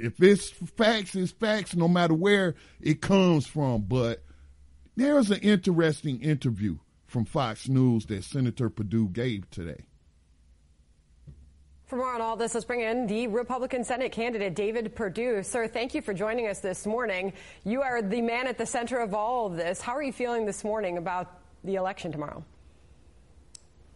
if 0.00 0.20
it's 0.20 0.50
facts, 0.50 1.14
it's 1.14 1.30
facts 1.30 1.76
no 1.76 1.86
matter 1.86 2.14
where 2.14 2.56
it 2.80 3.00
comes 3.00 3.46
from. 3.46 3.82
But 3.82 4.24
there's 4.96 5.30
an 5.30 5.38
interesting 5.38 6.20
interview 6.20 6.78
from 7.06 7.24
Fox 7.24 7.68
News 7.68 8.06
that 8.06 8.24
Senator 8.24 8.68
Perdue 8.68 9.08
gave 9.08 9.48
today. 9.50 9.84
For 11.92 11.96
more 11.96 12.14
on 12.14 12.22
all 12.22 12.36
this, 12.36 12.54
let's 12.54 12.64
bring 12.64 12.80
in 12.80 13.06
the 13.06 13.26
Republican 13.26 13.84
Senate 13.84 14.12
candidate, 14.12 14.54
David 14.54 14.94
Perdue. 14.94 15.42
Sir, 15.42 15.68
thank 15.68 15.94
you 15.94 16.00
for 16.00 16.14
joining 16.14 16.46
us 16.46 16.60
this 16.60 16.86
morning. 16.86 17.34
You 17.64 17.82
are 17.82 18.00
the 18.00 18.22
man 18.22 18.46
at 18.46 18.56
the 18.56 18.64
center 18.64 19.00
of 19.00 19.12
all 19.12 19.44
of 19.44 19.56
this. 19.56 19.78
How 19.82 19.94
are 19.94 20.02
you 20.02 20.10
feeling 20.10 20.46
this 20.46 20.64
morning 20.64 20.96
about 20.96 21.38
the 21.64 21.74
election 21.74 22.10
tomorrow? 22.10 22.42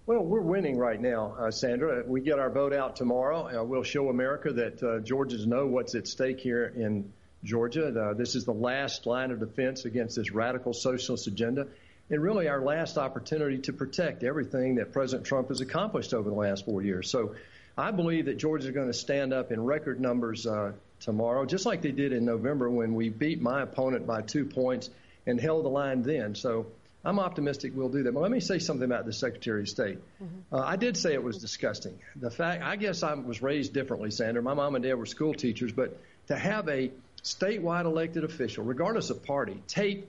Well, 0.05 0.23
we're 0.23 0.43
winning 0.43 0.77
right 0.77 1.01
now, 1.01 1.37
uh, 1.39 1.51
Sandra. 1.51 2.05
We 2.07 2.21
get 2.21 2.39
our 2.39 2.51
vote 2.51 2.75
out 2.75 2.97
tomorrow. 2.97 3.61
Uh, 3.61 3.65
we'll 3.65 3.83
show 3.83 4.11
America 4.11 4.53
that 4.53 4.83
uh, 4.83 4.99
Georgians 5.01 5.47
know 5.47 5.67
what's 5.67 5.95
at 5.95 6.07
stake 6.07 6.39
here 6.39 6.75
in 6.77 7.11
Georgia. 7.45 7.99
Uh, 7.99 8.13
this 8.13 8.35
is 8.35 8.45
the 8.45 8.53
last 8.53 9.07
line 9.07 9.31
of 9.31 9.41
defense 9.41 9.87
against 9.87 10.17
this 10.17 10.33
radical 10.33 10.75
socialist 10.75 11.29
agenda 11.29 11.67
and 12.11 12.23
really 12.23 12.47
our 12.47 12.61
last 12.61 12.99
opportunity 12.99 13.59
to 13.59 13.73
protect 13.73 14.23
everything 14.23 14.75
that 14.75 14.93
President 14.93 15.27
Trump 15.27 15.49
has 15.49 15.63
accomplished 15.63 16.13
over 16.13 16.29
the 16.29 16.37
last 16.37 16.67
four 16.67 16.83
years. 16.83 17.11
So 17.11 17.35
I 17.79 17.91
believe 17.91 18.27
that 18.27 18.39
Georgia 18.39 18.67
is 18.67 18.75
going 18.75 18.87
to 18.87 18.95
stand 18.95 19.35
up 19.35 19.53
in 19.53 19.63
record 19.63 20.01
numbers 20.01 20.47
uh, 20.47 20.73
tomorrow, 21.01 21.45
just 21.45 21.67
like 21.67 21.83
they 21.83 21.93
did 21.93 22.13
in 22.13 22.25
November 22.25 22.71
when 22.71 22.95
we 22.95 23.11
beat 23.11 23.41
my 23.41 23.63
opponent 23.63 24.07
by 24.07 24.23
two 24.23 24.47
points 24.47 24.89
and 25.27 25.39
held 25.39 25.65
the 25.65 25.69
line 25.69 26.03
then. 26.03 26.35
So 26.35 26.67
I'm 27.05 27.19
optimistic 27.19 27.73
we'll 27.75 27.91
do 27.91 28.03
that. 28.05 28.13
But 28.13 28.21
let 28.21 28.31
me 28.31 28.41
say 28.41 28.59
something 28.59 28.85
about 28.85 29.05
the 29.05 29.13
Secretary 29.13 29.61
of 29.63 29.69
State. 29.69 29.99
Mm-hmm. 30.23 30.55
Uh, 30.55 30.61
I 30.61 30.77
did 30.77 30.97
say 30.97 31.13
it 31.13 31.23
was 31.23 31.39
disgusting. 31.39 31.99
The 32.17 32.31
fact, 32.31 32.63
I 32.63 32.77
guess 32.77 33.03
I 33.03 33.13
was 33.13 33.43
raised 33.43 33.75
differently, 33.75 34.11
Sandra. 34.11 34.43
My 34.43 34.55
mom 34.55 34.75
and 34.75 34.83
dad 34.83 34.95
were 34.95 35.07
school 35.07 35.35
teachers, 35.35 35.73
but 35.73 35.99
to 36.29 36.37
have 36.37 36.69
a 36.69 36.91
statewide 37.23 37.85
elected 37.85 38.25
official, 38.25 38.65
regardless 38.65 39.11
of 39.11 39.23
party, 39.23 39.61
tape 39.69 40.09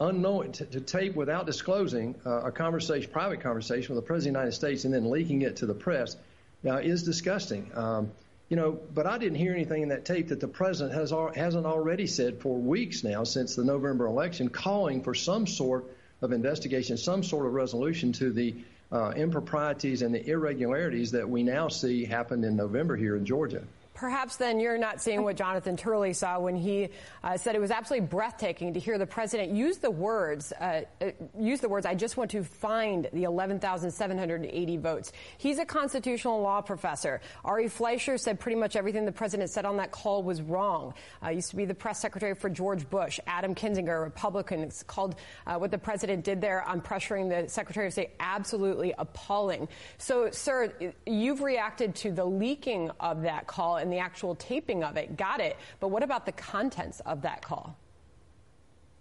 unknowing 0.00 0.52
to, 0.52 0.64
to 0.64 0.80
tape 0.80 1.16
without 1.16 1.46
disclosing 1.46 2.14
uh, 2.24 2.42
a 2.42 2.52
conversation, 2.52 3.10
private 3.10 3.40
conversation 3.40 3.94
with 3.94 4.04
the 4.04 4.06
President 4.06 4.36
of 4.36 4.40
the 4.40 4.44
United 4.44 4.56
States, 4.56 4.84
and 4.84 4.94
then 4.94 5.10
leaking 5.10 5.42
it 5.42 5.56
to 5.56 5.66
the 5.66 5.74
press 5.74 6.16
uh, 6.64 6.76
is 6.76 7.02
disgusting. 7.02 7.70
Um, 7.74 8.10
you 8.48 8.56
know, 8.56 8.78
but 8.94 9.06
I 9.06 9.18
didn't 9.18 9.36
hear 9.36 9.52
anything 9.52 9.82
in 9.82 9.88
that 9.90 10.04
tape 10.04 10.28
that 10.28 10.40
the 10.40 10.48
president 10.48 10.94
has 10.98 11.12
al- 11.12 11.32
hasn't 11.34 11.66
already 11.66 12.06
said 12.06 12.40
for 12.40 12.56
weeks 12.58 13.04
now 13.04 13.24
since 13.24 13.54
the 13.54 13.64
November 13.64 14.06
election, 14.06 14.48
calling 14.48 15.02
for 15.02 15.14
some 15.14 15.46
sort 15.46 15.84
of 16.22 16.32
investigation, 16.32 16.96
some 16.96 17.22
sort 17.22 17.46
of 17.46 17.52
resolution 17.52 18.12
to 18.12 18.32
the 18.32 18.54
uh, 18.90 19.12
improprieties 19.16 20.00
and 20.00 20.14
the 20.14 20.26
irregularities 20.26 21.10
that 21.12 21.28
we 21.28 21.42
now 21.42 21.68
see 21.68 22.06
happened 22.06 22.44
in 22.44 22.56
November 22.56 22.96
here 22.96 23.16
in 23.16 23.26
Georgia 23.26 23.62
perhaps 23.98 24.36
then 24.36 24.60
you're 24.60 24.78
not 24.78 25.02
seeing 25.02 25.24
what 25.24 25.34
Jonathan 25.34 25.76
Turley 25.76 26.12
saw 26.12 26.38
when 26.38 26.54
he 26.54 26.88
uh, 27.24 27.36
said 27.36 27.56
it 27.56 27.60
was 27.60 27.72
absolutely 27.72 28.06
breathtaking 28.06 28.74
to 28.74 28.78
hear 28.80 28.96
the 28.96 29.06
president 29.06 29.50
use 29.50 29.78
the 29.78 29.90
words, 29.90 30.52
uh, 30.52 30.82
uh, 31.00 31.06
use 31.36 31.58
the 31.58 31.68
words, 31.68 31.84
I 31.84 31.96
just 31.96 32.16
want 32.16 32.30
to 32.30 32.44
find 32.44 33.08
the 33.12 33.24
11,780 33.24 34.76
votes. 34.76 35.12
He's 35.36 35.58
a 35.58 35.64
constitutional 35.64 36.40
law 36.40 36.60
professor. 36.60 37.20
Ari 37.44 37.66
Fleischer 37.66 38.18
said 38.18 38.38
pretty 38.38 38.56
much 38.56 38.76
everything 38.76 39.04
the 39.04 39.10
president 39.10 39.50
said 39.50 39.64
on 39.64 39.78
that 39.78 39.90
call 39.90 40.22
was 40.22 40.42
wrong. 40.42 40.94
Uh, 41.20 41.30
used 41.30 41.50
to 41.50 41.56
be 41.56 41.64
the 41.64 41.74
press 41.74 42.00
secretary 42.00 42.36
for 42.36 42.48
George 42.48 42.88
Bush. 42.88 43.18
Adam 43.26 43.52
Kinzinger, 43.52 43.96
a 43.96 44.00
Republican, 44.00 44.70
called 44.86 45.16
uh, 45.44 45.56
what 45.56 45.72
the 45.72 45.78
president 45.78 46.24
did 46.24 46.40
there 46.40 46.62
on 46.62 46.80
pressuring 46.80 47.28
the 47.28 47.48
secretary 47.50 47.88
of 47.88 47.92
state 47.92 48.10
absolutely 48.20 48.94
appalling. 48.96 49.66
So, 49.98 50.30
sir, 50.30 50.72
you've 51.04 51.40
reacted 51.40 51.96
to 51.96 52.12
the 52.12 52.24
leaking 52.24 52.92
of 53.00 53.22
that 53.22 53.48
call 53.48 53.78
and 53.78 53.87
the 53.90 53.98
actual 53.98 54.34
taping 54.34 54.84
of 54.84 54.96
it. 54.96 55.16
Got 55.16 55.40
it. 55.40 55.56
But 55.80 55.88
what 55.88 56.02
about 56.02 56.26
the 56.26 56.32
contents 56.32 57.00
of 57.00 57.22
that 57.22 57.42
call? 57.42 57.76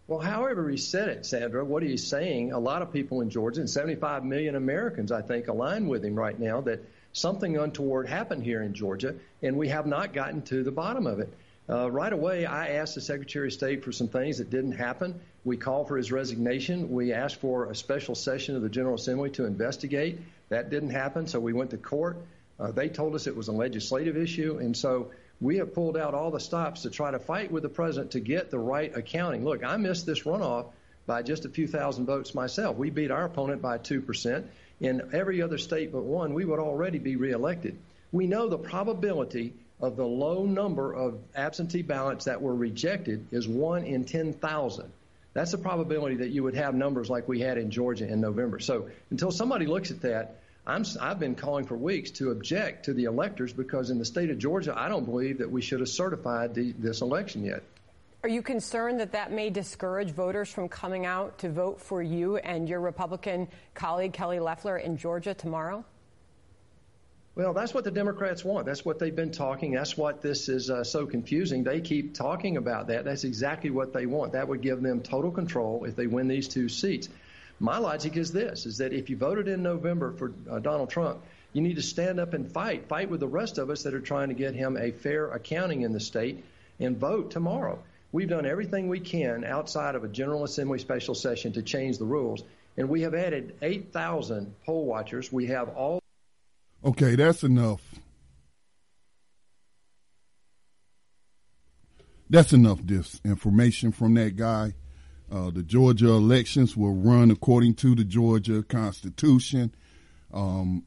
Well, 0.08 0.20
however 0.20 0.70
he 0.70 0.78
said 0.78 1.10
it, 1.10 1.26
Sandra, 1.26 1.66
what 1.66 1.84
he's 1.84 2.08
saying, 2.08 2.54
a 2.54 2.60
lot 2.60 2.82
of 2.82 2.94
people 2.94 3.20
in 3.20 3.30
Georgia 3.30 3.60
and 3.60 3.70
75 3.70 4.24
million 4.24 4.56
Americans, 4.56 5.12
I 5.12 5.22
think, 5.22 5.50
align 5.50 5.88
with 5.88 6.06
him 6.06 6.16
right 6.16 6.40
now 6.40 6.62
that 6.62 6.82
something 7.12 7.58
untoward 7.58 8.08
happened 8.08 8.44
here 8.44 8.62
in 8.62 8.74
Georgia, 8.74 9.16
and 9.42 9.58
we 9.58 9.68
have 9.68 9.86
not 9.86 10.14
gotten 10.14 10.42
to 10.44 10.64
the 10.64 10.72
bottom 10.72 11.08
of 11.08 11.20
it. 11.20 11.34
Uh, 11.70 11.92
right 11.92 12.14
away, 12.14 12.46
I 12.46 12.70
asked 12.76 12.96
the 12.96 13.02
Secretary 13.02 13.48
of 13.48 13.54
State 13.54 13.84
for 13.84 13.92
some 13.92 14.08
things 14.08 14.38
that 14.38 14.50
didn't 14.50 14.72
happen. 14.72 15.20
We 15.44 15.58
called 15.58 15.90
for 15.90 15.98
his 15.98 16.14
resignation. 16.14 16.90
We 16.90 17.12
asked 17.12 17.42
for 17.42 17.70
a 17.70 17.76
special 17.76 18.16
session 18.16 18.56
of 18.56 18.62
the 18.62 18.70
General 18.70 18.96
Assembly 18.96 19.30
to 19.32 19.44
investigate. 19.44 20.20
That 20.48 20.70
didn't 20.70 20.92
happen, 20.92 21.28
so 21.28 21.42
we 21.42 21.52
went 21.52 21.72
to 21.72 21.78
court. 21.78 22.18
Uh, 22.60 22.72
they 22.72 22.90
told 22.90 23.16
us 23.16 23.28
it 23.28 23.36
was 23.36 23.48
a 23.48 23.52
legislative 23.52 24.18
issue, 24.18 24.58
and 24.58 24.76
so 24.76 25.12
we 25.40 25.58
have 25.58 25.74
pulled 25.74 25.96
out 25.96 26.14
all 26.14 26.32
the 26.32 26.40
stops 26.40 26.82
to 26.82 26.90
try 26.90 27.12
to 27.12 27.20
fight 27.20 27.52
with 27.52 27.64
the 27.64 27.70
president 27.70 28.12
to 28.12 28.20
get 28.20 28.50
the 28.50 28.58
right 28.58 28.96
accounting. 28.96 29.46
Look, 29.46 29.64
I 29.64 29.78
missed 29.78 30.06
this 30.06 30.24
runoff 30.24 30.66
by 31.06 31.22
just 31.22 31.46
a 31.46 31.50
few 31.50 31.68
thousand 31.68 32.06
votes 32.06 32.34
myself. 32.34 32.76
We 32.78 32.90
beat 32.90 33.12
our 33.12 33.26
opponent 33.26 33.62
by 33.62 33.78
2%. 33.78 34.44
In 34.80 35.10
every 35.14 35.42
other 35.42 35.58
state 35.58 35.92
but 35.92 36.04
one, 36.04 36.34
we 36.34 36.46
would 36.46 36.60
already 36.60 37.00
be 37.00 37.16
reelected. 37.16 37.78
We 38.12 38.28
know 38.28 38.48
the 38.48 38.58
probability 38.58 39.54
of 39.80 39.96
the 39.96 40.06
low 40.06 40.46
number 40.46 40.94
of 40.94 41.20
absentee 41.36 41.84
ballots 41.84 42.26
that 42.26 42.42
were 42.42 42.54
rejected 42.54 43.28
is 43.32 43.48
1 43.48 43.86
in 43.86 44.06
10,000. 44.06 44.92
That's 45.34 45.52
the 45.52 45.58
probability 45.60 46.18
that 46.18 46.30
you 46.30 46.44
would 46.44 46.56
have 46.56 46.74
numbers 46.74 47.10
like 47.10 47.28
we 47.28 47.40
had 47.40 47.60
in 47.60 47.70
Georgia 47.70 48.08
in 48.08 48.22
November. 48.22 48.60
So 48.60 48.90
until 49.12 49.30
somebody 49.30 49.68
looks 49.68 49.92
at 49.92 50.02
that, 50.02 50.38
I'm, 50.68 50.84
I've 51.00 51.18
been 51.18 51.36
calling 51.36 51.66
for 51.66 51.78
weeks 51.78 52.12
to 52.12 52.32
object 52.32 52.86
to 52.86 52.94
the 52.94 53.06
electors 53.06 53.54
because 53.54 53.90
in 53.90 54.00
the 54.00 54.06
state 54.06 54.30
of 54.30 54.38
Georgia, 54.38 54.78
I 54.78 54.90
don't 54.90 55.06
believe 55.06 55.38
that 55.38 55.50
we 55.50 55.62
should 55.62 55.80
have 55.80 55.88
certified 55.88 56.54
the, 56.54 56.74
this 56.74 57.00
election 57.02 57.46
yet. 57.46 57.64
Are 58.24 58.30
you 58.30 58.42
concerned 58.42 59.00
that 59.00 59.14
that 59.14 59.32
may 59.32 59.50
discourage 59.50 60.12
voters 60.12 60.50
from 60.50 60.68
coming 60.68 61.06
out 61.06 61.38
to 61.40 61.50
vote 61.50 61.80
for 61.80 62.02
you 62.02 62.36
and 62.36 62.68
your 62.68 62.82
Republican 62.82 63.48
colleague, 63.76 64.12
Kelly 64.12 64.40
Loeffler, 64.40 64.78
in 64.78 64.98
Georgia 64.98 65.34
tomorrow? 65.34 65.86
Well, 67.36 67.54
that's 67.54 67.74
what 67.74 67.86
the 67.86 67.92
Democrats 67.92 68.44
want. 68.44 68.66
That's 68.66 68.84
what 68.84 69.00
they've 69.00 69.16
been 69.16 69.32
talking. 69.32 69.72
That's 69.72 69.96
what 69.96 70.22
this 70.22 70.50
is 70.50 70.70
uh, 70.70 70.84
so 70.84 71.06
confusing. 71.06 71.64
They 71.64 71.80
keep 71.80 72.14
talking 72.14 72.58
about 72.58 72.88
that. 72.88 73.06
That's 73.06 73.24
exactly 73.24 73.70
what 73.70 73.94
they 73.94 74.06
want. 74.06 74.34
That 74.34 74.50
would 74.50 74.62
give 74.62 74.82
them 74.82 75.02
total 75.02 75.32
control 75.32 75.86
if 75.86 75.96
they 75.96 76.08
win 76.08 76.28
these 76.28 76.50
two 76.50 76.68
seats. 76.68 77.08
My 77.60 77.78
logic 77.78 78.18
is 78.18 78.32
this: 78.32 78.66
is 78.66 78.78
that 78.78 78.94
if 78.94 79.10
you 79.10 79.18
voted 79.18 79.48
in 79.48 79.64
November 79.64 80.12
for 80.12 80.34
uh, 80.50 80.60
Donald 80.60 80.90
Trump, 80.90 81.22
you 81.54 81.62
need 81.62 81.76
to 81.76 81.82
stand 81.82 82.20
up 82.20 82.34
and 82.34 82.52
fight. 82.52 82.88
Fight 82.88 83.10
with 83.10 83.20
the 83.20 83.28
rest 83.28 83.58
of 83.58 83.70
us 83.70 83.84
that 83.84 83.94
are 83.94 84.00
trying 84.00 84.30
to 84.30 84.36
get 84.36 84.54
him 84.54 84.78
a 84.78 84.92
fair 84.92 85.32
accounting 85.32 85.82
in 85.82 85.94
the 85.94 86.00
state, 86.00 86.44
and 86.80 86.98
vote 86.98 87.32
tomorrow. 87.32 87.80
We've 88.12 88.30
done 88.30 88.46
everything 88.46 88.88
we 88.88 89.00
can 89.00 89.44
outside 89.44 89.96
of 89.96 90.04
a 90.04 90.08
General 90.08 90.44
Assembly 90.44 90.80
special 90.80 91.16
session 91.16 91.52
to 91.54 91.62
change 91.62 91.98
the 91.98 92.06
rules, 92.06 92.44
and 92.78 92.88
we 92.90 93.02
have 93.02 93.14
added 93.14 93.56
8,000 93.62 94.54
poll 94.66 94.86
watchers. 94.86 95.32
We 95.32 95.48
have 95.48 95.70
all 95.70 96.00
Okay, 96.86 97.16
that's 97.16 97.44
enough. 97.44 97.82
That's 102.30 102.54
enough 102.54 102.80
disinformation 102.80 103.94
from 103.94 104.14
that 104.16 104.36
guy. 104.36 104.74
Uh, 105.32 105.50
the 105.50 105.64
Georgia 105.64 106.10
elections 106.10 106.78
will 106.78 106.94
run 106.94 107.32
according 107.32 107.74
to 107.76 107.96
the 107.96 108.04
Georgia 108.04 108.64
Constitution. 108.64 109.74
Um, 110.34 110.84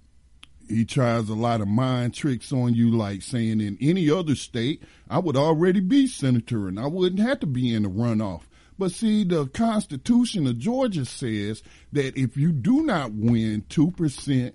he 0.68 0.84
tries 0.84 1.28
a 1.28 1.34
lot 1.34 1.60
of 1.60 1.68
mind 1.68 2.14
tricks 2.14 2.52
on 2.52 2.74
you, 2.74 2.90
like 2.90 3.22
saying 3.22 3.60
in 3.60 3.76
any 3.80 4.08
other 4.08 4.34
state, 4.34 4.82
I 5.08 5.18
would 5.18 5.36
already 5.36 5.80
be 5.80 6.06
senator 6.06 6.68
and 6.68 6.78
I 6.78 6.86
wouldn't 6.86 7.20
have 7.20 7.40
to 7.40 7.46
be 7.46 7.74
in 7.74 7.82
the 7.82 7.88
runoff. 7.88 8.42
But 8.78 8.92
see, 8.92 9.24
the 9.24 9.46
Constitution 9.46 10.46
of 10.46 10.58
Georgia 10.58 11.04
says 11.04 11.62
that 11.92 12.16
if 12.16 12.36
you 12.36 12.52
do 12.52 12.82
not 12.82 13.12
win 13.12 13.64
2% 13.68 14.52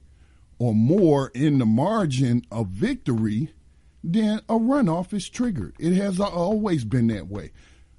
or 0.58 0.74
more 0.74 1.32
in 1.36 1.60
the 1.60 1.66
margin 1.66 2.44
of 2.50 2.70
victory, 2.70 3.50
then 4.04 4.42
a 4.50 4.56
runoff 4.56 5.14
is 5.14 5.30
triggered. 5.30 5.76
It 5.78 5.94
has 5.94 6.20
always 6.20 6.86
been 6.86 7.08
that 7.08 7.28
way. 7.28 7.52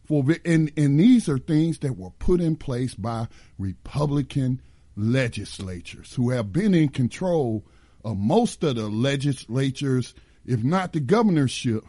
For 0.07 0.25
and 0.45 0.71
and 0.77 1.01
these 1.01 1.29
are 1.29 1.39
things 1.39 1.81
that 1.81 1.97
were 1.97 2.11
put 2.11 2.41
in 2.41 2.57
place 2.57 2.95
by 2.95 3.29
Republican 3.59 4.63
legislatures 4.97 6.15
who 6.15 6.31
have 6.31 6.53
been 6.53 6.75
in 6.75 6.89
control 6.89 7.65
of 8.05 8.17
most 8.17 8.63
of 8.63 8.77
the 8.77 8.89
legislatures, 8.89 10.15
if 10.45 10.63
not 10.63 10.93
the 10.93 11.01
governorship, 11.01 11.85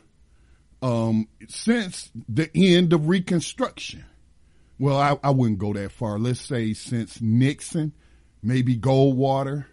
um, 0.82 1.28
since 1.48 2.12
the 2.28 2.50
end 2.56 2.92
of 2.92 3.08
Reconstruction. 3.08 4.04
Well, 4.80 4.98
I, 4.98 5.18
I 5.24 5.32
wouldn't 5.32 5.60
go 5.60 5.74
that 5.74 5.92
far. 5.92 6.20
Let's 6.20 6.42
say 6.42 6.74
since 6.74 7.22
Nixon, 7.22 7.94
maybe 8.44 8.76
Goldwater, 8.76 9.66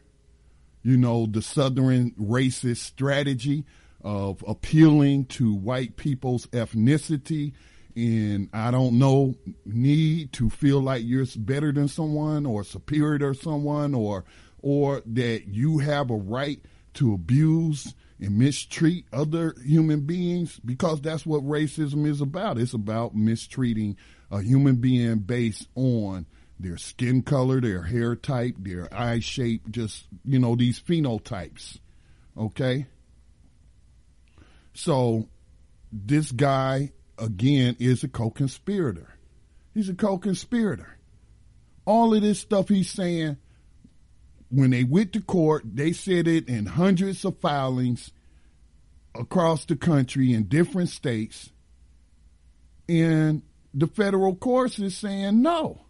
you 0.83 0.97
know, 0.97 1.27
the 1.27 1.43
Southern 1.43 2.13
racist 2.13 2.79
strategy 2.79 3.65
of 4.03 4.45
appealing 4.47 5.25
to 5.25 5.55
white 5.55 5.97
people's 5.97 6.47
ethnicity 6.49 7.53
and 7.97 8.49
I 8.53 8.71
don't 8.71 8.99
know, 8.99 9.35
need 9.65 10.33
to 10.35 10.51
feel 10.51 10.81
like 10.81 11.03
you're 11.05 11.27
better 11.37 11.73
than 11.73 11.89
someone 11.89 12.47
or 12.47 12.65
superior 12.65 13.19
to 13.19 13.35
someone 13.35 13.95
or 13.95 14.25
or 14.61 15.03
that 15.05 15.47
you 15.47 15.79
have 15.79 16.11
a 16.11 16.17
right 16.17 16.59
to 16.95 17.13
abuse 17.13 17.93
and 18.19 18.39
mistreat 18.39 19.05
other 19.13 19.55
human 19.63 20.01
beings 20.01 20.59
because 20.65 21.01
that's 21.03 21.27
what 21.27 21.43
racism 21.43 22.07
is 22.07 22.21
about. 22.21 22.59
It's 22.59 22.73
about 22.73 23.15
mistreating 23.15 23.97
a 24.31 24.41
human 24.41 24.77
being 24.77 25.19
based 25.19 25.69
on 25.75 26.27
their 26.59 26.79
skin 26.79 27.23
color, 27.23 27.61
their 27.61 27.83
hair 27.83 28.17
type, 28.17 28.55
their 28.59 28.89
eye 28.93 29.21
shape, 29.21 29.71
just, 29.71 30.07
you 30.25 30.39
know, 30.39 30.57
these 30.57 30.81
phenotypes. 30.81 31.79
Okay? 32.39 32.87
So 34.73 35.29
this 35.93 36.33
guy, 36.33 36.93
again, 37.19 37.77
is 37.79 38.05
a 38.05 38.09
co 38.09 38.31
conspirator. 38.31 39.15
He's 39.73 39.89
a 39.89 39.95
co 39.95 40.19
conspirator. 40.19 40.99
All 41.85 42.15
of 42.15 42.23
this 42.23 42.41
stuff 42.41 42.69
he's 42.69 42.91
saying, 42.91 43.37
when 44.51 44.71
they 44.71 44.85
went 44.85 45.13
to 45.15 45.21
court, 45.21 45.65
they 45.65 45.93
said 45.93 46.29
it 46.29 46.49
in 46.49 46.67
hundreds 46.67 47.25
of 47.25 47.39
filings 47.41 48.11
across 49.15 49.65
the 49.65 49.77
country 49.77 50.33
in 50.33 50.45
different 50.45 50.89
states. 50.89 51.51
And 52.89 53.43
the 53.73 53.87
federal 53.87 54.35
courts 54.35 54.79
is 54.79 54.97
saying 54.97 55.43
no. 55.43 55.85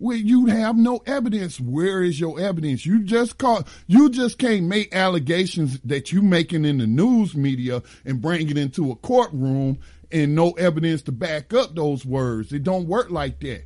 Well, 0.00 0.16
you 0.16 0.46
have 0.46 0.76
no 0.76 1.00
evidence. 1.06 1.58
Where 1.58 2.02
is 2.02 2.20
your 2.20 2.38
evidence? 2.38 2.86
You 2.86 3.02
just 3.02 3.36
call, 3.36 3.66
you 3.88 4.10
just 4.10 4.38
can't 4.38 4.66
make 4.66 4.94
allegations 4.94 5.80
that 5.80 6.12
you 6.12 6.22
making 6.22 6.64
in 6.64 6.78
the 6.78 6.86
news 6.86 7.34
media 7.34 7.82
and 8.04 8.22
bring 8.22 8.48
it 8.48 8.56
into 8.56 8.92
a 8.92 8.96
courtroom 8.96 9.80
and 10.10 10.34
no 10.34 10.52
evidence 10.52 11.02
to 11.02 11.12
back 11.12 11.52
up 11.52 11.74
those 11.74 12.04
words. 12.04 12.52
It 12.52 12.62
don't 12.62 12.86
work 12.88 13.10
like 13.10 13.40
that. 13.40 13.64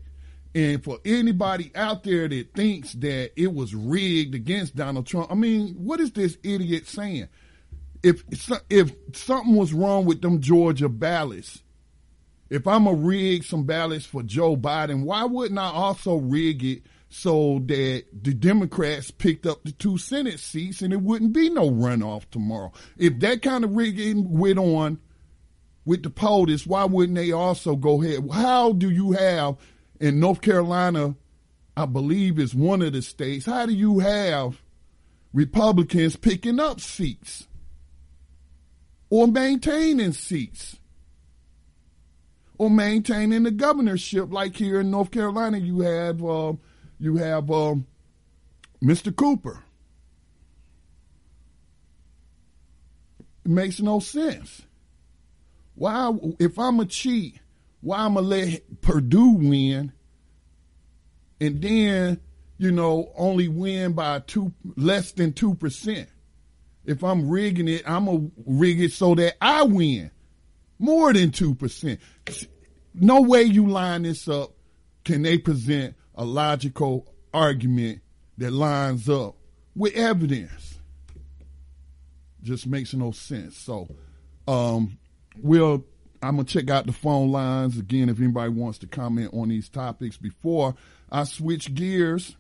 And 0.55 0.85
for 0.85 0.99
anybody 1.05 1.73
out 1.75 2.05
there 2.05 2.29
that 2.29 2.55
thinks 2.55 2.93
that 2.95 3.33
it 3.37 3.55
was 3.55 3.75
rigged 3.75 4.35
against 4.35 4.77
Donald 4.77 5.07
Trump, 5.07 5.31
I 5.31 5.35
mean, 5.35 5.75
what 5.75 6.01
is 6.01 6.13
this 6.13 6.37
idiot 6.43 6.87
saying? 6.87 7.29
If 8.03 8.25
if 8.69 8.93
something 9.15 9.55
was 9.55 9.73
wrong 9.73 10.05
with 10.05 10.21
them 10.21 10.41
Georgia 10.41 10.89
ballots, 10.89 11.63
if 12.51 12.67
I'm 12.67 12.87
a 12.87 12.93
rig 12.93 13.45
some 13.45 13.65
ballots 13.65 14.05
for 14.05 14.23
Joe 14.23 14.57
Biden, 14.57 15.05
why 15.05 15.25
wouldn't 15.25 15.59
I 15.59 15.71
also 15.71 16.17
rig 16.17 16.65
it 16.65 16.83
so 17.09 17.63
that 17.67 18.05
the 18.13 18.35
Democrats 18.35 19.11
picked 19.11 19.47
up 19.47 19.63
the 19.63 19.73
two 19.73 19.97
Senate 19.97 20.41
seats 20.41 20.83
and 20.83 20.93
it 20.93 21.01
wouldn't 21.01 21.33
be 21.33 21.49
no 21.49 21.71
runoff 21.71 22.29
tomorrow? 22.31 22.73
If 22.99 23.21
that 23.21 23.41
kind 23.41 23.65
of 23.65 23.75
rigging 23.75 24.37
went 24.37 24.59
on 24.59 24.99
with 25.85 26.03
the 26.03 26.11
POTUS, 26.11 26.67
why 26.67 26.85
wouldn't 26.85 27.17
they 27.17 27.33
also 27.33 27.77
go 27.77 28.03
ahead? 28.03 28.29
How 28.33 28.73
do 28.73 28.91
you 28.91 29.13
have 29.13 29.57
in 30.01 30.21
North 30.21 30.41
Carolina, 30.41 31.17
I 31.77 31.87
believe 31.87 32.39
is 32.39 32.55
one 32.55 32.83
of 32.83 32.93
the 32.93 33.03
states, 33.03 33.47
how 33.47 33.67
do 33.67 33.73
you 33.73 34.01
have 34.01 34.63
Republicans 35.33 36.17
picking 36.17 36.61
up 36.61 36.81
seats 36.81 37.49
or 39.11 39.27
maintaining 39.27 40.13
seats? 40.13 40.77
or 42.63 42.71
maintaining 42.71 43.43
the 43.43 43.51
governorship. 43.51 44.33
Like 44.33 44.57
here 44.57 44.81
in 44.81 44.91
North 44.93 45.11
Carolina, 45.11 45.59
you 45.59 45.81
have 45.81 46.25
uh, 46.25 46.53
you 47.01 47.17
have 47.17 47.45
Mr. 48.81 49.15
Cooper. 49.15 49.65
It 53.45 53.51
makes 53.51 53.81
no 53.81 53.99
sense. 53.99 54.63
Why, 55.83 56.13
if 56.39 56.61
I'm 56.61 56.79
a 56.79 56.85
cheat, 56.87 57.41
why 57.81 57.99
I'm 57.99 58.15
gonna 58.15 58.25
let 58.25 58.83
Perdue 58.83 59.31
win, 59.31 59.93
and 61.41 61.61
then 61.61 62.21
you 62.57 62.71
know 62.71 63.11
only 63.17 63.49
win 63.49 63.93
by 63.93 64.21
two 64.21 64.53
less 64.77 65.11
than 65.11 65.33
two 65.33 65.57
percent? 65.57 66.09
If 66.85 67.03
I'm 67.03 67.29
rigging 67.29 67.67
it, 67.67 67.83
I'm 67.85 68.05
gonna 68.05 68.31
rig 68.47 68.81
it 68.81 68.93
so 68.93 69.17
that 69.17 69.35
I 69.41 69.65
win 69.65 70.13
more 70.79 71.13
than 71.13 71.33
2%. 71.33 71.99
No 72.95 73.21
way 73.23 73.43
you 73.43 73.67
line 73.67 74.03
this 74.03 74.29
up 74.29 74.53
can 75.05 75.23
they 75.23 75.37
present 75.37 75.97
a 76.15 76.25
logical 76.25 77.13
argument 77.35 78.03
that 78.39 78.53
lines 78.53 79.09
up 79.09 79.35
with 79.75 79.97
evidence. 79.97 80.79
Just 82.41 82.69
makes 82.69 82.95
no 82.95 83.11
sense. 83.11 83.57
So, 83.57 83.89
um, 84.47 84.99
we'll, 85.37 85.85
I'm 86.23 86.37
to 86.39 86.45
check 86.45 86.71
out 86.71 86.87
the 86.87 86.93
phone 86.93 87.31
lines 87.31 87.79
again 87.79 88.09
if 88.09 88.19
anybody 88.19 88.51
wants 88.51 88.79
to 88.79 88.87
comment 88.87 89.33
on 89.35 89.49
these 89.49 89.69
topics. 89.69 90.17
Before 90.17 90.75
I 91.11 91.25
switch 91.25 91.75
gears, 91.75 92.37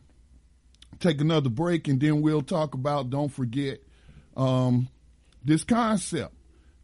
take 1.00 1.20
another 1.20 1.50
break, 1.50 1.88
and 1.88 2.00
then 2.00 2.22
we'll 2.22 2.42
talk 2.42 2.74
about, 2.74 3.10
don't 3.10 3.28
forget, 3.28 3.80
um, 4.36 4.88
this 5.44 5.64
concept. 5.64 6.34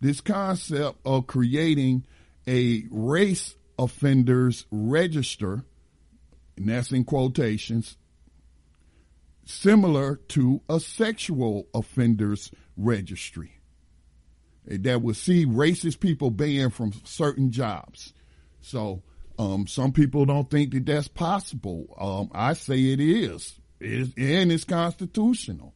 This 0.00 0.20
concept 0.20 0.98
of 1.04 1.26
creating 1.26 2.04
a 2.46 2.84
race 2.90 3.56
offenders 3.78 4.66
register, 4.70 5.64
and 6.56 6.68
that's 6.68 6.92
in 6.92 7.04
quotations, 7.04 7.96
similar 9.44 10.16
to 10.28 10.60
a 10.68 10.78
sexual 10.78 11.66
offenders 11.74 12.50
registry 12.76 13.57
that 14.68 15.02
will 15.02 15.14
see 15.14 15.46
racist 15.46 16.00
people 16.00 16.30
banned 16.30 16.74
from 16.74 16.92
certain 17.04 17.50
jobs. 17.50 18.12
So 18.60 19.02
Um, 19.40 19.68
some 19.68 19.92
people 19.92 20.26
don't 20.26 20.50
think 20.50 20.72
that 20.72 20.84
that's 20.86 21.06
possible. 21.06 21.94
Um, 21.96 22.28
I 22.34 22.54
say 22.54 22.92
it 22.92 22.98
is. 22.98 23.54
It 23.78 23.92
is, 23.92 24.14
and 24.16 24.50
it's 24.50 24.64
constitutional. 24.64 25.74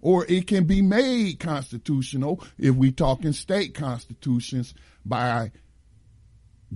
Or 0.00 0.26
it 0.26 0.48
can 0.48 0.64
be 0.64 0.82
made 0.82 1.38
constitutional 1.38 2.42
if 2.58 2.74
we 2.74 2.90
talk 2.90 3.24
in 3.24 3.32
state 3.34 3.72
constitutions 3.74 4.74
by 5.04 5.52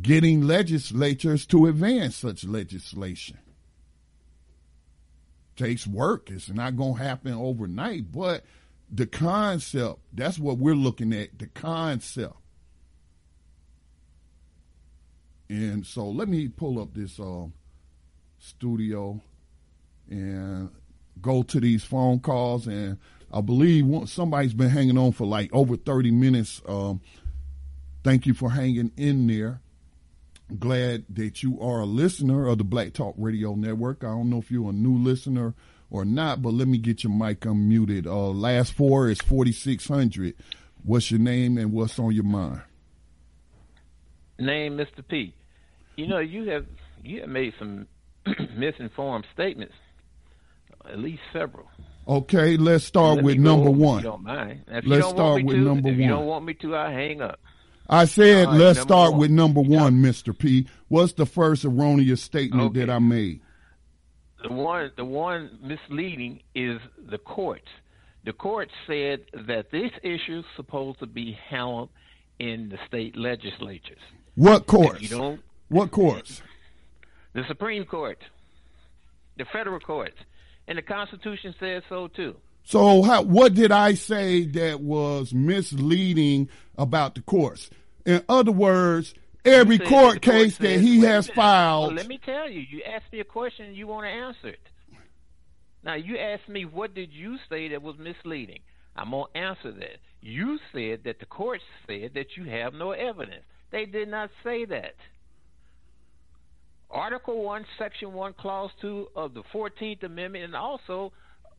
getting 0.01 0.43
legislatures 0.47 1.45
to 1.47 1.67
advance 1.67 2.15
such 2.15 2.45
legislation. 2.45 3.39
Takes 5.57 5.89
work. 5.89 6.31
It's 6.31 6.49
not 6.51 6.77
going 6.77 6.97
to 6.99 7.03
happen 7.03 7.33
overnight, 7.33 8.13
but 8.13 8.45
the 8.93 9.07
concept, 9.07 10.01
that's 10.13 10.39
what 10.39 10.59
we're 10.59 10.75
looking 10.75 11.15
at, 11.15 11.39
the 11.39 11.47
concept. 11.47 12.37
And 15.49 15.87
so 15.87 16.09
let 16.09 16.29
me 16.29 16.49
pull 16.49 16.81
up 16.81 16.95
this 16.95 17.19
uh, 17.19 17.47
studio 18.39 19.21
and 20.11 20.71
go 21.21 21.43
to 21.43 21.61
these 21.61 21.85
phone 21.85 22.21
calls. 22.21 22.67
And 22.67 22.99
I 23.33 23.41
believe 23.41 24.09
somebody's 24.09 24.55
been 24.55 24.69
hanging 24.69 24.99
on 24.99 25.13
for 25.13 25.27
like 25.27 25.53
over 25.55 25.77
30 25.77 26.11
minutes. 26.11 26.61
Um, 26.69 27.01
thank 28.05 28.27
you 28.27 28.35
for 28.35 28.51
hanging 28.51 28.93
in 28.97 29.27
there. 29.27 29.61
Glad 30.59 31.07
that 31.09 31.43
you 31.43 31.59
are 31.63 31.81
a 31.81 31.87
listener 31.87 32.47
of 32.47 32.59
the 32.59 32.65
Black 32.65 32.93
Talk 32.93 33.15
Radio 33.17 33.55
Network. 33.55 34.05
I 34.05 34.09
don't 34.09 34.29
know 34.29 34.39
if 34.39 34.51
you're 34.51 34.69
a 34.69 34.75
new 34.75 34.99
listener 34.99 35.55
or 35.93 36.07
not, 36.07 36.41
but 36.41 36.55
let 36.55 36.67
me 36.67 36.79
get 36.79 37.05
your 37.05 37.13
mic 37.13 37.41
unmuted. 37.41 38.07
Uh, 38.07 38.31
last 38.31 38.73
four 38.73 39.11
is 39.11 39.21
4600. 39.21 40.35
What's 40.85 41.11
your 41.11 41.21
name 41.21 41.59
and 41.59 41.71
what's 41.71 41.99
on 41.99 42.13
your 42.13 42.25
mind? 42.25 42.63
Name 44.39 44.77
Mr. 44.79 45.07
P. 45.07 45.35
You 45.97 46.07
know, 46.09 46.19
you 46.19 46.49
have 46.49 46.65
you 47.05 47.21
have 47.21 47.29
made 47.29 47.53
some 47.59 47.87
misinformed 48.57 49.27
statements, 49.35 49.75
at 50.91 50.99
least 50.99 51.21
several. 51.33 51.69
Okay, 52.09 52.57
let's 52.57 52.85
start 52.85 53.17
Let 53.17 53.25
with 53.25 53.37
number 53.39 53.71
one. 53.71 53.99
If 53.99 54.05
you 54.05 54.11
don't 54.11 54.25
mind. 54.25 54.65
If 54.69 54.85
let's 54.87 55.09
start 55.09 55.45
with 55.45 55.57
to, 55.57 55.63
number 55.63 55.91
if 55.91 55.95
one. 55.95 56.01
you 56.03 56.09
don't 56.09 56.27
want 56.27 56.45
me 56.47 56.55
to, 56.55 56.75
I 56.75 56.91
hang 56.91 57.21
up. 57.21 57.39
I 57.89 58.07
said 58.07 58.47
right, 58.47 58.57
let's 58.57 58.81
start 58.81 59.11
one. 59.13 59.21
with 59.21 59.31
number 59.31 59.61
one, 59.61 60.03
Mr. 60.03 60.37
P. 60.37 60.67
What's 60.89 61.13
the 61.13 61.27
first 61.27 61.65
erroneous 61.67 62.23
statement 62.23 62.71
Okay. 62.71 62.81
that 62.81 62.91
I 62.91 62.99
made? 62.99 63.41
The 64.43 64.53
one, 64.53 64.91
the 64.97 65.05
one 65.05 65.59
misleading 65.63 66.41
is 66.55 66.81
the 67.11 67.19
courts. 67.19 67.69
The 68.25 68.33
courts 68.33 68.73
said 68.87 69.21
that 69.47 69.71
this 69.71 69.91
issue 70.03 70.41
is 70.41 70.45
supposed 70.57 70.99
to 71.01 71.07
be 71.07 71.37
handled 71.49 71.91
in 72.39 72.69
the 72.69 72.79
state 72.87 73.17
legislatures. 73.17 73.99
What 74.35 74.63
If 74.63 74.67
courts? 74.67 75.03
you 75.03 75.09
don't, 75.09 75.41
What 75.69 75.91
courts? 75.91 76.43
the 77.35 77.43
Supreme 77.49 77.85
Court, 77.85 78.19
the 79.39 79.45
federal 79.53 79.81
courts, 79.81 80.17
and 80.69 80.79
the 80.79 80.83
Constitution 80.83 81.55
says 81.59 81.83
so 81.89 82.09
too. 82.09 82.37
So 82.65 83.03
how, 83.03 83.23
what 83.23 83.55
did 83.55 83.73
I 83.73 83.95
say 83.95 84.45
that 84.47 84.81
was 84.81 85.35
misleading 85.35 86.49
about 86.79 87.15
the 87.17 87.23
courts? 87.23 87.71
In 88.07 88.23
other 88.29 88.53
words, 88.53 89.15
every 89.45 89.79
court 89.79 89.91
court 89.91 90.23
case 90.23 90.59
that 90.59 90.81
he 90.81 91.01
has 91.01 91.29
filed. 91.29 91.95
Let 91.95 92.07
me 92.07 92.19
tell 92.25 92.49
you. 92.49 92.61
You 92.61 92.83
asked 92.83 93.13
me 93.13 93.21
a 93.21 93.25
question 93.25 93.75
you 93.75 93.87
want 93.87 94.07
to 94.07 94.11
answer 94.11 94.49
it. 94.49 94.69
Now 95.85 95.95
you 95.95 96.19
asked 96.19 96.49
me 96.49 96.65
what 96.65 96.95
did 96.95 97.13
you 97.13 97.37
say 97.49 97.69
that 97.69 97.83
was 97.83 97.97
misleading. 97.99 98.61
I'm 98.95 99.11
gonna 99.11 99.25
answer 99.35 99.73
that. 99.73 99.99
You 100.21 100.59
said 100.73 101.01
that 101.05 101.19
the 101.19 101.27
courts 101.27 101.65
said 101.87 102.13
that 102.15 102.37
you 102.37 102.45
have 102.45 102.75
no 102.75 102.93
evidence. 102.93 103.45
They 103.71 103.87
did 103.87 104.09
not 104.09 104.31
say 104.45 104.65
that. 104.67 104.95
Article 106.91 107.43
1, 107.43 107.65
Section 107.79 108.13
1, 108.13 108.35
Clause 108.35 108.71
2 108.83 109.09
of 109.17 109.33
the 109.33 109.43
14th 109.45 110.03
Amendment 110.03 110.45
and 110.45 110.55
also 110.55 111.11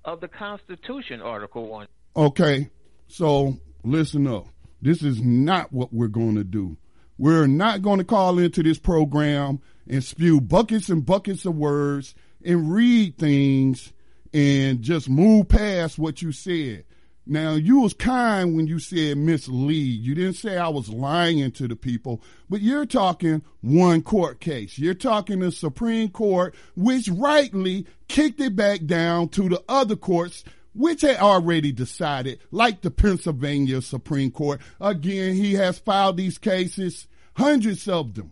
of 0.06 0.22
the 0.22 0.28
Constitution, 0.28 1.22
Article 1.22 1.68
1. 1.68 1.88
Okay, 2.16 2.70
so 3.08 3.58
listen 3.84 4.28
up. 4.28 4.46
This 4.80 5.02
is 5.02 5.22
not 5.24 5.74
what 5.74 5.92
we're 5.92 6.08
going 6.08 6.36
to 6.36 6.44
do. 6.44 6.78
We're 7.18 7.48
not 7.48 7.82
going 7.82 8.00
to 8.00 8.06
call 8.06 8.40
into 8.40 8.64
this 8.64 8.80
program 8.80 9.62
and 9.88 10.04
spew 10.04 10.42
buckets 10.42 10.90
and 10.90 11.06
buckets 11.06 11.46
of 11.46 11.56
words 11.56 12.16
and 12.44 12.72
read 12.74 13.18
things 13.18 13.94
and 14.34 14.82
just 14.82 15.10
move 15.10 15.48
past 15.48 16.00
what 16.00 16.22
you 16.22 16.32
said. 16.32 16.86
Now, 17.26 17.54
you 17.54 17.80
was 17.80 17.94
kind 17.94 18.54
when 18.54 18.68
you 18.68 18.80
said 18.80 19.18
mislead. 19.18 20.02
You 20.02 20.14
didn't 20.14 20.34
say 20.34 20.58
I 20.58 20.68
was 20.68 20.90
lying 20.90 21.52
to 21.52 21.68
the 21.70 21.76
people, 21.76 22.22
but 22.50 22.60
you're 22.60 22.86
talking 22.86 23.44
one 23.62 24.02
court 24.02 24.42
case. 24.42 24.78
You're 24.78 24.94
talking 24.94 25.40
the 25.40 25.52
Supreme 25.52 26.10
Court, 26.10 26.54
which 26.76 27.08
rightly 27.08 27.86
kicked 28.10 28.42
it 28.42 28.58
back 28.58 28.86
down 28.86 29.30
to 29.30 29.48
the 29.48 29.64
other 29.70 29.96
courts 29.96 30.44
which 30.74 31.02
had 31.02 31.18
already 31.18 31.72
decided, 31.72 32.40
like 32.52 32.82
the 32.82 32.92
Pennsylvania 32.92 33.82
Supreme 33.82 34.32
Court. 34.32 34.62
Again, 34.82 35.36
he 35.36 35.54
has 35.54 35.80
filed 35.80 36.18
these 36.18 36.38
cases, 36.38 37.08
hundreds 37.36 37.88
of 37.88 38.16
them. 38.16 38.32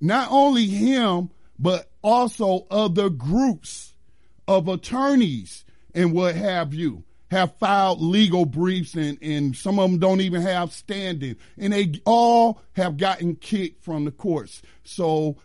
Not 0.00 0.28
only 0.30 0.66
him, 0.66 1.30
but 1.58 1.90
also 2.02 2.66
other 2.70 3.10
groups 3.10 3.94
of 4.46 4.68
attorneys 4.68 5.64
and 5.94 6.12
what 6.12 6.34
have 6.34 6.72
you 6.72 7.04
have 7.30 7.54
filed 7.56 8.00
legal 8.00 8.46
briefs 8.46 8.94
and, 8.94 9.18
and 9.20 9.54
some 9.54 9.78
of 9.78 9.90
them 9.90 9.98
don't 9.98 10.20
even 10.20 10.40
have 10.40 10.72
standing 10.72 11.36
and 11.58 11.72
they 11.72 11.92
all 12.06 12.62
have 12.72 12.96
gotten 12.96 13.36
kicked 13.36 13.84
from 13.84 14.04
the 14.04 14.10
courts. 14.10 14.62
So 14.84 15.36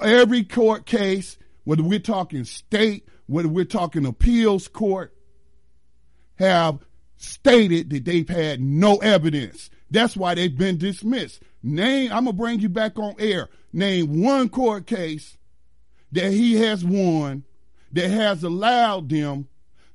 every 0.00 0.44
court 0.44 0.84
case, 0.84 1.38
whether 1.64 1.82
we're 1.82 1.98
talking 1.98 2.44
state, 2.44 3.08
whether 3.26 3.48
we're 3.48 3.64
talking 3.64 4.04
appeals 4.04 4.68
court, 4.68 5.15
have 6.36 6.78
stated 7.16 7.90
that 7.90 8.04
they've 8.04 8.28
had 8.28 8.60
no 8.60 8.96
evidence. 8.98 9.70
That's 9.90 10.16
why 10.16 10.34
they've 10.34 10.56
been 10.56 10.78
dismissed. 10.78 11.42
Name, 11.62 12.12
I'm 12.12 12.24
gonna 12.24 12.32
bring 12.32 12.60
you 12.60 12.68
back 12.68 12.98
on 12.98 13.14
air. 13.18 13.48
Name 13.72 14.22
one 14.22 14.48
court 14.48 14.86
case 14.86 15.36
that 16.12 16.32
he 16.32 16.56
has 16.56 16.84
won 16.84 17.44
that 17.92 18.08
has 18.08 18.42
allowed 18.42 19.08
them 19.08 19.48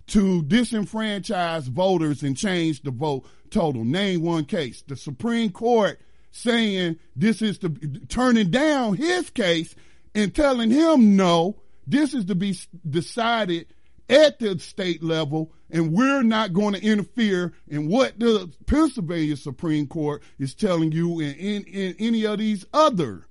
to 0.08 0.44
disenfranchise 0.44 1.64
voters 1.64 2.24
and 2.24 2.36
change 2.36 2.82
the 2.82 2.92
vote 2.92 3.26
total. 3.50 3.84
Name 3.84 4.22
one 4.22 4.46
case. 4.46 4.84
The 4.86 4.96
Supreme 4.96 5.52
Court 5.52 6.00
saying 6.32 6.98
this 7.16 7.42
is 7.42 7.60
the 7.60 7.70
turning 8.10 8.50
down 8.50 8.96
his 8.96 9.30
case 9.30 9.76
and 10.16 10.34
telling 10.34 10.72
him 10.72 11.16
no, 11.16 11.58
this 11.88 12.14
is 12.14 12.26
to 12.26 12.36
be 12.36 12.58
decided 12.90 13.68
at 14.12 14.40
the 14.40 14.60
state 14.60 15.02
level, 15.02 15.52
and 15.70 15.94
we're 15.94 16.22
not 16.22 16.54
going 16.54 16.74
to 16.74 16.84
interfere 16.84 17.54
in 17.68 17.88
what 17.88 18.20
the 18.20 18.52
Pennsylvania 18.66 19.38
Supreme 19.38 19.88
Court 19.88 20.22
is 20.38 20.54
telling 20.54 20.92
you 20.92 21.20
in, 21.22 21.34
in, 21.36 21.64
in 21.64 21.96
any 21.98 22.26
of 22.26 22.40
these 22.40 22.66
other 22.74 23.26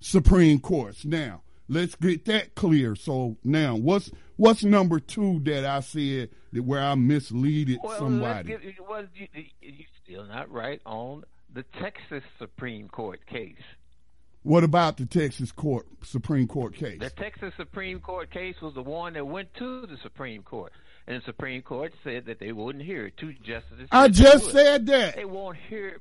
Supreme 0.00 0.60
Courts. 0.60 1.04
Now, 1.04 1.42
let's 1.68 1.94
get 1.94 2.26
that 2.26 2.54
clear. 2.54 2.94
So 2.94 3.38
now, 3.42 3.74
what's 3.74 4.10
what's 4.36 4.62
number 4.62 5.00
two 5.00 5.40
that 5.44 5.64
I 5.64 5.80
said 5.80 6.28
that 6.52 6.62
where 6.62 6.82
I 6.82 6.94
misleaded 6.94 7.78
Well, 7.82 7.98
somebody? 7.98 8.56
Well, 8.86 9.06
you, 9.14 9.26
you're 9.60 9.86
still 10.04 10.24
not 10.24 10.50
right 10.50 10.80
on 10.84 11.24
the 11.52 11.64
Texas 11.80 12.22
Supreme 12.38 12.88
Court 12.88 13.24
case. 13.26 13.56
What 14.42 14.64
about 14.64 14.96
the 14.96 15.06
Texas 15.06 15.52
Court 15.52 15.86
Supreme 16.02 16.46
Court 16.46 16.74
case? 16.74 17.00
The 17.00 17.10
Texas 17.10 17.52
Supreme 17.56 18.00
Court 18.00 18.30
case 18.30 18.54
was 18.62 18.74
the 18.74 18.82
one 18.82 19.14
that 19.14 19.26
went 19.26 19.52
to 19.54 19.86
the 19.86 19.96
Supreme 20.02 20.42
Court, 20.42 20.72
and 21.06 21.20
the 21.20 21.24
Supreme 21.24 21.62
Court 21.62 21.92
said 22.04 22.26
that 22.26 22.38
they 22.38 22.52
wouldn't 22.52 22.84
hear 22.84 23.06
it. 23.06 23.16
Two 23.16 23.32
justices. 23.34 23.88
I 23.90 24.08
just 24.08 24.50
said 24.50 24.86
that. 24.86 25.16
They 25.16 25.24
won't 25.24 25.58
hear. 25.68 25.88
it. 25.88 26.00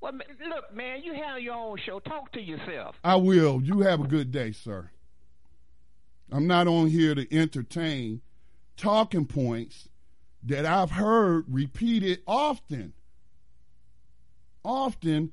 Well, 0.00 0.12
look, 0.48 0.74
man, 0.74 1.02
you 1.02 1.14
have 1.14 1.40
your 1.40 1.54
own 1.54 1.78
show. 1.84 1.98
Talk 2.00 2.32
to 2.32 2.40
yourself. 2.40 2.96
I 3.02 3.16
will. 3.16 3.62
You 3.62 3.80
have 3.80 4.00
a 4.00 4.06
good 4.06 4.30
day, 4.30 4.52
sir. 4.52 4.90
I'm 6.30 6.46
not 6.46 6.66
on 6.66 6.88
here 6.88 7.14
to 7.14 7.34
entertain 7.34 8.20
talking 8.76 9.26
points 9.26 9.88
that 10.44 10.66
I've 10.66 10.90
heard 10.90 11.46
repeated 11.48 12.20
often, 12.26 12.92
often 14.64 15.32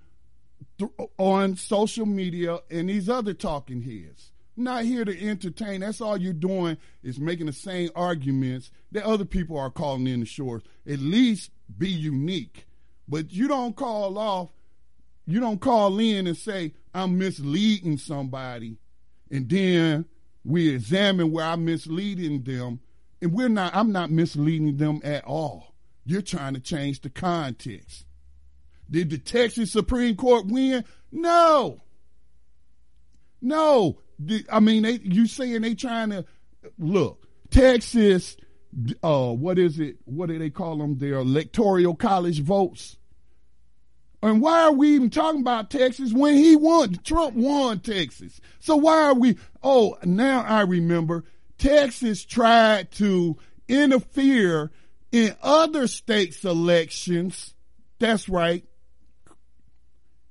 on 1.18 1.56
social 1.56 2.06
media 2.06 2.60
and 2.70 2.90
these 2.90 3.10
other 3.10 3.34
talking 3.34 3.82
heads. 3.82 4.32
Not 4.56 4.86
here 4.86 5.04
to 5.04 5.28
entertain. 5.28 5.82
That's 5.82 6.00
all 6.00 6.18
you're 6.18 6.34
doing 6.34 6.78
is 7.02 7.20
making 7.20 7.48
the 7.48 7.54
same 7.54 7.90
arguments 7.96 8.70
that 8.92 9.04
other 9.04 9.26
people 9.26 9.58
are 9.58 9.72
calling 9.72 10.08
in 10.08 10.20
the 10.20 10.26
shores. 10.26 10.62
At 10.88 11.00
least 11.00 11.50
be 11.78 11.90
unique. 11.90 12.68
But 13.08 13.32
you 13.32 13.48
don't 13.48 13.76
call 13.76 14.18
off, 14.18 14.50
you 15.26 15.40
don't 15.40 15.60
call 15.60 16.00
in 16.00 16.28
and 16.28 16.38
say, 16.38 16.74
I'm 16.94 17.18
misleading 17.18 17.98
somebody. 17.98 18.78
And 19.32 19.50
then 19.50 20.06
we 20.46 20.70
examine 20.70 21.32
where 21.32 21.46
I'm 21.46 21.66
misleading 21.66 22.44
them. 22.44 22.80
And 23.22 23.34
we're 23.34 23.50
not, 23.50 23.76
I'm 23.76 23.92
not 23.92 24.12
misleading 24.12 24.78
them 24.78 25.02
at 25.04 25.26
all. 25.26 25.74
You're 26.06 26.22
trying 26.22 26.54
to 26.54 26.60
change 26.60 27.02
the 27.02 27.10
context. 27.10 28.06
Did 28.94 29.10
the 29.10 29.18
Texas 29.18 29.72
Supreme 29.72 30.16
Court 30.16 30.46
win? 30.46 30.86
No. 31.12 31.82
No, 33.42 33.98
I 34.52 34.60
mean, 34.60 34.84
they, 34.84 35.00
you 35.04 35.26
saying 35.26 35.64
they 35.64 35.74
trying 35.74 36.12
to 36.12 36.26
look 36.78 37.26
Texas. 37.50 38.38
Uh, 39.02 39.32
what 39.32 39.58
is 39.58 39.80
it? 39.80 39.98
What 40.06 40.30
do 40.30 40.38
they 40.38 40.52
call 40.52 40.78
them? 40.78 41.00
Their 41.00 41.16
electoral 41.16 41.96
college 41.96 42.42
votes. 42.42 42.98
And 44.22 44.40
why 44.40 44.62
are 44.62 44.72
we 44.72 44.94
even 44.94 45.10
talking 45.10 45.42
about 45.42 45.72
Texas 45.72 46.14
when 46.14 46.36
he 46.36 46.56
won? 46.56 46.94
Trump 47.04 47.36
won 47.36 47.80
Texas. 47.80 48.40
So 48.60 48.76
why 48.76 49.06
are 49.06 49.16
we? 49.16 49.38
Oh, 49.64 49.98
now 50.04 50.44
I 50.44 50.62
remember. 50.62 51.24
Texas 51.58 52.24
tried 52.24 52.92
to 52.92 53.38
interfere 53.68 54.70
in 55.12 55.36
other 55.42 55.88
states' 55.88 56.46
elections. 56.46 57.56
That's 57.98 58.30
right. 58.30 58.64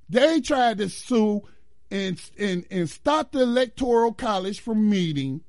They 0.09 0.41
tried 0.41 0.77
to 0.79 0.89
sue 0.89 1.43
and, 1.89 2.19
and, 2.39 2.65
and 2.71 2.89
stop 2.89 3.31
the 3.31 3.41
electoral 3.41 4.13
college 4.13 4.59
from 4.59 4.89
meeting 4.89 5.41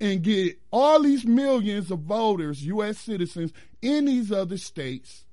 and 0.00 0.22
get 0.22 0.58
all 0.70 1.00
these 1.02 1.24
millions 1.24 1.90
of 1.90 2.00
voters, 2.00 2.64
U.S. 2.66 2.98
citizens 2.98 3.52
in 3.80 4.04
these 4.04 4.32
other 4.32 4.58
states, 4.58 5.24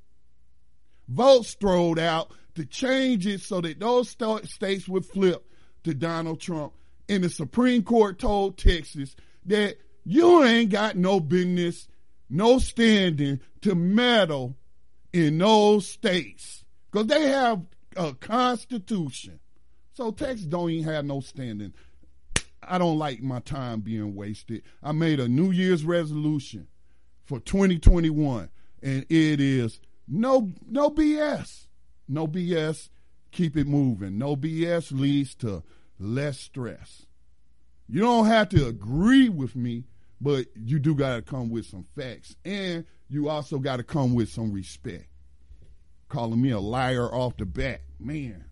votes 1.07 1.55
thrown 1.55 1.97
out 1.99 2.31
to 2.55 2.65
change 2.65 3.25
it 3.25 3.41
so 3.41 3.61
that 3.61 3.79
those 3.79 4.09
st- 4.09 4.47
states 4.47 4.87
would 4.87 5.05
flip 5.05 5.45
to 5.83 5.93
Donald 5.93 6.39
Trump. 6.39 6.73
And 7.07 7.23
the 7.23 7.29
Supreme 7.29 7.83
Court 7.83 8.19
told 8.19 8.57
Texas 8.57 9.15
that 9.45 9.77
you 10.05 10.43
ain't 10.43 10.69
got 10.69 10.95
no 10.95 11.19
business, 11.19 11.87
no 12.29 12.59
standing 12.59 13.39
to 13.61 13.75
meddle 13.75 14.55
in 15.11 15.37
those 15.39 15.87
states 15.87 16.63
because 16.91 17.07
they 17.07 17.29
have 17.29 17.61
a 17.95 18.13
constitution. 18.13 19.39
So 19.93 20.11
Texas 20.11 20.45
don't 20.45 20.69
even 20.69 20.91
have 20.91 21.05
no 21.05 21.19
standing. 21.19 21.73
I 22.61 22.77
don't 22.77 22.97
like 22.97 23.21
my 23.21 23.39
time 23.39 23.81
being 23.81 24.15
wasted. 24.15 24.63
I 24.83 24.91
made 24.91 25.19
a 25.19 25.27
New 25.27 25.51
Year's 25.51 25.83
resolution 25.83 26.67
for 27.25 27.39
2021, 27.39 28.49
and 28.81 29.05
it 29.09 29.39
is 29.39 29.79
no 30.07 30.51
no 30.67 30.89
BS. 30.89 31.67
No 32.07 32.27
BS. 32.27 32.89
Keep 33.31 33.57
it 33.57 33.67
moving. 33.67 34.17
No 34.17 34.35
BS 34.35 34.91
leads 34.91 35.35
to 35.35 35.63
less 35.99 36.39
stress. 36.39 37.05
You 37.87 38.01
don't 38.01 38.25
have 38.25 38.49
to 38.49 38.67
agree 38.67 39.29
with 39.29 39.55
me, 39.55 39.83
but 40.21 40.45
you 40.55 40.79
do 40.79 40.95
got 40.95 41.15
to 41.17 41.21
come 41.21 41.49
with 41.49 41.65
some 41.65 41.85
facts. 41.95 42.35
And 42.45 42.85
you 43.09 43.29
also 43.29 43.59
got 43.59 43.77
to 43.77 43.83
come 43.83 44.13
with 44.13 44.29
some 44.29 44.51
respect. 44.51 45.08
Calling 46.09 46.41
me 46.41 46.49
a 46.49 46.59
liar 46.59 47.05
off 47.13 47.37
the 47.37 47.45
bat. 47.45 47.81
Man, 47.99 48.45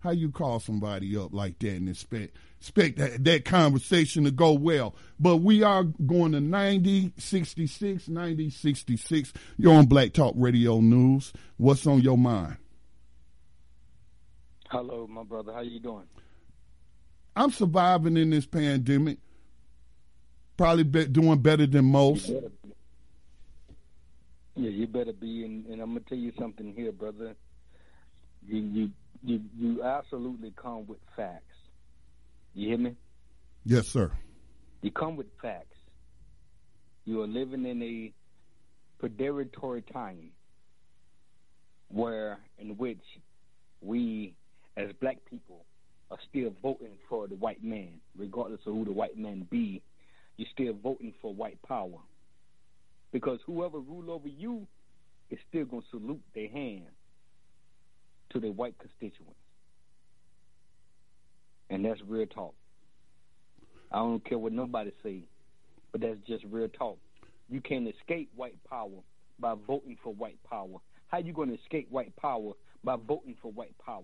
how 0.00 0.10
you 0.10 0.30
call 0.30 0.58
somebody 0.58 1.16
up 1.16 1.32
like 1.32 1.58
that 1.60 1.70
and 1.70 1.88
expect 1.88 2.36
expect 2.58 2.98
that, 2.98 3.22
that 3.24 3.44
conversation 3.44 4.24
to 4.24 4.32
go 4.32 4.52
well? 4.52 4.94
But 5.20 5.36
we 5.36 5.62
are 5.62 5.84
going 5.84 6.32
to 6.32 6.40
90, 6.40 7.12
66, 7.16 8.08
90, 8.08 8.50
66. 8.50 9.32
You're 9.56 9.74
on 9.74 9.86
Black 9.86 10.12
Talk 10.12 10.34
Radio 10.36 10.80
News. 10.80 11.32
What's 11.58 11.86
on 11.86 12.00
your 12.00 12.18
mind? 12.18 12.56
Hello, 14.68 15.06
my 15.06 15.22
brother. 15.22 15.52
How 15.52 15.60
you 15.60 15.78
doing? 15.78 16.08
I'm 17.36 17.52
surviving 17.52 18.16
in 18.16 18.30
this 18.30 18.46
pandemic. 18.46 19.18
Probably 20.56 20.84
be 20.84 21.06
doing 21.06 21.38
better 21.40 21.66
than 21.66 21.84
most. 21.84 22.32
Yeah, 24.56 24.70
you 24.70 24.86
better 24.86 25.12
be. 25.12 25.44
And, 25.44 25.66
and 25.66 25.80
I'm 25.80 25.90
gonna 25.90 26.00
tell 26.08 26.18
you 26.18 26.32
something 26.38 26.72
here, 26.74 26.92
brother. 26.92 27.34
You 28.46 28.58
you 28.58 28.90
you 29.22 29.40
you 29.56 29.82
absolutely 29.82 30.52
come 30.60 30.86
with 30.86 30.98
facts. 31.14 31.42
You 32.54 32.68
hear 32.68 32.78
me? 32.78 32.96
Yes, 33.64 33.88
sir. 33.88 34.10
You 34.82 34.90
come 34.90 35.16
with 35.16 35.26
facts. 35.42 35.76
You 37.04 37.22
are 37.22 37.26
living 37.26 37.66
in 37.66 37.82
a 37.82 38.12
predatory 38.98 39.82
time 39.82 40.30
where 41.88 42.38
in 42.58 42.76
which 42.76 43.02
we 43.80 44.34
as 44.76 44.88
black 45.00 45.18
people 45.28 45.64
are 46.10 46.18
still 46.28 46.52
voting 46.62 46.96
for 47.08 47.26
the 47.26 47.34
white 47.34 47.62
man, 47.62 48.00
regardless 48.16 48.60
of 48.66 48.74
who 48.74 48.84
the 48.84 48.92
white 48.92 49.18
man 49.18 49.46
be, 49.50 49.82
you're 50.36 50.48
still 50.52 50.74
voting 50.82 51.12
for 51.20 51.32
white 51.34 51.60
power. 51.62 51.98
Because 53.12 53.40
whoever 53.46 53.78
rule 53.78 54.10
over 54.10 54.28
you 54.28 54.66
is 55.30 55.38
still 55.48 55.64
gonna 55.64 55.82
salute 55.90 56.22
their 56.34 56.48
hand 56.48 56.86
to 58.30 58.40
their 58.40 58.52
white 58.52 58.76
constituents. 58.78 59.34
And 61.70 61.84
that's 61.84 62.00
real 62.06 62.26
talk. 62.26 62.54
I 63.90 63.98
don't 63.98 64.24
care 64.24 64.38
what 64.38 64.52
nobody 64.52 64.92
say, 65.02 65.22
but 65.92 66.00
that's 66.00 66.18
just 66.26 66.44
real 66.50 66.68
talk. 66.68 66.98
You 67.48 67.60
can't 67.60 67.88
escape 67.88 68.30
white 68.34 68.58
power 68.68 69.02
by 69.38 69.54
voting 69.66 69.96
for 70.02 70.12
white 70.12 70.38
power. 70.48 70.78
How 71.08 71.18
you 71.18 71.32
going 71.32 71.50
to 71.50 71.54
escape 71.54 71.88
white 71.90 72.14
power 72.16 72.52
by 72.82 72.96
voting 72.96 73.36
for 73.40 73.52
white 73.52 73.76
power? 73.84 74.02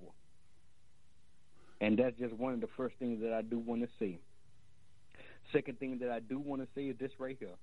And 1.80 1.98
that's 1.98 2.16
just 2.18 2.34
one 2.34 2.54
of 2.54 2.60
the 2.60 2.68
first 2.76 2.94
things 2.98 3.20
that 3.22 3.32
I 3.32 3.42
do 3.42 3.58
want 3.58 3.82
to 3.82 3.88
say. 3.98 4.18
Second 5.52 5.80
thing 5.80 5.98
that 5.98 6.10
I 6.10 6.20
do 6.20 6.38
want 6.38 6.62
to 6.62 6.68
say 6.74 6.82
is 6.84 6.96
this 6.98 7.10
right 7.18 7.36
here. 7.38 7.56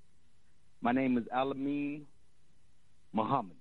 My 0.82 0.92
name 0.92 1.18
is 1.18 1.26
Alameen 1.36 2.04
Muhammad. 3.12 3.58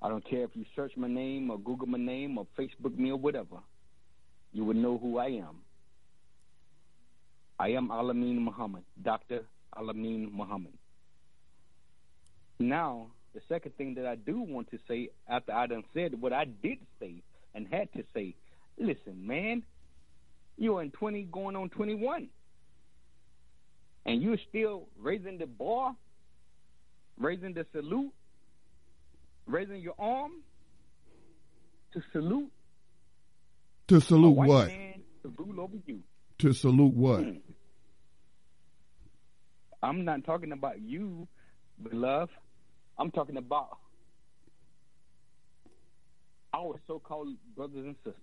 I 0.00 0.08
don't 0.08 0.28
care 0.28 0.44
if 0.44 0.50
you 0.54 0.64
search 0.76 0.92
my 0.96 1.08
name 1.08 1.50
or 1.50 1.58
Google 1.58 1.86
my 1.86 1.98
name 1.98 2.38
or 2.38 2.46
Facebook 2.58 2.96
me 2.96 3.10
or 3.10 3.16
whatever. 3.16 3.56
You 4.52 4.64
would 4.64 4.76
know 4.76 4.98
who 4.98 5.18
I 5.18 5.26
am. 5.26 5.56
I 7.58 7.70
am 7.70 7.88
Alameen 7.88 8.38
Muhammad, 8.38 8.84
Dr. 9.02 9.40
Alameen 9.76 10.30
Muhammad. 10.30 10.74
Now, 12.58 13.08
the 13.34 13.40
second 13.48 13.76
thing 13.76 13.94
that 13.94 14.06
I 14.06 14.14
do 14.14 14.40
want 14.40 14.70
to 14.70 14.78
say 14.86 15.08
after 15.28 15.52
I 15.52 15.66
done 15.66 15.84
said 15.92 16.20
what 16.20 16.32
I 16.32 16.44
did 16.44 16.78
say 17.00 17.22
and 17.54 17.66
had 17.70 17.92
to 17.94 18.04
say, 18.14 18.34
listen, 18.78 19.26
man, 19.26 19.62
you're 20.56 20.82
in 20.82 20.90
20 20.92 21.24
going 21.32 21.56
on 21.56 21.70
21. 21.70 22.28
And 24.06 24.22
you're 24.22 24.38
still 24.48 24.88
raising 24.98 25.38
the 25.38 25.46
bar, 25.46 25.96
raising 27.18 27.54
the 27.54 27.66
salute 27.72 28.12
raising 29.46 29.80
your 29.80 29.94
arm 29.98 30.32
to 31.92 32.02
salute 32.12 32.50
to 33.88 34.00
salute 34.00 34.36
what? 34.36 34.68
to 34.68 35.28
rule 35.36 35.60
over 35.60 35.76
you. 35.86 36.00
To 36.38 36.52
salute 36.52 36.94
what? 36.94 37.20
Hmm. 37.22 37.36
I'm 39.82 40.04
not 40.04 40.24
talking 40.24 40.52
about 40.52 40.80
you, 40.80 41.28
beloved. 41.82 42.32
I'm 42.98 43.10
talking 43.10 43.36
about 43.36 43.76
our 46.54 46.80
so-called 46.86 47.28
brothers 47.54 47.84
and 47.84 47.96
sisters 47.96 48.14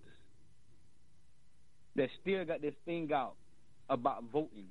that 1.94 2.08
still 2.20 2.44
got 2.44 2.62
this 2.62 2.74
thing 2.84 3.10
out 3.14 3.34
about 3.88 4.24
voting 4.32 4.66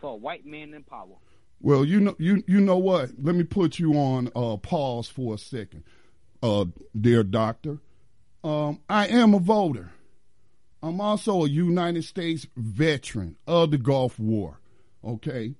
for 0.00 0.12
a 0.12 0.16
white 0.16 0.46
man 0.46 0.74
in 0.74 0.82
power. 0.84 1.16
Well, 1.60 1.84
you 1.84 2.00
know, 2.00 2.14
you 2.18 2.44
you 2.46 2.60
know 2.60 2.78
what? 2.78 3.10
Let 3.20 3.34
me 3.34 3.44
put 3.44 3.78
you 3.78 3.94
on 3.94 4.30
uh, 4.34 4.56
pause 4.58 5.08
for 5.08 5.34
a 5.34 5.38
second, 5.38 5.84
uh, 6.42 6.66
dear 6.98 7.24
doctor. 7.24 7.78
Um, 8.44 8.80
I 8.88 9.08
am 9.08 9.34
a 9.34 9.40
voter. 9.40 9.90
I'm 10.82 11.00
also 11.00 11.44
a 11.44 11.48
United 11.48 12.04
States 12.04 12.46
veteran 12.56 13.36
of 13.46 13.72
the 13.72 13.78
Gulf 13.78 14.18
War. 14.20 14.60
Okay, 15.04 15.54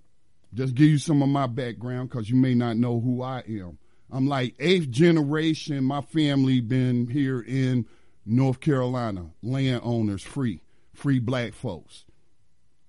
just 0.54 0.76
give 0.76 0.88
you 0.88 0.98
some 0.98 1.20
of 1.20 1.28
my 1.28 1.46
background 1.48 2.10
because 2.10 2.30
you 2.30 2.36
may 2.36 2.54
not 2.54 2.76
know 2.76 3.00
who 3.00 3.22
I 3.22 3.42
am. 3.48 3.78
I'm 4.10 4.26
like 4.28 4.54
eighth 4.60 4.90
generation. 4.90 5.82
My 5.84 6.00
family 6.00 6.60
been 6.60 7.08
here 7.08 7.40
in 7.40 7.86
North 8.24 8.60
Carolina, 8.60 9.30
landowners, 9.42 10.22
free, 10.22 10.62
free 10.94 11.18
black 11.18 11.54
folks. 11.54 12.04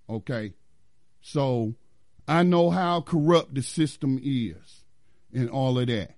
Okay, 0.09 0.53
so 1.21 1.75
I 2.27 2.43
know 2.43 2.69
how 2.69 3.01
corrupt 3.01 3.55
the 3.55 3.61
system 3.61 4.19
is 4.23 4.83
and 5.33 5.49
all 5.49 5.79
of 5.79 5.87
that. 5.87 6.15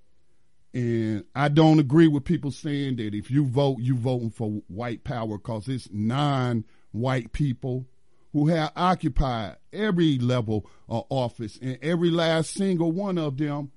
And 0.73 1.25
I 1.35 1.49
don't 1.49 1.79
agree 1.79 2.07
with 2.07 2.23
people 2.23 2.51
saying 2.51 2.97
that 2.97 3.13
if 3.13 3.29
you 3.29 3.45
vote, 3.45 3.77
you're 3.79 3.97
voting 3.97 4.29
for 4.29 4.61
white 4.67 5.03
power 5.03 5.37
because 5.37 5.67
it's 5.67 5.89
non-white 5.91 7.33
people 7.33 7.85
who 8.31 8.47
have 8.47 8.71
occupied 8.75 9.57
every 9.73 10.17
level 10.17 10.65
of 10.87 11.05
office 11.09 11.59
and 11.61 11.77
every 11.81 12.09
last 12.09 12.53
single 12.53 12.91
one 12.91 13.17
of 13.17 13.37
them 13.37 13.71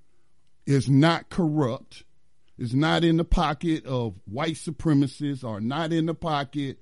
is 0.66 0.88
not 0.88 1.28
corrupt, 1.30 2.04
is 2.56 2.74
not 2.74 3.02
in 3.02 3.16
the 3.16 3.24
pocket 3.24 3.84
of 3.86 4.14
white 4.26 4.54
supremacists 4.54 5.42
or 5.42 5.60
not 5.60 5.92
in 5.92 6.06
the 6.06 6.14
pocket 6.14 6.78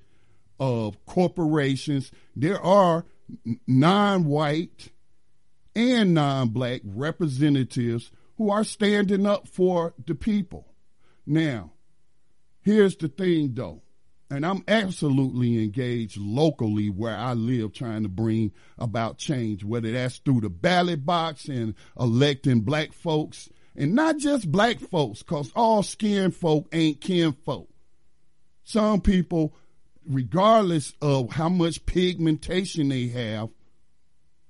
of 0.60 1.04
corporations. 1.06 2.12
There 2.36 2.60
are 2.60 3.06
non-white 3.66 4.90
and 5.74 6.14
non 6.14 6.48
black 6.48 6.80
representatives 6.84 8.10
who 8.36 8.50
are 8.50 8.64
standing 8.64 9.26
up 9.26 9.48
for 9.48 9.94
the 10.06 10.14
people. 10.14 10.66
Now, 11.26 11.72
here's 12.62 12.96
the 12.96 13.08
thing 13.08 13.54
though 13.54 13.82
and 14.32 14.46
I'm 14.46 14.64
absolutely 14.66 15.62
engaged 15.62 16.16
locally 16.16 16.88
where 16.88 17.14
I 17.14 17.34
live 17.34 17.74
trying 17.74 18.02
to 18.04 18.08
bring 18.08 18.52
about 18.78 19.18
change, 19.18 19.62
whether 19.62 19.92
that's 19.92 20.16
through 20.18 20.40
the 20.40 20.48
ballot 20.48 21.04
box 21.04 21.48
and 21.48 21.74
electing 22.00 22.62
black 22.62 22.94
folks 22.94 23.50
and 23.76 23.94
not 23.94 24.16
just 24.16 24.50
black 24.50 24.78
folks, 24.78 25.22
cause 25.22 25.52
all 25.54 25.82
skin 25.82 26.30
folk 26.30 26.66
ain't 26.72 27.02
kin 27.02 27.32
folk. 27.32 27.68
Some 28.64 29.02
people, 29.02 29.54
regardless 30.06 30.94
of 31.00 31.32
how 31.32 31.48
much 31.48 31.84
pigmentation 31.86 32.88
they 32.88 33.08
have, 33.08 33.50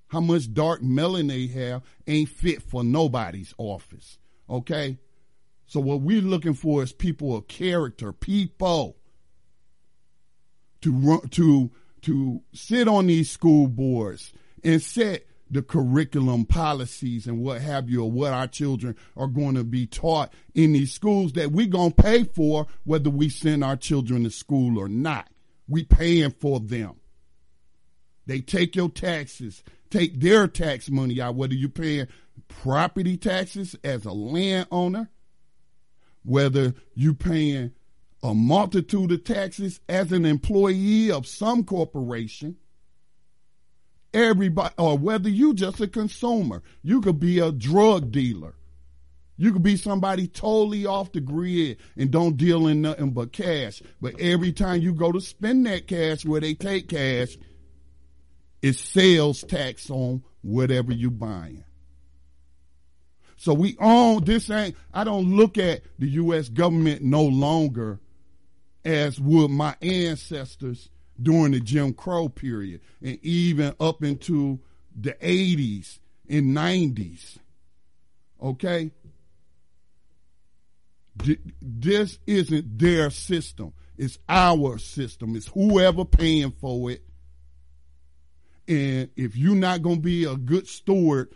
how 0.09 0.21
much 0.21 0.53
dark 0.53 0.83
melanin 0.83 1.29
they 1.29 1.47
have, 1.47 1.83
ain't 2.07 2.29
fit 2.29 2.63
for 2.63 2.85
nobody's 2.85 3.55
office. 3.59 4.19
Okay? 4.49 4.99
So 5.67 5.81
what 5.81 6.03
we're 6.03 6.21
looking 6.21 6.55
for 6.55 6.83
is 6.83 6.93
people 6.93 7.35
of 7.35 7.49
character, 7.49 8.13
people 8.13 8.97
to 10.83 10.93
run, 10.93 11.29
to 11.31 11.71
to 12.03 12.43
sit 12.53 12.89
on 12.89 13.07
these 13.07 13.31
school 13.31 13.69
boards 13.69 14.33
and 14.63 14.83
set 14.83 15.25
the 15.51 15.63
curriculum 15.63 16.45
policies 16.47 17.27
and 17.27 17.41
what 17.41 17.61
have 17.61 17.89
you, 17.89 18.03
or 18.03 18.11
what 18.11 18.33
our 18.33 18.47
children 18.47 18.97
are 19.17 19.27
going 19.27 19.55
to 19.55 19.65
be 19.65 19.87
taught 19.87 20.33
in 20.55 20.73
these 20.73 20.93
schools 20.93 21.33
that 21.35 21.53
we're 21.53 21.67
going 21.67 21.93
to 21.93 22.03
pay 22.03 22.25
for, 22.25 22.67
whether 22.85 23.11
we 23.11 23.29
send 23.29 23.63
our 23.63 23.77
children 23.77 24.25
to 24.25 24.31
school 24.31 24.79
or 24.79 24.89
not. 24.89 25.29
We 25.69 25.85
paying 25.85 26.33
for 26.33 26.61
them. 26.61 26.97
They 28.27 28.41
take 28.41 28.77
your 28.77 28.89
taxes, 28.89 29.63
take 29.91 30.21
their 30.21 30.47
tax 30.47 30.89
money 30.91 31.21
out, 31.21 31.35
whether 31.35 31.55
you're 31.55 31.69
paying 31.69 32.09
property 32.49 33.17
taxes 33.17 33.77
as 33.83 34.05
a 34.05 34.13
landowner, 34.13 35.11
whether 36.25 36.75
you're 36.95 37.15
paying 37.15 37.73
a 38.23 38.35
multitude 38.35 39.11
of 39.11 39.25
taxes 39.25 39.81
as 39.89 40.13
an 40.13 40.25
employee 40.25 41.11
of 41.11 41.27
some 41.27 41.65
corporation. 41.65 42.57
Everybody, 44.15 44.75
or 44.79 44.99
whether 44.99 45.29
you 45.29 45.55
just 45.55 45.81
a 45.81 45.89
consumer, 45.89 46.63
you 46.83 47.01
could 47.01 47.19
be 47.19 47.39
a 47.39 47.51
drug 47.51 48.13
dealer. 48.13 48.55
You 49.43 49.53
could 49.53 49.65
be 49.65 49.77
somebody 49.77 50.29
totally 50.29 50.87
off 50.87 51.11
the 51.11 51.21
grid 51.21 51.79
and 51.97 52.13
don't 52.13 52.37
deal 52.37 52.69
in 52.69 52.81
nothing 52.81 53.11
but 53.11 53.33
cash. 53.33 53.83
But 54.01 54.21
every 54.21 54.53
time 54.53 54.83
you 54.83 54.95
go 54.95 55.11
to 55.11 55.21
spend 55.21 55.67
that 55.67 55.89
cash 55.89 56.25
where 56.25 56.41
they 56.41 56.55
take 56.55 56.89
cash, 56.89 57.37
it's 58.63 58.79
sales 58.79 59.43
tax 59.43 59.91
on 59.91 60.23
whatever 60.43 60.93
you're 60.93 61.11
buying. 61.11 61.65
So 63.37 63.53
we 63.53 63.77
own 63.81 64.23
this 64.23 64.49
ain't 64.49 64.77
I 64.95 65.03
don't 65.03 65.35
look 65.35 65.59
at 65.59 65.83
the 65.99 66.07
US 66.11 66.49
government 66.49 67.03
no 67.03 67.25
longer 67.25 67.99
as 68.85 69.19
would 69.19 69.51
my 69.51 69.75
ancestors 69.83 70.89
during 71.21 71.51
the 71.51 71.59
Jim 71.59 71.95
Crow 71.95 72.29
period 72.29 72.81
and 73.03 73.19
even 73.25 73.75
up 73.81 74.05
into 74.05 74.61
the 74.95 75.15
80s 75.15 75.99
and 76.29 76.57
90s. 76.57 77.39
Okay? 78.41 78.93
This 81.15 82.19
isn't 82.27 82.79
their 82.79 83.11
system. 83.11 83.73
It's 83.97 84.19
our 84.29 84.79
system. 84.79 85.37
It's 85.37 85.49
whoever 85.49 86.05
paying 86.05 86.53
for 86.53 86.91
it. 86.91 87.05
And 88.67 89.11
if 89.17 89.37
you're 89.37 89.55
not 89.55 89.83
going 89.83 89.97
to 89.97 90.03
be 90.03 90.25
a 90.25 90.37
good 90.37 90.67
steward 90.67 91.35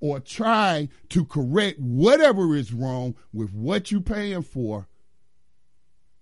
or 0.00 0.20
try 0.20 0.88
to 1.08 1.24
correct 1.24 1.78
whatever 1.80 2.54
is 2.54 2.72
wrong 2.72 3.14
with 3.32 3.52
what 3.52 3.90
you're 3.90 4.00
paying 4.00 4.42
for, 4.42 4.86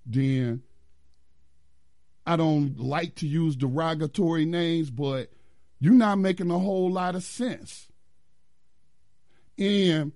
then 0.05 0.62
I 2.26 2.37
don't 2.37 2.78
like 2.78 3.16
to 3.16 3.26
use 3.26 3.57
derogatory 3.57 4.45
names, 4.45 4.91
but 4.91 5.30
you're 5.80 5.93
not 5.93 6.16
making 6.16 6.51
a 6.51 6.59
whole 6.59 6.91
lot 6.91 7.14
of 7.14 7.22
sense. 7.22 7.89
And 9.59 10.12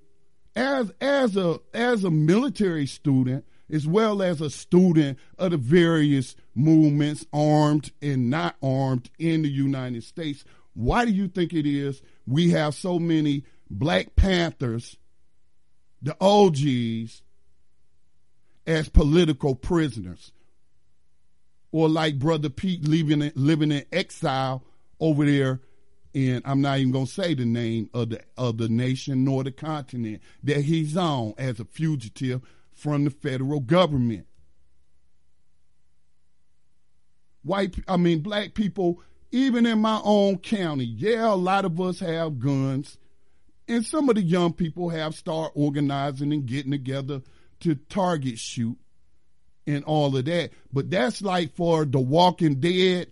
as 0.57 0.93
as 1.01 1.37
a 1.37 1.61
as 1.73 2.05
a 2.05 2.11
military 2.11 2.87
student, 2.87 3.45
as 3.71 3.87
well 3.87 4.23
as 4.23 4.41
a 4.41 4.51
student 4.51 5.19
of 5.39 5.53
the 5.53 5.57
various 5.57 6.37
movements, 6.55 7.27
armed 7.33 7.93
and 8.03 8.31
not 8.31 8.57
armed 8.63 9.11
in 9.19 9.43
the 9.43 9.51
United 9.51 10.05
States, 10.05 10.45
why 10.75 11.05
do 11.05 11.13
you 11.13 11.29
think 11.29 11.53
it 11.53 11.67
is 11.67 12.03
we 12.27 12.51
have 12.51 12.75
so 12.75 12.99
many 12.99 13.45
Black 13.71 14.17
Panthers, 14.17 14.97
the 16.03 16.17
OGs, 16.21 17.23
as 18.67 18.89
political 18.89 19.55
prisoners. 19.55 20.33
Or 21.73 21.89
like 21.89 22.19
Brother 22.19 22.49
Pete 22.49 22.87
living 22.87 23.31
living 23.37 23.71
in 23.71 23.85
exile 23.93 24.65
over 24.99 25.25
there 25.25 25.61
and 26.15 26.43
I'm 26.45 26.61
not 26.61 26.79
even 26.79 26.93
gonna 26.93 27.07
say 27.07 27.35
the 27.35 27.45
name 27.45 27.91
of 27.95 28.11
the 28.11 28.21
of 28.37 28.59
the 28.59 28.69
nation 28.69 29.25
nor 29.25 29.45
the 29.45 29.53
continent 29.53 30.23
that 30.43 30.63
he's 30.63 30.97
on 30.97 31.35
as 31.39 31.61
a 31.61 31.65
fugitive 31.65 32.43
from 32.73 33.05
the 33.05 33.11
federal 33.11 33.61
government. 33.61 34.27
White, 37.43 37.77
I 37.89 37.97
mean, 37.97 38.21
black 38.21 38.55
people, 38.55 39.01
even 39.31 39.65
in 39.65 39.79
my 39.79 40.01
own 40.05 40.39
county, 40.39 40.85
yeah, 40.85 41.33
a 41.33 41.35
lot 41.35 41.65
of 41.65 41.81
us 41.81 42.01
have 42.01 42.39
guns, 42.39 42.99
and 43.67 43.85
some 43.85 44.09
of 44.09 44.17
the 44.17 44.23
young 44.23 44.53
people 44.53 44.91
have 44.91 45.15
started 45.15 45.53
organizing 45.55 46.33
and 46.33 46.47
getting 46.47 46.73
together 46.73 47.23
to 47.61 47.75
target 47.75 48.39
shoot 48.39 48.77
and 49.67 49.85
all 49.85 50.17
of 50.17 50.25
that. 50.25 50.51
But 50.73 50.91
that's 50.91 51.23
like 51.23 51.55
for 51.55 51.85
the 51.85 52.01
Walking 52.01 52.61
Dead 52.61 53.11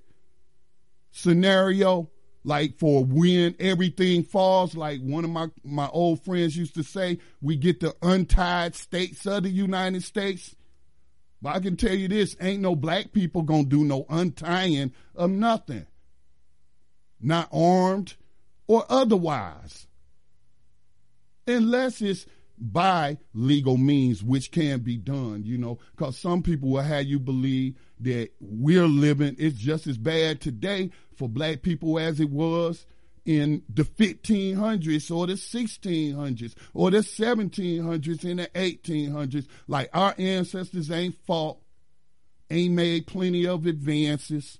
scenario, 1.10 2.10
like 2.44 2.78
for 2.78 3.04
when 3.04 3.54
everything 3.58 4.22
falls, 4.22 4.74
like 4.74 5.00
one 5.00 5.24
of 5.24 5.30
my, 5.30 5.48
my 5.64 5.88
old 5.88 6.22
friends 6.22 6.56
used 6.56 6.74
to 6.74 6.82
say, 6.82 7.18
we 7.40 7.56
get 7.56 7.80
the 7.80 7.94
untied 8.02 8.74
states 8.74 9.26
of 9.26 9.42
the 9.42 9.50
United 9.50 10.02
States. 10.02 10.54
But 11.40 11.56
I 11.56 11.60
can 11.60 11.76
tell 11.76 11.94
you 11.94 12.08
this, 12.08 12.36
ain't 12.40 12.62
no 12.62 12.74
black 12.74 13.12
people 13.12 13.42
gonna 13.42 13.64
do 13.64 13.84
no 13.84 14.06
untying 14.08 14.92
of 15.14 15.30
nothing. 15.30 15.86
Not 17.20 17.48
armed 17.52 18.14
or 18.66 18.84
otherwise. 18.88 19.86
Unless 21.46 22.02
it's 22.02 22.26
by 22.60 23.18
legal 23.34 23.76
means, 23.76 24.22
which 24.22 24.50
can 24.50 24.80
be 24.80 24.96
done, 24.96 25.42
you 25.44 25.58
know, 25.58 25.78
because 25.96 26.18
some 26.18 26.42
people 26.42 26.70
will 26.70 26.82
have 26.82 27.04
you 27.04 27.18
believe 27.18 27.76
that 28.00 28.30
we're 28.40 28.86
living, 28.86 29.36
it's 29.38 29.58
just 29.58 29.86
as 29.86 29.98
bad 29.98 30.40
today 30.40 30.90
for 31.16 31.28
black 31.28 31.62
people 31.62 31.98
as 31.98 32.20
it 32.20 32.30
was 32.30 32.86
in 33.24 33.62
the 33.68 33.82
1500s 33.82 35.14
or 35.14 35.26
the 35.26 35.34
1600s 35.34 36.54
or 36.72 36.90
the 36.90 36.98
1700s 36.98 38.24
and 38.24 38.38
the 38.40 38.46
1800s. 38.54 39.46
Like 39.66 39.90
our 39.92 40.14
ancestors 40.18 40.90
ain't 40.90 41.16
fought, 41.26 41.58
ain't 42.50 42.74
made 42.74 43.06
plenty 43.06 43.46
of 43.46 43.66
advances, 43.66 44.58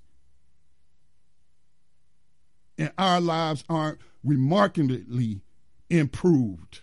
and 2.77 2.91
our 2.97 3.19
lives 3.19 3.63
aren't 3.69 3.99
remarkably 4.23 5.41
improved 5.89 6.81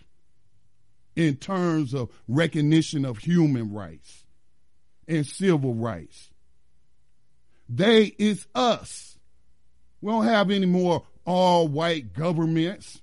in 1.17 1.35
terms 1.35 1.95
of 1.95 2.11
recognition 2.27 3.03
of 3.03 3.17
human 3.17 3.73
rights 3.73 4.23
and 5.07 5.25
civil 5.25 5.73
rights. 5.73 6.29
They 7.67 8.05
is 8.19 8.45
us. 8.53 9.17
We 9.99 10.11
don't 10.11 10.25
have 10.25 10.51
any 10.51 10.67
more 10.67 11.03
all 11.25 11.67
white 11.67 12.13
governments. 12.13 13.01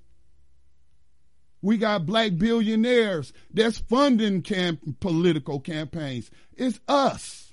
We 1.61 1.75
got 1.75 2.05
black 2.05 2.37
billionaires 2.37 3.33
that's 3.53 3.79
funding 3.79 4.43
camp- 4.43 5.01
political 5.01 5.59
campaigns. 5.59 6.31
It's 6.55 6.79
us. 6.87 7.51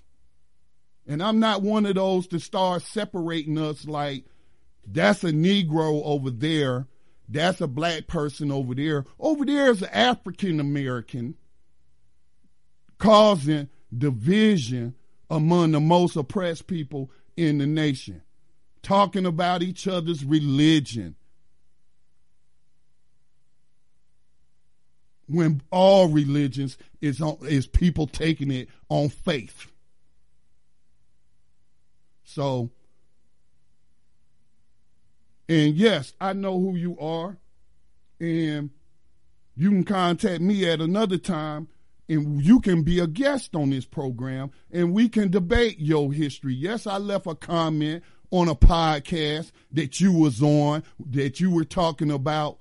And 1.08 1.20
I'm 1.20 1.40
not 1.40 1.62
one 1.62 1.86
of 1.86 1.96
those 1.96 2.28
to 2.28 2.38
start 2.38 2.82
separating 2.82 3.58
us 3.58 3.84
like 3.84 4.26
that's 4.86 5.24
a 5.24 5.32
Negro 5.32 6.02
over 6.04 6.30
there 6.30 6.86
that's 7.28 7.60
a 7.60 7.66
black 7.66 8.06
person 8.06 8.50
over 8.50 8.74
there. 8.74 9.04
Over 9.18 9.44
there 9.44 9.70
is 9.70 9.82
an 9.82 9.90
African 9.90 10.60
American 10.60 11.36
causing 12.98 13.68
division 13.96 14.94
among 15.28 15.72
the 15.72 15.80
most 15.80 16.16
oppressed 16.16 16.66
people 16.66 17.10
in 17.36 17.58
the 17.58 17.66
nation, 17.66 18.22
talking 18.82 19.26
about 19.26 19.62
each 19.62 19.88
other's 19.88 20.24
religion. 20.24 21.16
When 25.26 25.62
all 25.70 26.08
religions 26.08 26.76
is 27.00 27.22
on, 27.22 27.38
is 27.42 27.66
people 27.66 28.06
taking 28.06 28.50
it 28.50 28.68
on 28.88 29.08
faith. 29.08 29.66
So 32.24 32.70
and 35.48 35.74
yes, 35.74 36.12
I 36.20 36.32
know 36.32 36.58
who 36.58 36.76
you 36.76 36.98
are. 36.98 37.36
And 38.20 38.70
you 39.56 39.70
can 39.70 39.84
contact 39.84 40.40
me 40.40 40.68
at 40.68 40.80
another 40.80 41.18
time 41.18 41.68
and 42.08 42.42
you 42.42 42.60
can 42.60 42.82
be 42.82 43.00
a 43.00 43.06
guest 43.06 43.54
on 43.54 43.70
this 43.70 43.84
program 43.84 44.50
and 44.70 44.92
we 44.92 45.08
can 45.08 45.30
debate 45.30 45.78
your 45.78 46.12
history. 46.12 46.54
Yes, 46.54 46.86
I 46.86 46.98
left 46.98 47.26
a 47.26 47.34
comment 47.34 48.02
on 48.30 48.48
a 48.48 48.54
podcast 48.54 49.52
that 49.72 50.00
you 50.00 50.12
was 50.12 50.42
on 50.42 50.82
that 51.10 51.40
you 51.40 51.50
were 51.50 51.64
talking 51.64 52.10
about 52.10 52.58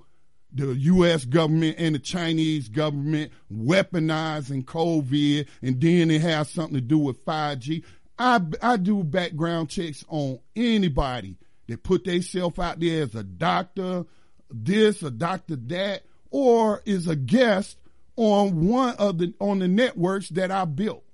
the 0.52 0.74
U.S. 0.74 1.24
government 1.24 1.76
and 1.78 1.94
the 1.94 1.98
Chinese 1.98 2.68
government 2.68 3.32
weaponizing 3.50 4.64
COVID, 4.64 5.48
and 5.62 5.80
then 5.80 6.10
it 6.10 6.20
has 6.20 6.50
something 6.50 6.74
to 6.74 6.80
do 6.82 6.98
with 6.98 7.24
5G. 7.24 7.84
I, 8.18 8.40
I 8.60 8.76
do 8.76 9.02
background 9.02 9.70
checks 9.70 10.04
on 10.08 10.40
anybody 10.54 11.38
that 11.68 11.82
put 11.82 12.04
themselves 12.04 12.58
out 12.58 12.80
there 12.80 13.02
as 13.02 13.14
a 13.14 13.22
doctor, 13.22 14.04
this, 14.50 15.02
a 15.02 15.10
doctor 15.10 15.56
that, 15.56 16.02
or 16.30 16.82
is 16.84 17.08
a 17.08 17.16
guest 17.16 17.78
on 18.16 18.68
one 18.68 18.94
of 18.96 19.18
the 19.18 19.34
on 19.40 19.58
the 19.58 19.68
networks 19.68 20.28
that 20.30 20.50
I 20.50 20.64
built. 20.64 21.04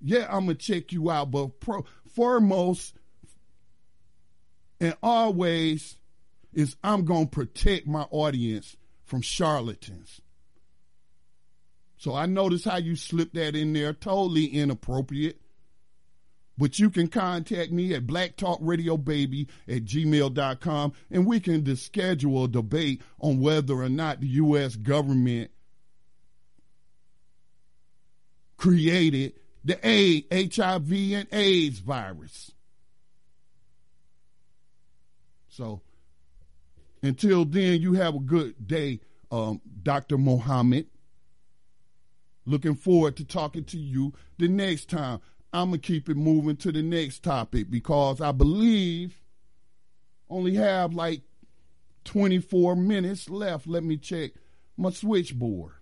Yeah, 0.00 0.26
I'm 0.28 0.46
gonna 0.46 0.54
check 0.54 0.92
you 0.92 1.10
out, 1.10 1.30
but 1.30 1.60
pro, 1.60 1.84
foremost 2.14 2.94
and 4.80 4.94
always 5.02 5.96
is 6.52 6.76
I'm 6.84 7.04
gonna 7.04 7.26
protect 7.26 7.86
my 7.86 8.02
audience 8.10 8.76
from 9.04 9.22
charlatans. 9.22 10.20
So 11.96 12.14
I 12.14 12.26
notice 12.26 12.64
how 12.64 12.76
you 12.76 12.96
slipped 12.96 13.34
that 13.34 13.56
in 13.56 13.72
there, 13.72 13.92
totally 13.92 14.44
inappropriate. 14.44 15.40
But 16.56 16.78
you 16.78 16.88
can 16.88 17.08
contact 17.08 17.72
me 17.72 17.94
at 17.94 18.06
blacktalkradiobaby 18.06 19.48
at 19.66 19.84
gmail.com 19.84 20.92
and 21.10 21.26
we 21.26 21.40
can 21.40 21.76
schedule 21.76 22.44
a 22.44 22.48
debate 22.48 23.02
on 23.18 23.40
whether 23.40 23.74
or 23.74 23.88
not 23.88 24.20
the 24.20 24.28
U.S. 24.28 24.76
government 24.76 25.50
created 28.56 29.34
the 29.64 29.78
A, 29.86 30.24
HIV 30.30 30.92
and 30.92 31.26
AIDS 31.32 31.80
virus. 31.80 32.52
So 35.48 35.82
until 37.02 37.44
then, 37.44 37.80
you 37.80 37.94
have 37.94 38.14
a 38.14 38.20
good 38.20 38.66
day, 38.66 39.00
um, 39.30 39.60
Dr. 39.82 40.18
Mohammed. 40.18 40.86
Looking 42.46 42.74
forward 42.74 43.16
to 43.16 43.24
talking 43.24 43.64
to 43.64 43.78
you 43.78 44.12
the 44.38 44.48
next 44.48 44.90
time. 44.90 45.20
I'm 45.54 45.68
going 45.70 45.80
to 45.80 45.86
keep 45.86 46.08
it 46.08 46.16
moving 46.16 46.56
to 46.56 46.72
the 46.72 46.82
next 46.82 47.22
topic 47.22 47.70
because 47.70 48.20
I 48.20 48.32
believe 48.32 49.22
only 50.28 50.56
have 50.56 50.94
like 50.94 51.22
24 52.06 52.74
minutes 52.74 53.30
left. 53.30 53.68
Let 53.68 53.84
me 53.84 53.96
check 53.96 54.32
my 54.76 54.90
switchboard. 54.90 55.74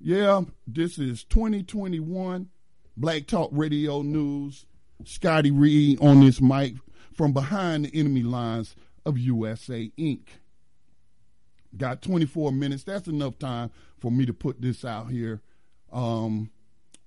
Yeah, 0.00 0.42
this 0.66 0.98
is 0.98 1.22
2021 1.22 2.48
Black 2.96 3.28
Talk 3.28 3.50
Radio 3.52 4.02
News. 4.02 4.66
Scotty 5.04 5.52
Reid 5.52 6.00
on 6.00 6.18
this 6.18 6.40
mic 6.40 6.74
from 7.14 7.32
behind 7.32 7.84
the 7.84 8.00
enemy 8.00 8.24
lines 8.24 8.74
of 9.06 9.16
USA 9.16 9.92
Inc. 9.96 10.26
Got 11.76 12.02
24 12.02 12.50
minutes. 12.50 12.82
That's 12.82 13.06
enough 13.06 13.38
time 13.38 13.70
for 14.00 14.10
me 14.10 14.26
to 14.26 14.32
put 14.32 14.60
this 14.60 14.84
out 14.84 15.08
here. 15.08 15.40
Um, 15.92 16.50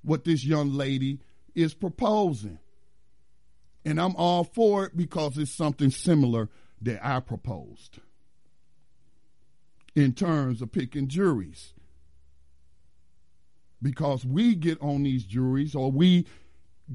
what 0.04 0.24
this 0.24 0.46
young 0.46 0.72
lady 0.72 1.20
is 1.56 1.74
proposing. 1.74 2.60
And 3.84 4.00
I'm 4.00 4.16
all 4.16 4.44
for 4.44 4.86
it 4.86 4.98
because 4.98 5.38
it's 5.38 5.52
something 5.52 5.92
similar 5.92 6.50
that 6.82 7.06
I 7.06 7.20
proposed 7.20 8.00
in 9.96 10.14
terms 10.14 10.62
of 10.62 10.72
picking 10.72 11.08
juries. 11.08 11.74
Because 13.82 14.26
we 14.26 14.56
get 14.56 14.82
on 14.82 15.04
these 15.04 15.24
juries 15.24 15.76
or 15.76 15.92
we 15.92 16.26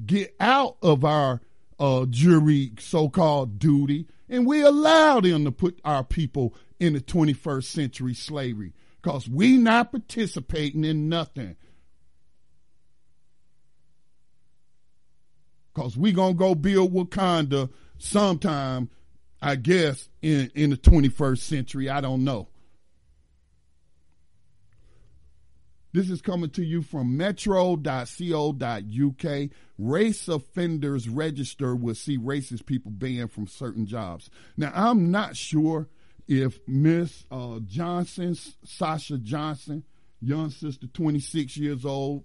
get 0.05 0.35
out 0.39 0.77
of 0.81 1.05
our 1.05 1.41
uh, 1.79 2.05
jury 2.09 2.73
so 2.79 3.09
called 3.09 3.57
duty 3.57 4.05
and 4.29 4.45
we 4.45 4.61
allow 4.61 5.19
them 5.19 5.43
to 5.45 5.51
put 5.51 5.79
our 5.83 6.03
people 6.03 6.53
in 6.79 6.93
the 6.93 7.01
21st 7.01 7.63
century 7.63 8.13
slavery 8.13 8.73
because 9.01 9.27
we 9.27 9.57
not 9.57 9.91
participating 9.91 10.85
in 10.85 11.09
nothing. 11.09 11.55
Because 15.73 15.97
we 15.97 16.11
going 16.11 16.33
to 16.33 16.37
go 16.37 16.55
build 16.55 16.93
Wakanda 16.93 17.69
sometime, 17.97 18.89
I 19.41 19.55
guess, 19.55 20.09
in, 20.21 20.51
in 20.53 20.71
the 20.71 20.77
21st 20.77 21.39
century. 21.39 21.89
I 21.89 22.01
don't 22.01 22.23
know. 22.23 22.49
This 25.93 26.09
is 26.09 26.21
coming 26.21 26.49
to 26.51 26.63
you 26.63 26.81
from 26.81 27.17
metro.co.uk. 27.17 27.81
Race 29.77 30.27
offenders 30.27 31.09
register 31.09 31.75
will 31.75 31.95
see 31.95 32.17
racist 32.17 32.65
people 32.65 32.91
banned 32.91 33.31
from 33.31 33.47
certain 33.47 33.85
jobs. 33.85 34.29
Now, 34.55 34.71
I'm 34.73 35.11
not 35.11 35.35
sure 35.35 35.89
if 36.27 36.59
Miss 36.65 37.25
uh, 37.29 37.59
Johnson, 37.65 38.35
Sasha 38.63 39.17
Johnson, 39.17 39.83
young 40.21 40.49
sister, 40.49 40.87
26 40.87 41.57
years 41.57 41.83
old, 41.83 42.23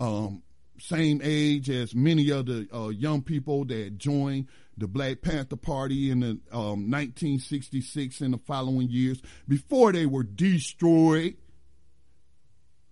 um, 0.00 0.42
same 0.78 1.20
age 1.22 1.70
as 1.70 1.94
many 1.94 2.30
of 2.30 2.46
the 2.46 2.68
uh, 2.74 2.88
young 2.88 3.22
people 3.22 3.64
that 3.66 3.98
joined 3.98 4.48
the 4.76 4.88
Black 4.88 5.22
Panther 5.22 5.56
Party 5.56 6.10
in 6.10 6.20
the 6.20 6.30
um, 6.52 6.90
1966 6.90 8.20
and 8.20 8.34
the 8.34 8.38
following 8.38 8.88
years 8.90 9.22
before 9.46 9.92
they 9.92 10.06
were 10.06 10.24
destroyed 10.24 11.36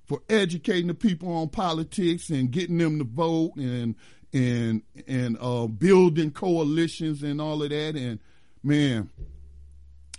for 0.05 0.21
educating 0.29 0.89
the 0.89 0.95
people 0.95 1.33
on 1.33 1.49
politics 1.49 2.31
and 2.31 2.51
getting 2.51 2.79
them 2.79 2.99
to 2.99 3.05
vote 3.05 3.55
and 3.57 3.95
and 4.33 4.83
and 5.07 5.37
uh, 5.41 5.67
building 5.67 6.31
coalitions 6.31 7.23
and 7.23 7.41
all 7.41 7.63
of 7.63 7.71
that. 7.71 7.97
And 7.97 8.19
man, 8.63 9.11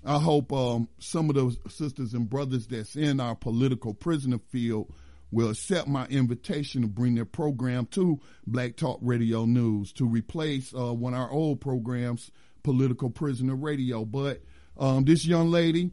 I 0.05 0.19
hope 0.19 0.51
um, 0.51 0.89
some 0.99 1.29
of 1.29 1.35
those 1.35 1.57
sisters 1.69 2.13
and 2.13 2.29
brothers 2.29 2.67
that's 2.67 2.95
in 2.95 3.19
our 3.19 3.35
political 3.35 3.93
prisoner 3.93 4.39
field 4.49 4.93
will 5.33 5.49
accept 5.49 5.87
my 5.87 6.05
invitation 6.05 6.83
to 6.83 6.87
bring 6.87 7.15
their 7.15 7.25
program 7.25 7.87
to 7.87 8.19
Black 8.45 8.75
Talk 8.75 8.99
Radio 9.01 9.45
News 9.45 9.91
to 9.93 10.05
replace 10.07 10.73
uh, 10.73 10.93
one 10.93 11.13
of 11.13 11.19
our 11.19 11.31
old 11.31 11.59
programs, 11.59 12.31
Political 12.63 13.09
Prisoner 13.09 13.55
Radio. 13.55 14.05
But 14.05 14.41
um, 14.77 15.05
this 15.05 15.25
young 15.25 15.49
lady, 15.49 15.91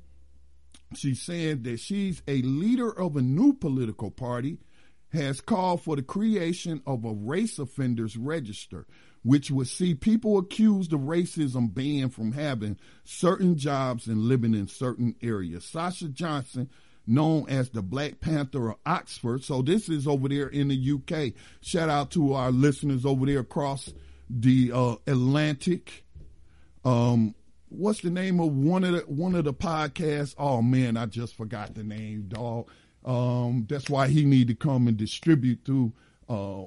she's 0.94 1.22
saying 1.22 1.62
that 1.62 1.80
she's 1.80 2.22
a 2.28 2.42
leader 2.42 2.90
of 2.90 3.16
a 3.16 3.22
new 3.22 3.54
political 3.54 4.10
party, 4.10 4.58
has 5.12 5.40
called 5.40 5.82
for 5.82 5.96
the 5.96 6.02
creation 6.02 6.82
of 6.86 7.04
a 7.04 7.12
race 7.12 7.58
offenders 7.58 8.16
register, 8.16 8.86
which 9.22 9.50
would 9.50 9.66
see 9.66 9.94
people 9.94 10.38
accused 10.38 10.92
of 10.92 11.00
racism 11.00 11.72
banned 11.72 12.14
from 12.14 12.32
having 12.32 12.78
certain 13.04 13.56
jobs 13.56 14.06
and 14.06 14.18
living 14.18 14.54
in 14.54 14.68
certain 14.68 15.16
areas. 15.22 15.64
Sasha 15.64 16.08
Johnson, 16.08 16.70
known 17.06 17.48
as 17.48 17.70
the 17.70 17.82
Black 17.82 18.20
Panther 18.20 18.70
of 18.70 18.76
Oxford. 18.86 19.42
So 19.42 19.62
this 19.62 19.88
is 19.88 20.06
over 20.06 20.28
there 20.28 20.48
in 20.48 20.68
the 20.68 20.92
UK. 20.92 21.34
Shout 21.60 21.88
out 21.88 22.10
to 22.12 22.34
our 22.34 22.50
listeners 22.50 23.04
over 23.04 23.26
there 23.26 23.40
across 23.40 23.92
the 24.28 24.70
uh, 24.72 24.96
Atlantic. 25.06 26.04
Um, 26.84 27.34
what's 27.68 28.00
the 28.00 28.10
name 28.10 28.40
of 28.40 28.52
one 28.52 28.84
of 28.84 28.92
the 28.92 29.00
one 29.00 29.34
of 29.34 29.44
the 29.44 29.54
podcasts? 29.54 30.34
Oh 30.38 30.62
man, 30.62 30.96
I 30.96 31.06
just 31.06 31.36
forgot 31.36 31.74
the 31.74 31.82
name, 31.82 32.26
dog. 32.28 32.68
Um, 33.04 33.66
that's 33.68 33.88
why 33.88 34.08
he 34.08 34.24
need 34.24 34.48
to 34.48 34.54
come 34.54 34.86
and 34.86 34.96
distribute 34.96 35.60
through 35.64 35.92
uh, 36.28 36.64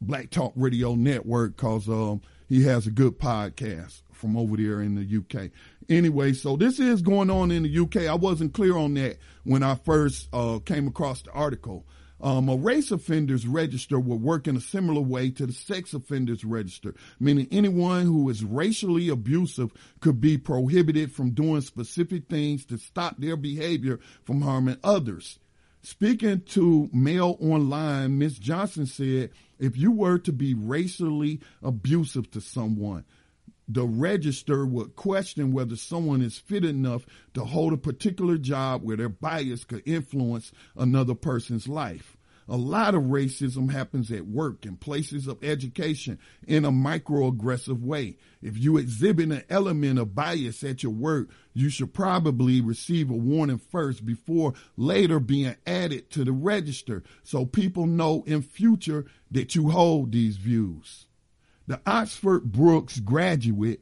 Black 0.00 0.30
Talk 0.30 0.52
Radio 0.56 0.94
Network 0.94 1.56
because 1.56 1.88
um, 1.88 2.22
he 2.48 2.64
has 2.64 2.86
a 2.86 2.90
good 2.90 3.18
podcast 3.18 4.02
from 4.12 4.36
over 4.36 4.56
there 4.56 4.80
in 4.80 4.94
the 4.94 5.18
UK. 5.18 5.50
Anyway, 5.88 6.32
so 6.32 6.56
this 6.56 6.80
is 6.80 7.02
going 7.02 7.30
on 7.30 7.50
in 7.50 7.62
the 7.62 7.78
UK. 7.78 8.08
I 8.08 8.14
wasn't 8.14 8.54
clear 8.54 8.76
on 8.76 8.94
that 8.94 9.18
when 9.44 9.62
I 9.62 9.74
first 9.76 10.28
uh, 10.32 10.58
came 10.64 10.88
across 10.88 11.22
the 11.22 11.30
article. 11.32 11.86
Um, 12.20 12.48
a 12.48 12.56
race 12.56 12.90
offenders 12.90 13.46
register 13.46 14.00
will 14.00 14.18
work 14.18 14.48
in 14.48 14.56
a 14.56 14.60
similar 14.60 15.02
way 15.02 15.30
to 15.30 15.46
the 15.46 15.52
sex 15.52 15.92
offenders 15.92 16.44
register, 16.44 16.94
meaning 17.20 17.46
anyone 17.50 18.06
who 18.06 18.30
is 18.30 18.42
racially 18.42 19.10
abusive 19.10 19.70
could 20.00 20.20
be 20.20 20.38
prohibited 20.38 21.12
from 21.12 21.32
doing 21.32 21.60
specific 21.60 22.28
things 22.28 22.64
to 22.66 22.78
stop 22.78 23.16
their 23.18 23.36
behavior 23.36 24.00
from 24.24 24.40
harming 24.40 24.78
others. 24.82 25.38
Speaking 25.82 26.40
to 26.46 26.88
Mail 26.92 27.36
Online, 27.38 28.18
Ms. 28.18 28.38
Johnson 28.38 28.86
said, 28.86 29.30
if 29.58 29.76
you 29.76 29.90
were 29.90 30.18
to 30.18 30.32
be 30.32 30.54
racially 30.54 31.40
abusive 31.62 32.30
to 32.32 32.40
someone, 32.40 33.04
the 33.68 33.84
register 33.84 34.64
would 34.64 34.94
question 34.94 35.52
whether 35.52 35.76
someone 35.76 36.22
is 36.22 36.38
fit 36.38 36.64
enough 36.64 37.04
to 37.34 37.44
hold 37.44 37.72
a 37.72 37.78
particular 37.78 38.38
job 38.38 38.82
where 38.82 38.96
their 38.96 39.08
bias 39.08 39.64
could 39.64 39.82
influence 39.84 40.52
another 40.76 41.14
person's 41.14 41.66
life. 41.66 42.15
A 42.48 42.56
lot 42.56 42.94
of 42.94 43.04
racism 43.04 43.72
happens 43.72 44.12
at 44.12 44.28
work 44.28 44.64
and 44.64 44.78
places 44.78 45.26
of 45.26 45.42
education 45.42 46.18
in 46.46 46.64
a 46.64 46.70
microaggressive 46.70 47.80
way. 47.80 48.18
If 48.40 48.56
you 48.56 48.76
exhibit 48.76 49.32
an 49.32 49.42
element 49.50 49.98
of 49.98 50.14
bias 50.14 50.62
at 50.62 50.84
your 50.84 50.92
work, 50.92 51.30
you 51.54 51.68
should 51.70 51.92
probably 51.92 52.60
receive 52.60 53.10
a 53.10 53.14
warning 53.14 53.58
first 53.58 54.06
before 54.06 54.54
later 54.76 55.18
being 55.18 55.56
added 55.66 56.10
to 56.10 56.24
the 56.24 56.32
register 56.32 57.02
so 57.24 57.46
people 57.46 57.86
know 57.86 58.22
in 58.26 58.42
future 58.42 59.06
that 59.30 59.56
you 59.56 59.70
hold 59.70 60.12
these 60.12 60.36
views. 60.36 61.06
The 61.66 61.80
Oxford 61.84 62.52
Brookes 62.52 63.00
graduate 63.00 63.80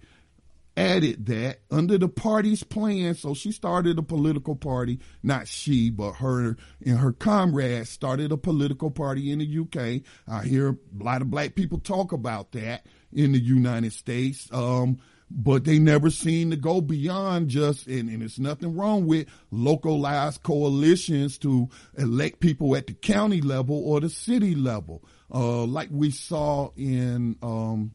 added 0.76 1.26
that 1.26 1.60
under 1.70 1.98
the 1.98 2.08
party's 2.08 2.62
plan, 2.62 3.14
so 3.14 3.34
she 3.34 3.52
started 3.52 3.98
a 3.98 4.02
political 4.02 4.56
party, 4.56 4.98
not 5.22 5.48
she, 5.48 5.90
but 5.90 6.14
her 6.14 6.56
and 6.84 6.98
her 6.98 7.12
comrades 7.12 7.90
started 7.90 8.32
a 8.32 8.36
political 8.36 8.90
party 8.90 9.30
in 9.30 9.38
the 9.38 9.58
UK. 9.60 10.02
I 10.26 10.44
hear 10.44 10.70
a 10.70 10.76
lot 11.04 11.22
of 11.22 11.30
black 11.30 11.54
people 11.54 11.78
talk 11.78 12.12
about 12.12 12.52
that 12.52 12.86
in 13.12 13.32
the 13.32 13.40
United 13.40 13.92
States. 13.92 14.48
Um, 14.52 14.98
but 15.30 15.64
they 15.64 15.78
never 15.78 16.10
seem 16.10 16.50
to 16.50 16.56
go 16.56 16.80
beyond 16.80 17.48
just, 17.48 17.86
and, 17.86 18.08
and 18.08 18.20
there's 18.20 18.38
nothing 18.38 18.76
wrong 18.76 19.06
with 19.06 19.26
localized 19.50 20.42
coalitions 20.42 21.38
to 21.38 21.68
elect 21.96 22.40
people 22.40 22.76
at 22.76 22.86
the 22.86 22.92
county 22.92 23.40
level 23.40 23.82
or 23.84 24.00
the 24.00 24.08
city 24.10 24.54
level, 24.54 25.02
uh, 25.32 25.64
like 25.64 25.88
we 25.90 26.10
saw 26.10 26.70
in, 26.76 27.36
um, 27.42 27.92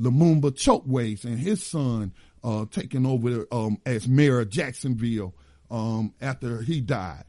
Lumumba 0.00 0.52
Chokwe's 0.52 1.24
and 1.24 1.38
his 1.38 1.64
son 1.64 2.12
uh, 2.44 2.66
taking 2.70 3.06
over 3.06 3.46
um, 3.50 3.78
as 3.84 4.06
mayor 4.06 4.40
of 4.40 4.50
Jacksonville 4.50 5.34
um, 5.70 6.14
after 6.20 6.62
he 6.62 6.80
died 6.80 7.24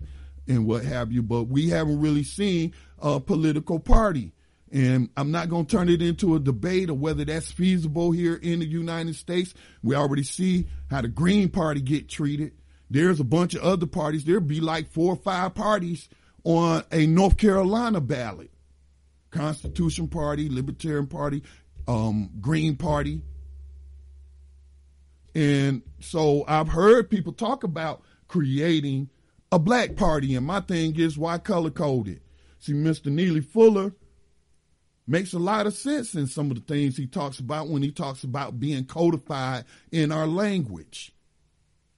and 0.47 0.65
what 0.65 0.83
have 0.83 1.11
you. 1.11 1.21
But 1.23 1.43
we 1.43 1.69
haven't 1.69 1.99
really 1.99 2.23
seen 2.23 2.73
a 2.99 3.19
political 3.19 3.79
party. 3.79 4.33
And 4.71 5.09
I'm 5.17 5.31
not 5.31 5.49
going 5.49 5.65
to 5.65 5.75
turn 5.77 5.89
it 5.89 6.01
into 6.01 6.35
a 6.35 6.39
debate 6.39 6.91
of 6.91 6.99
whether 6.99 7.25
that's 7.25 7.51
feasible 7.51 8.11
here 8.11 8.35
in 8.35 8.59
the 8.59 8.67
United 8.67 9.15
States. 9.15 9.53
We 9.81 9.95
already 9.95 10.23
see 10.23 10.67
how 10.91 11.01
the 11.01 11.07
Green 11.07 11.49
Party 11.49 11.81
get 11.81 12.07
treated. 12.07 12.53
There's 12.89 13.19
a 13.19 13.23
bunch 13.23 13.55
of 13.55 13.63
other 13.63 13.87
parties. 13.87 14.25
There'll 14.25 14.41
be 14.41 14.61
like 14.61 14.91
four 14.91 15.13
or 15.13 15.17
five 15.17 15.55
parties 15.55 16.07
on 16.43 16.83
a 16.91 17.07
North 17.07 17.37
Carolina 17.37 17.99
ballot. 17.99 18.51
Constitution 19.31 20.07
Party, 20.07 20.49
Libertarian 20.49 21.07
Party, 21.07 21.43
um, 21.89 22.29
Green 22.39 22.75
Party. 22.75 23.21
And 25.33 25.81
so 25.99 26.45
I've 26.47 26.69
heard 26.69 27.09
people 27.09 27.33
talk 27.33 27.63
about 27.63 28.03
creating 28.27 29.09
a 29.51 29.57
black 29.57 29.95
party. 29.95 30.35
And 30.35 30.45
my 30.45 30.61
thing 30.61 30.95
is, 30.99 31.17
why 31.17 31.39
color 31.39 31.71
code 31.71 32.07
it? 32.07 32.21
See, 32.59 32.73
Mr. 32.73 33.07
Neely 33.07 33.41
Fuller 33.41 33.93
makes 35.07 35.33
a 35.33 35.39
lot 35.39 35.65
of 35.65 35.73
sense 35.73 36.13
in 36.13 36.27
some 36.27 36.51
of 36.51 36.57
the 36.57 36.73
things 36.73 36.95
he 36.95 37.07
talks 37.07 37.39
about 37.39 37.69
when 37.69 37.81
he 37.81 37.91
talks 37.91 38.23
about 38.23 38.59
being 38.59 38.85
codified 38.85 39.65
in 39.91 40.11
our 40.11 40.27
language. 40.27 41.11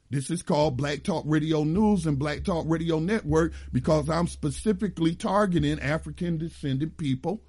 This 0.09 0.29
is 0.29 0.41
called 0.41 0.77
Black 0.77 1.03
Talk 1.03 1.23
Radio 1.27 1.65
News 1.65 2.05
and 2.05 2.17
Black 2.17 2.45
Talk 2.45 2.65
Radio 2.67 2.99
Network 2.99 3.51
because 3.73 4.09
I'm 4.09 4.27
specifically 4.27 5.15
targeting 5.15 5.79
African 5.79 6.37
descended 6.37 6.97
people 6.97 7.41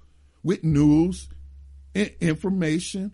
with 0.43 0.63
news 0.65 1.29
information 1.95 3.13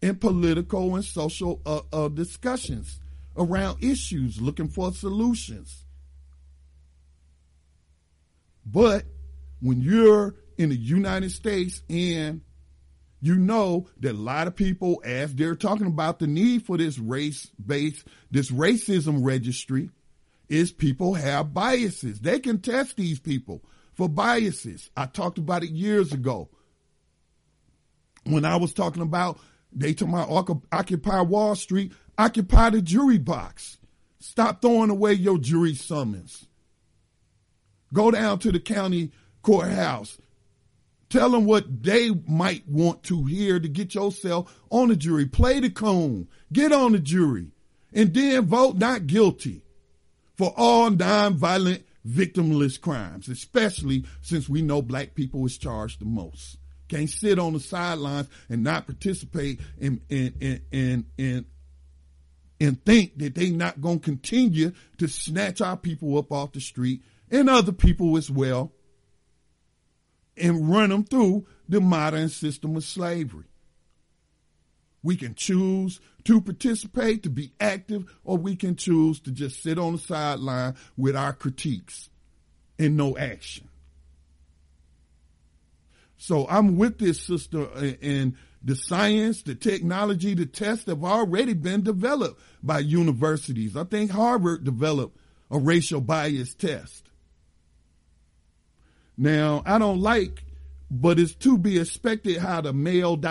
in 0.00 0.16
political 0.16 0.94
and 0.94 1.04
social 1.04 1.60
uh, 1.66 1.80
uh, 1.92 2.08
discussions 2.08 3.00
around 3.36 3.82
issues, 3.82 4.40
looking 4.40 4.68
for 4.68 4.92
solutions. 4.92 5.84
But 8.64 9.04
when 9.60 9.80
you're 9.80 10.34
in 10.56 10.70
the 10.70 10.76
United 10.76 11.30
States 11.30 11.82
and 11.88 12.42
you 13.20 13.36
know 13.36 13.88
that 14.00 14.12
a 14.12 14.18
lot 14.18 14.46
of 14.46 14.54
people, 14.54 15.02
as 15.04 15.34
they're 15.34 15.56
talking 15.56 15.86
about 15.86 16.18
the 16.18 16.26
need 16.26 16.64
for 16.64 16.76
this 16.76 16.98
race 16.98 17.46
based, 17.64 18.06
this 18.30 18.50
racism 18.50 19.24
registry, 19.24 19.90
is 20.48 20.70
people 20.70 21.14
have 21.14 21.52
biases. 21.52 22.20
They 22.20 22.38
can 22.38 22.60
test 22.60 22.96
these 22.96 23.18
people 23.18 23.62
for 23.94 24.08
biases. 24.08 24.90
I 24.96 25.06
talked 25.06 25.38
about 25.38 25.64
it 25.64 25.70
years 25.70 26.12
ago 26.12 26.48
when 28.24 28.44
I 28.44 28.56
was 28.56 28.72
talking 28.72 29.02
about 29.02 29.38
they 29.72 29.94
told 29.94 30.10
my 30.10 30.24
Occupy 30.72 31.20
Wall 31.22 31.54
Street, 31.54 31.92
occupy 32.16 32.70
the 32.70 32.82
jury 32.82 33.18
box. 33.18 33.78
Stop 34.18 34.62
throwing 34.62 34.90
away 34.90 35.12
your 35.12 35.38
jury 35.38 35.74
summons. 35.74 36.46
Go 37.92 38.10
down 38.10 38.38
to 38.40 38.52
the 38.52 38.60
county 38.60 39.12
courthouse. 39.42 40.18
Tell 41.10 41.30
them 41.30 41.46
what 41.46 41.82
they 41.82 42.10
might 42.26 42.68
want 42.68 43.02
to 43.04 43.24
hear 43.24 43.58
to 43.58 43.68
get 43.68 43.94
yourself 43.94 44.54
on 44.70 44.88
the 44.88 44.96
jury. 44.96 45.26
Play 45.26 45.60
the 45.60 45.70
coon. 45.70 46.28
Get 46.52 46.72
on 46.72 46.92
the 46.92 46.98
jury. 46.98 47.48
And 47.94 48.12
then 48.12 48.44
vote 48.44 48.76
not 48.76 49.06
guilty 49.06 49.62
for 50.36 50.52
all 50.56 50.90
nonviolent 50.90 51.84
victimless 52.06 52.78
crimes, 52.78 53.28
especially 53.28 54.04
since 54.20 54.48
we 54.48 54.60
know 54.60 54.82
black 54.82 55.14
people 55.14 55.46
is 55.46 55.56
charged 55.56 56.00
the 56.00 56.04
most 56.04 56.58
can't 56.88 57.10
sit 57.10 57.38
on 57.38 57.52
the 57.52 57.60
sidelines 57.60 58.28
and 58.48 58.64
not 58.64 58.86
participate 58.86 59.60
and 59.80 60.00
and 60.10 60.34
and 60.40 60.60
and 60.72 61.04
and, 61.18 61.44
and 62.60 62.84
think 62.84 63.18
that 63.18 63.34
they 63.34 63.50
not 63.50 63.80
going 63.80 64.00
to 64.00 64.04
continue 64.04 64.72
to 64.96 65.06
snatch 65.06 65.60
our 65.60 65.76
people 65.76 66.18
up 66.18 66.32
off 66.32 66.52
the 66.52 66.60
street 66.60 67.02
and 67.30 67.48
other 67.48 67.72
people 67.72 68.16
as 68.16 68.30
well 68.30 68.72
and 70.36 70.70
run 70.70 70.90
them 70.90 71.04
through 71.04 71.46
the 71.68 71.80
modern 71.80 72.28
system 72.28 72.76
of 72.76 72.84
slavery. 72.84 73.44
We 75.02 75.16
can 75.16 75.34
choose 75.34 76.00
to 76.24 76.40
participate, 76.40 77.22
to 77.22 77.30
be 77.30 77.52
active, 77.60 78.10
or 78.24 78.36
we 78.36 78.56
can 78.56 78.76
choose 78.76 79.20
to 79.20 79.30
just 79.30 79.62
sit 79.62 79.78
on 79.78 79.92
the 79.92 79.98
sideline 79.98 80.74
with 80.96 81.16
our 81.16 81.32
critiques 81.32 82.10
and 82.78 82.96
no 82.96 83.16
action. 83.16 83.67
So 86.18 86.46
I'm 86.48 86.76
with 86.76 86.98
this 86.98 87.20
sister 87.20 87.68
and 88.02 88.34
the 88.62 88.74
science, 88.74 89.42
the 89.42 89.54
technology, 89.54 90.34
the 90.34 90.46
tests 90.46 90.86
have 90.86 91.04
already 91.04 91.54
been 91.54 91.82
developed 91.82 92.40
by 92.62 92.80
universities. 92.80 93.76
I 93.76 93.84
think 93.84 94.10
Harvard 94.10 94.64
developed 94.64 95.16
a 95.50 95.58
racial 95.58 96.00
bias 96.00 96.54
test. 96.54 97.08
Now, 99.16 99.62
I 99.64 99.78
don't 99.78 100.00
like, 100.00 100.44
but 100.90 101.20
it's 101.20 101.34
to 101.36 101.56
be 101.56 101.78
expected 101.78 102.38
how 102.38 102.60
the 102.62 102.72
mail.co.uk 102.72 103.22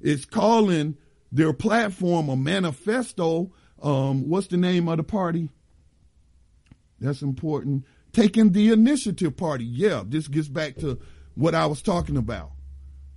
is 0.00 0.24
calling 0.26 0.96
their 1.32 1.52
platform 1.52 2.28
a 2.28 2.36
manifesto. 2.36 3.52
Um, 3.82 4.28
what's 4.28 4.46
the 4.46 4.56
name 4.56 4.88
of 4.88 4.98
the 4.98 5.04
party? 5.04 5.50
That's 7.00 7.22
important 7.22 7.84
taking 8.14 8.52
the 8.52 8.70
initiative 8.70 9.36
party. 9.36 9.64
Yeah, 9.64 10.02
this 10.06 10.28
gets 10.28 10.48
back 10.48 10.76
to 10.76 10.98
what 11.34 11.54
I 11.54 11.66
was 11.66 11.82
talking 11.82 12.16
about. 12.16 12.52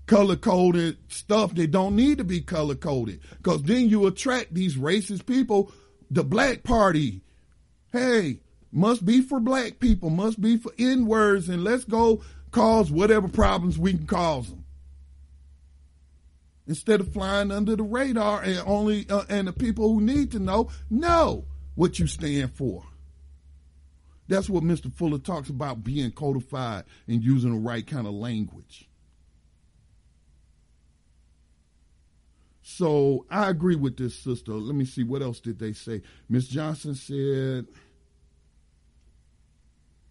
Color 0.07 0.37
coded 0.37 0.97
stuff 1.09 1.53
that 1.55 1.71
don't 1.71 1.95
need 1.95 2.17
to 2.17 2.23
be 2.23 2.41
color 2.41 2.75
coded 2.75 3.21
because 3.37 3.63
then 3.63 3.89
you 3.89 4.07
attract 4.07 4.53
these 4.53 4.75
racist 4.75 5.25
people. 5.25 5.71
The 6.09 6.23
black 6.23 6.63
party, 6.63 7.21
hey, 7.91 8.39
must 8.71 9.05
be 9.05 9.21
for 9.21 9.39
black 9.39 9.79
people, 9.79 10.09
must 10.09 10.41
be 10.41 10.57
for 10.57 10.71
N 10.79 11.05
words, 11.05 11.49
and 11.49 11.63
let's 11.63 11.83
go 11.83 12.21
cause 12.51 12.89
whatever 12.89 13.27
problems 13.27 13.77
we 13.77 13.93
can 13.93 14.07
cause 14.07 14.49
them. 14.49 14.63
Instead 16.67 16.99
of 17.01 17.13
flying 17.13 17.51
under 17.51 17.75
the 17.75 17.83
radar 17.83 18.41
and 18.41 18.61
only, 18.65 19.05
uh, 19.09 19.23
and 19.29 19.47
the 19.47 19.53
people 19.53 19.93
who 19.93 20.01
need 20.01 20.31
to 20.31 20.39
know, 20.39 20.69
know 20.89 21.45
what 21.75 21.99
you 21.99 22.07
stand 22.07 22.53
for. 22.53 22.83
That's 24.27 24.49
what 24.49 24.63
Mr. 24.63 24.91
Fuller 24.93 25.19
talks 25.19 25.49
about 25.49 25.83
being 25.83 26.11
codified 26.11 26.83
and 27.07 27.23
using 27.23 27.51
the 27.51 27.59
right 27.59 27.85
kind 27.85 28.07
of 28.07 28.13
language. 28.13 28.89
So 32.61 33.25
I 33.29 33.49
agree 33.49 33.77
with 33.77 33.95
this 33.95 34.19
sister. 34.19 34.51
Let 34.51 34.75
me 34.75 34.83
see 34.83 35.03
what 35.03 35.21
else 35.21 35.39
did 35.39 35.57
they 35.57 35.71
say. 35.71 36.01
Miss 36.27 36.47
Johnson 36.47 36.95
said, 36.95 37.67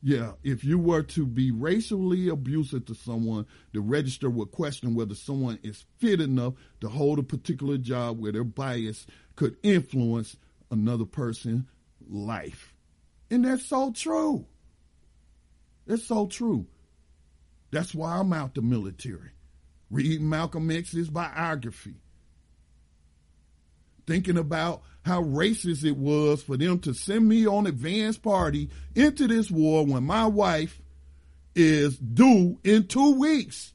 yeah, 0.03 0.33
if 0.43 0.65
you 0.65 0.79
were 0.79 1.03
to 1.03 1.27
be 1.27 1.51
racially 1.51 2.29
abusive 2.29 2.87
to 2.87 2.95
someone, 2.95 3.45
the 3.73 3.81
register 3.81 4.31
would 4.31 4.53
question 4.53 4.95
whether 4.95 5.15
someone 5.15 5.59
is 5.63 5.85
fit 5.99 6.21
enough 6.21 6.55
to 6.81 6.89
hold 6.89 7.19
a 7.19 7.23
particular 7.23 7.77
job 7.77 8.19
where 8.19 8.33
their 8.33 8.45
bias 8.45 9.07
could 9.35 9.57
influence 9.63 10.37
another 10.71 11.05
person's 11.05 11.65
life. 12.09 12.76
And 13.31 13.45
that's 13.45 13.67
so 13.67 13.93
true. 13.93 14.47
It's 15.87 16.05
so 16.07 16.27
true. 16.27 16.67
That's 17.71 17.95
why 17.95 18.19
I'm 18.19 18.33
out 18.33 18.55
the 18.55 18.63
military. 18.63 19.31
Read 19.91 20.21
Malcolm 20.23 20.71
X's 20.71 21.11
biography. 21.11 21.95
thinking 24.07 24.39
about 24.39 24.83
how 25.05 25.23
racist 25.23 25.85
it 25.85 25.97
was 25.97 26.43
for 26.43 26.57
them 26.57 26.79
to 26.81 26.95
send 26.95 27.29
me 27.29 27.47
on 27.47 27.67
advance 27.67 28.19
party 28.19 28.71
into 28.95 29.27
this 29.29 29.51
war 29.51 29.87
when 29.87 30.05
my 30.05 30.27
wife 30.27 30.81
is 31.55 31.99
due 31.99 32.59
in 32.65 32.87
two 32.87 33.19
weeks. 33.19 33.73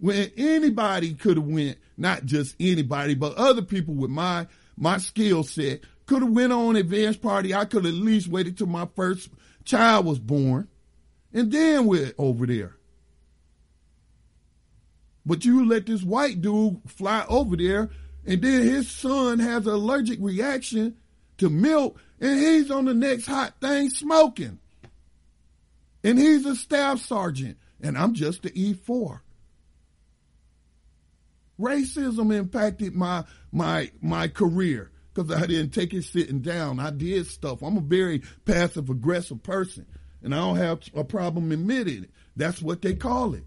When 0.00 0.30
anybody 0.36 1.14
could 1.14 1.38
have 1.38 1.46
went, 1.46 1.78
not 1.96 2.24
just 2.24 2.56
anybody, 2.60 3.14
but 3.14 3.36
other 3.36 3.62
people 3.62 3.94
with 3.94 4.10
my 4.10 4.46
my 4.76 4.98
skill 4.98 5.42
set 5.42 5.80
could 6.08 6.22
have 6.22 6.32
went 6.32 6.52
on 6.52 6.74
advance 6.74 7.18
party. 7.18 7.54
I 7.54 7.66
could 7.66 7.84
at 7.84 7.92
least 7.92 8.28
waited 8.28 8.56
till 8.56 8.66
my 8.66 8.88
first 8.96 9.28
child 9.64 10.06
was 10.06 10.18
born 10.18 10.66
and 11.32 11.52
then 11.52 11.84
went 11.84 12.14
over 12.16 12.46
there. 12.46 12.76
But 15.26 15.44
you 15.44 15.68
let 15.68 15.84
this 15.84 16.02
white 16.02 16.40
dude 16.40 16.80
fly 16.86 17.26
over 17.28 17.56
there 17.56 17.90
and 18.26 18.40
then 18.40 18.62
his 18.62 18.90
son 18.90 19.38
has 19.38 19.66
an 19.66 19.74
allergic 19.74 20.18
reaction 20.22 20.96
to 21.36 21.50
milk 21.50 22.00
and 22.18 22.40
he's 22.40 22.70
on 22.70 22.86
the 22.86 22.94
next 22.94 23.26
hot 23.26 23.60
thing 23.60 23.90
smoking. 23.90 24.58
And 26.02 26.18
he's 26.18 26.46
a 26.46 26.56
staff 26.56 27.00
sergeant 27.00 27.58
and 27.82 27.98
I'm 27.98 28.14
just 28.14 28.42
the 28.42 28.50
E4. 28.50 29.20
Racism 31.60 32.34
impacted 32.34 32.94
my 32.94 33.24
my 33.52 33.90
my 34.00 34.28
career 34.28 34.90
because 35.18 35.42
I 35.42 35.46
didn't 35.46 35.70
take 35.70 35.92
it 35.94 36.04
sitting 36.04 36.40
down. 36.40 36.78
I 36.78 36.90
did 36.90 37.26
stuff. 37.26 37.62
I'm 37.62 37.76
a 37.76 37.80
very 37.80 38.22
passive 38.44 38.88
aggressive 38.88 39.42
person, 39.42 39.86
and 40.22 40.34
I 40.34 40.38
don't 40.38 40.56
have 40.56 40.80
a 40.94 41.02
problem 41.02 41.50
admitting 41.50 42.04
it. 42.04 42.10
That's 42.36 42.62
what 42.62 42.82
they 42.82 42.94
call 42.94 43.34
it. 43.34 43.44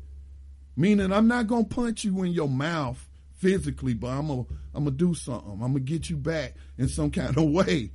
Meaning, 0.76 1.14
I'm 1.14 1.28
not 1.28 1.48
gonna 1.48 1.64
punch 1.64 2.04
you 2.04 2.24
in 2.24 2.34
your 2.34 2.50
mouth 2.50 3.08
physically, 3.36 3.94
but 3.94 4.08
I'm 4.08 4.28
gonna 4.28 4.46
I'm 4.74 4.84
gonna 4.84 4.92
do 4.96 5.14
something. 5.14 5.52
I'm 5.54 5.60
gonna 5.74 5.80
get 5.80 6.10
you 6.10 6.18
back 6.18 6.56
in 6.78 6.90
some 6.90 7.10
kind 7.10 7.38
of 7.38 7.50
way. 7.50 7.92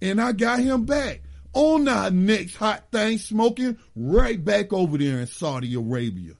And 0.00 0.20
I 0.20 0.32
got 0.32 0.60
him 0.60 0.84
back 0.84 1.22
on 1.52 1.88
our 1.88 2.10
next 2.10 2.54
hot 2.56 2.84
thing, 2.92 3.18
smoking 3.18 3.78
right 3.96 4.42
back 4.42 4.72
over 4.72 4.96
there 4.96 5.20
in 5.20 5.26
Saudi 5.26 5.74
Arabia 5.74 6.34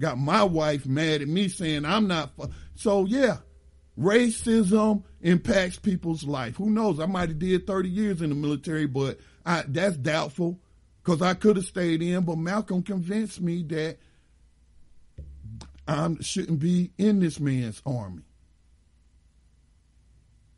got 0.00 0.18
my 0.18 0.42
wife 0.42 0.86
mad 0.86 1.20
at 1.20 1.28
me 1.28 1.46
saying 1.46 1.84
I'm 1.84 2.08
not. 2.08 2.32
So 2.74 3.04
yeah, 3.04 3.36
racism 4.00 5.04
impacts 5.20 5.78
people's 5.78 6.24
life. 6.24 6.56
Who 6.56 6.70
knows? 6.70 6.98
I 6.98 7.06
might 7.06 7.28
have 7.28 7.38
did 7.38 7.66
30 7.66 7.88
years 7.88 8.22
in 8.22 8.30
the 8.30 8.34
military, 8.34 8.86
but 8.86 9.18
I, 9.44 9.64
that's 9.66 9.96
doubtful 9.96 10.58
because 11.02 11.20
I 11.20 11.34
could 11.34 11.56
have 11.56 11.66
stayed 11.66 12.02
in. 12.02 12.24
But 12.24 12.38
Malcolm 12.38 12.82
convinced 12.82 13.40
me 13.40 13.62
that 13.64 13.98
I 15.86 16.16
shouldn't 16.20 16.60
be 16.60 16.92
in 16.98 17.20
this 17.20 17.38
man's 17.38 17.82
army. 17.84 18.22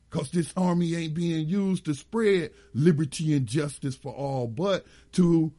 Because 0.09 0.31
this 0.31 0.53
army 0.57 0.95
ain't 0.95 1.15
being 1.15 1.49
used 1.49 1.87
to 1.87 1.95
spread 1.95 2.51
liberty 2.75 3.35
and 3.35 3.47
justice 3.47 3.97
for 3.97 4.13
all, 4.13 4.47
but 4.47 4.85
to 5.13 5.53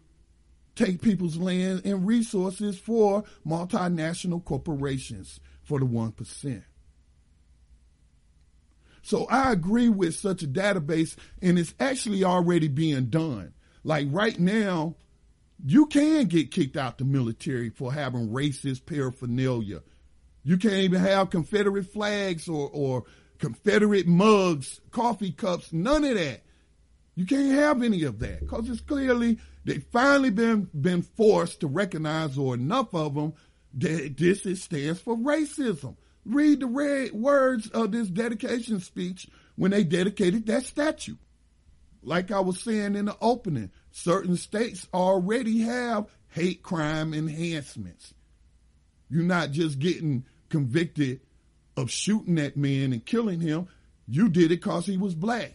take 0.75 1.01
people's 1.01 1.37
land 1.37 1.81
and 1.85 2.05
resources 2.05 2.77
for 2.77 3.23
multinational 3.45 4.45
corporations 4.45 5.39
for 5.63 5.79
the 5.79 5.85
1%. 5.85 6.63
So 9.03 9.25
I 9.25 9.51
agree 9.51 9.89
with 9.89 10.15
such 10.15 10.43
a 10.43 10.47
database, 10.47 11.15
and 11.41 11.59
it's 11.59 11.73
actually 11.79 12.23
already 12.23 12.69
being 12.69 13.07
done. 13.07 13.53
Like 13.83 14.07
right 14.09 14.39
now, 14.39 14.95
you 15.63 15.85
can 15.87 16.25
get 16.25 16.51
kicked 16.51 16.77
out 16.77 16.97
the 16.97 17.03
military 17.03 17.69
for 17.69 17.93
having 17.93 18.29
racist 18.29 18.85
paraphernalia. 18.85 19.81
You 20.43 20.57
can't 20.57 20.73
even 20.75 21.01
have 21.01 21.29
Confederate 21.29 21.91
flags 21.91 22.47
or, 22.47 22.69
or 22.73 23.03
Confederate 23.39 24.07
mugs, 24.07 24.79
coffee 24.91 25.31
cups, 25.31 25.73
none 25.73 26.05
of 26.05 26.15
that. 26.15 26.43
You 27.15 27.25
can't 27.25 27.53
have 27.53 27.83
any 27.83 28.03
of 28.03 28.19
that 28.19 28.39
because 28.39 28.69
it's 28.69 28.81
clearly 28.81 29.37
they've 29.65 29.85
finally 29.91 30.31
been 30.31 30.69
been 30.73 31.01
forced 31.01 31.59
to 31.59 31.67
recognize, 31.67 32.37
or 32.37 32.55
enough 32.55 32.93
of 32.93 33.15
them, 33.15 33.33
that 33.75 34.15
this 34.17 34.45
is, 34.45 34.63
stands 34.63 34.99
for 34.99 35.15
racism. 35.15 35.97
Read 36.25 36.61
the 36.61 36.67
red 36.67 37.11
words 37.11 37.69
of 37.69 37.91
this 37.91 38.07
dedication 38.07 38.79
speech 38.79 39.27
when 39.55 39.71
they 39.71 39.83
dedicated 39.83 40.45
that 40.47 40.63
statue. 40.65 41.15
Like 42.01 42.31
I 42.31 42.39
was 42.39 42.61
saying 42.61 42.95
in 42.95 43.05
the 43.05 43.17
opening, 43.21 43.71
certain 43.91 44.37
states 44.37 44.87
already 44.93 45.61
have 45.61 46.07
hate 46.29 46.63
crime 46.63 47.13
enhancements. 47.13 48.13
You're 49.09 49.23
not 49.23 49.51
just 49.51 49.79
getting 49.79 50.25
convicted 50.49 51.21
of 51.77 51.91
shooting 51.91 52.35
that 52.35 52.57
man 52.57 52.93
and 52.93 53.05
killing 53.05 53.39
him. 53.39 53.67
You 54.07 54.29
did 54.29 54.45
it 54.45 54.61
because 54.61 54.85
he 54.85 54.97
was 54.97 55.15
black 55.15 55.53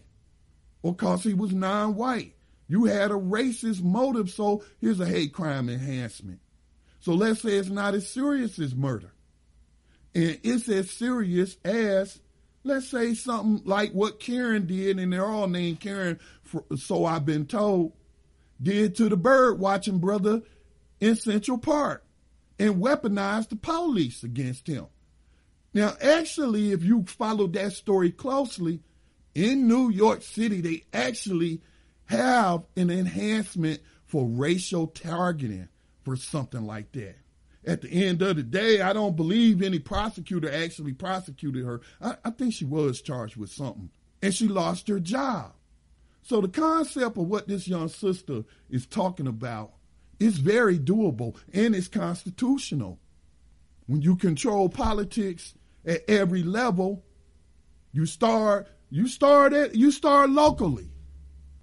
or 0.83 0.95
because 0.95 1.23
he 1.23 1.35
was 1.35 1.53
non 1.53 1.95
white. 1.95 2.35
You 2.69 2.85
had 2.85 3.11
a 3.11 3.15
racist 3.15 3.83
motive, 3.83 4.31
so 4.31 4.63
here's 4.81 5.01
a 5.01 5.07
hate 5.07 5.33
crime 5.33 5.69
enhancement. 5.69 6.41
So 7.01 7.15
let's 7.15 7.41
say 7.41 7.51
it's 7.51 7.71
not 7.71 7.95
as 7.95 8.09
serious 8.09 8.59
as 8.59 8.75
murder. 8.75 9.13
And 10.15 10.39
it's 10.43 10.69
as 10.69 10.91
serious 10.91 11.57
as, 11.65 12.21
let's 12.65 12.89
say, 12.89 13.15
something 13.15 13.63
like 13.65 13.93
what 13.93 14.21
Karen 14.21 14.67
did, 14.67 14.99
and 14.99 15.13
they're 15.13 15.27
all 15.27 15.49
named 15.49 15.81
Karen, 15.81 16.19
so 16.77 17.05
I've 17.05 17.27
been 17.27 17.47
told, 17.47 17.93
did 18.61 18.97
to 18.97 19.09
the 19.09 19.17
bird 19.17 19.59
watching 19.59 19.99
brother 19.99 20.43
in 21.01 21.15
Central 21.15 21.59
Park 21.59 22.05
and 22.59 22.83
weaponized 22.83 23.51
the 23.51 23.57
police 23.57 24.25
against 24.25 24.67
him. 24.67 24.87
Now, 25.75 25.95
actually, 26.01 26.73
if 26.73 26.83
you 26.83 27.05
follow 27.07 27.47
that 27.49 27.73
story 27.73 28.11
closely, 28.11 28.81
in 29.35 29.69
New 29.69 29.91
York 29.91 30.23
City, 30.23 30.61
they 30.61 30.85
actually 30.93 31.61
have 32.07 32.65
an 32.77 32.91
enhancement 32.91 33.81
for 34.07 34.27
racial 34.27 34.89
targeting 34.89 35.69
for 36.03 36.17
something 36.17 36.67
like 36.67 36.91
that. 36.93 37.17
At 37.69 37.83
the 37.83 38.07
end 38.07 38.23
of 38.23 38.37
the 38.37 38.43
day, 38.43 38.81
I 38.81 38.95
don't 38.95 39.15
believe 39.15 39.61
any 39.61 39.79
prosecutor 39.79 40.51
actually 40.51 40.95
prosecuted 40.95 41.67
her. 41.67 41.83
I, 42.01 42.17
I 42.25 42.31
think 42.31 42.55
she 42.55 42.65
was 42.65 43.03
charged 43.03 43.37
with 43.37 43.51
something 43.51 43.91
and 44.23 44.35
she 44.35 44.49
lost 44.49 44.89
her 44.89 44.99
job. 44.99 45.53
So 46.23 46.41
the 46.41 46.49
concept 46.49 47.19
of 47.19 47.29
what 47.29 47.47
this 47.47 47.69
young 47.69 47.89
sister 47.89 48.45
is 48.71 48.87
talking 48.87 49.27
about 49.27 49.75
is 50.19 50.39
very 50.39 50.79
doable 50.79 51.37
and 51.53 51.75
it's 51.75 51.89
constitutional. 51.89 52.99
When 53.87 54.01
you 54.01 54.17
control 54.17 54.71
politics 54.71 55.53
at 55.85 56.09
every 56.09 56.43
level, 56.43 57.05
you 57.93 58.07
start 58.07 58.67
you 58.89 59.09
start 59.09 59.53
it 59.53 59.75
you 59.75 59.91
start 59.91 60.31
locally 60.31 60.91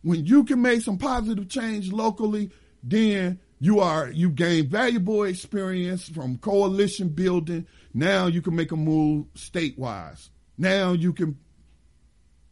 when 0.04 0.24
you 0.24 0.44
can 0.44 0.62
make 0.62 0.82
some 0.82 1.00
positive 1.00 1.50
change 1.50 1.92
locally, 1.92 2.52
then 2.84 3.40
you 3.60 3.80
are 3.80 4.10
you 4.12 4.30
gain 4.30 4.68
valuable 4.68 5.24
experience 5.24 6.08
from 6.08 6.38
coalition 6.38 7.10
building. 7.10 7.66
Now 7.94 8.28
you 8.28 8.42
can 8.42 8.56
make 8.56 8.72
a 8.72 8.76
move 8.76 9.28
statewise. 9.36 10.30
Now 10.58 10.92
you 10.94 11.14
can 11.14 11.38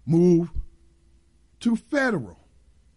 move 0.05 0.49
to 1.61 1.75
federal. 1.75 2.39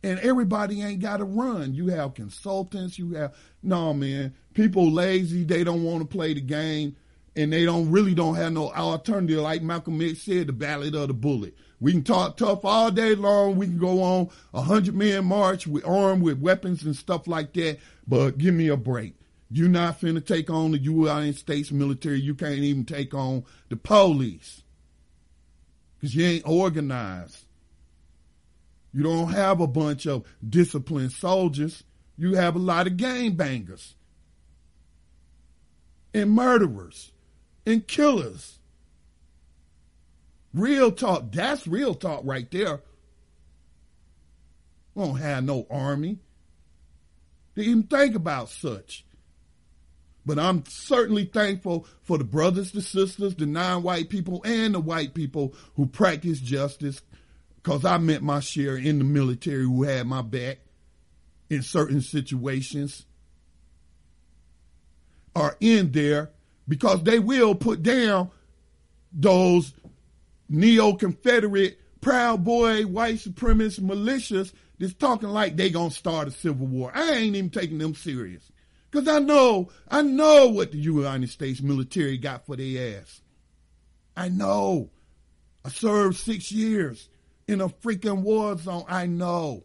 And 0.02 0.20
everybody 0.20 0.82
ain't 0.82 1.00
got 1.00 1.16
to 1.16 1.24
run. 1.24 1.74
You 1.74 1.88
have 1.88 2.14
consultants, 2.14 2.96
you 2.98 3.14
have 3.14 3.34
no 3.62 3.92
man, 3.92 4.34
people 4.54 4.92
lazy, 4.92 5.42
they 5.42 5.64
don't 5.64 5.82
want 5.82 6.00
to 6.00 6.16
play 6.16 6.32
the 6.32 6.40
game 6.40 6.94
and 7.36 7.52
they 7.52 7.64
don't 7.66 7.90
really 7.90 8.14
don't 8.14 8.34
have 8.36 8.52
no 8.52 8.72
alternative 8.72 9.40
like 9.40 9.62
Malcolm 9.62 10.00
X 10.00 10.22
said, 10.22 10.46
the 10.46 10.52
ballot 10.52 10.94
of 10.94 11.08
the 11.08 11.14
bullet. 11.14 11.54
We 11.78 11.92
can 11.92 12.02
talk 12.02 12.38
tough 12.38 12.64
all 12.64 12.90
day 12.90 13.14
long. 13.14 13.56
We 13.56 13.66
can 13.66 13.78
go 13.78 14.02
on 14.02 14.30
a 14.54 14.62
hundred 14.62 14.94
man 14.94 15.26
march 15.26 15.66
with 15.66 15.86
armed 15.86 16.22
with 16.22 16.40
weapons 16.40 16.84
and 16.84 16.96
stuff 16.96 17.28
like 17.28 17.52
that. 17.52 17.78
But 18.08 18.38
give 18.38 18.54
me 18.54 18.68
a 18.68 18.76
break. 18.76 19.14
You're 19.50 19.68
not 19.68 20.00
finna 20.00 20.24
take 20.24 20.48
on 20.48 20.72
the 20.72 20.78
United 20.78 21.36
States 21.36 21.70
military. 21.70 22.20
You 22.20 22.34
can't 22.34 22.58
even 22.58 22.86
take 22.86 23.12
on 23.12 23.44
the 23.68 23.76
police. 23.76 24.62
Cause 26.00 26.14
you 26.14 26.24
ain't 26.24 26.48
organized. 26.48 27.44
You 28.92 29.02
don't 29.02 29.32
have 29.32 29.60
a 29.60 29.66
bunch 29.66 30.06
of 30.06 30.26
disciplined 30.48 31.12
soldiers. 31.12 31.84
You 32.16 32.34
have 32.34 32.56
a 32.56 32.60
lot 32.60 32.86
of 32.86 32.96
gang 32.96 33.32
bangers 33.32 33.94
and 36.14 36.30
murderers 36.30 37.12
and 37.66 37.86
killers 37.86 38.56
Real 40.56 40.90
talk. 40.90 41.32
That's 41.32 41.66
real 41.66 41.94
talk 41.94 42.22
right 42.24 42.50
there. 42.50 42.80
We 44.94 45.04
don't 45.04 45.18
have 45.18 45.44
no 45.44 45.66
army 45.70 46.18
to 47.54 47.60
even 47.60 47.82
think 47.82 48.14
about 48.14 48.48
such. 48.48 49.04
But 50.24 50.38
I'm 50.38 50.64
certainly 50.66 51.26
thankful 51.26 51.86
for 52.02 52.16
the 52.16 52.24
brothers, 52.24 52.72
the 52.72 52.80
sisters, 52.80 53.34
the 53.34 53.44
non-white 53.44 54.08
people, 54.08 54.42
and 54.46 54.74
the 54.74 54.80
white 54.80 55.12
people 55.12 55.54
who 55.74 55.86
practice 55.86 56.40
justice 56.40 57.02
because 57.62 57.84
I 57.84 57.98
met 57.98 58.22
my 58.22 58.40
share 58.40 58.78
in 58.78 58.98
the 58.98 59.04
military 59.04 59.64
who 59.64 59.82
had 59.82 60.06
my 60.06 60.22
back 60.22 60.60
in 61.50 61.60
certain 61.60 62.00
situations 62.00 63.04
are 65.34 65.54
in 65.60 65.92
there 65.92 66.30
because 66.68 67.02
they 67.02 67.18
will 67.18 67.54
put 67.54 67.82
down 67.82 68.30
those 69.12 69.72
neo-Confederate, 70.48 71.78
proud 72.00 72.44
boy, 72.44 72.82
white 72.82 73.16
supremacist 73.16 73.80
militias 73.80 74.52
that's 74.78 74.94
talking 74.94 75.28
like 75.28 75.56
they 75.56 75.70
gonna 75.70 75.90
start 75.90 76.28
a 76.28 76.30
civil 76.30 76.66
war. 76.66 76.92
I 76.94 77.12
ain't 77.12 77.36
even 77.36 77.50
taking 77.50 77.78
them 77.78 77.94
serious. 77.94 78.50
Cause 78.90 79.08
I 79.08 79.18
know, 79.18 79.70
I 79.88 80.02
know 80.02 80.48
what 80.48 80.72
the 80.72 80.78
United 80.78 81.28
States 81.30 81.60
military 81.60 82.18
got 82.18 82.46
for 82.46 82.56
their 82.56 82.98
ass. 83.00 83.20
I 84.16 84.28
know. 84.28 84.90
I 85.64 85.68
served 85.68 86.16
six 86.16 86.50
years 86.52 87.08
in 87.48 87.60
a 87.60 87.68
freaking 87.68 88.22
war 88.22 88.56
zone. 88.56 88.84
I 88.88 89.06
know. 89.06 89.64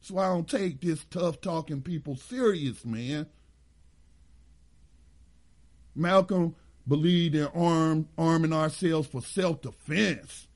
So 0.00 0.18
I 0.18 0.28
don't 0.28 0.48
take 0.48 0.80
this 0.80 1.04
tough 1.10 1.40
talking 1.40 1.82
people 1.82 2.16
serious, 2.16 2.84
man. 2.84 3.26
Malcolm 5.94 6.54
believed 6.86 7.34
in 7.34 7.46
arm, 7.46 8.08
arming 8.18 8.52
ourselves 8.52 9.08
for 9.08 9.22
self 9.22 9.62
defense. 9.62 10.46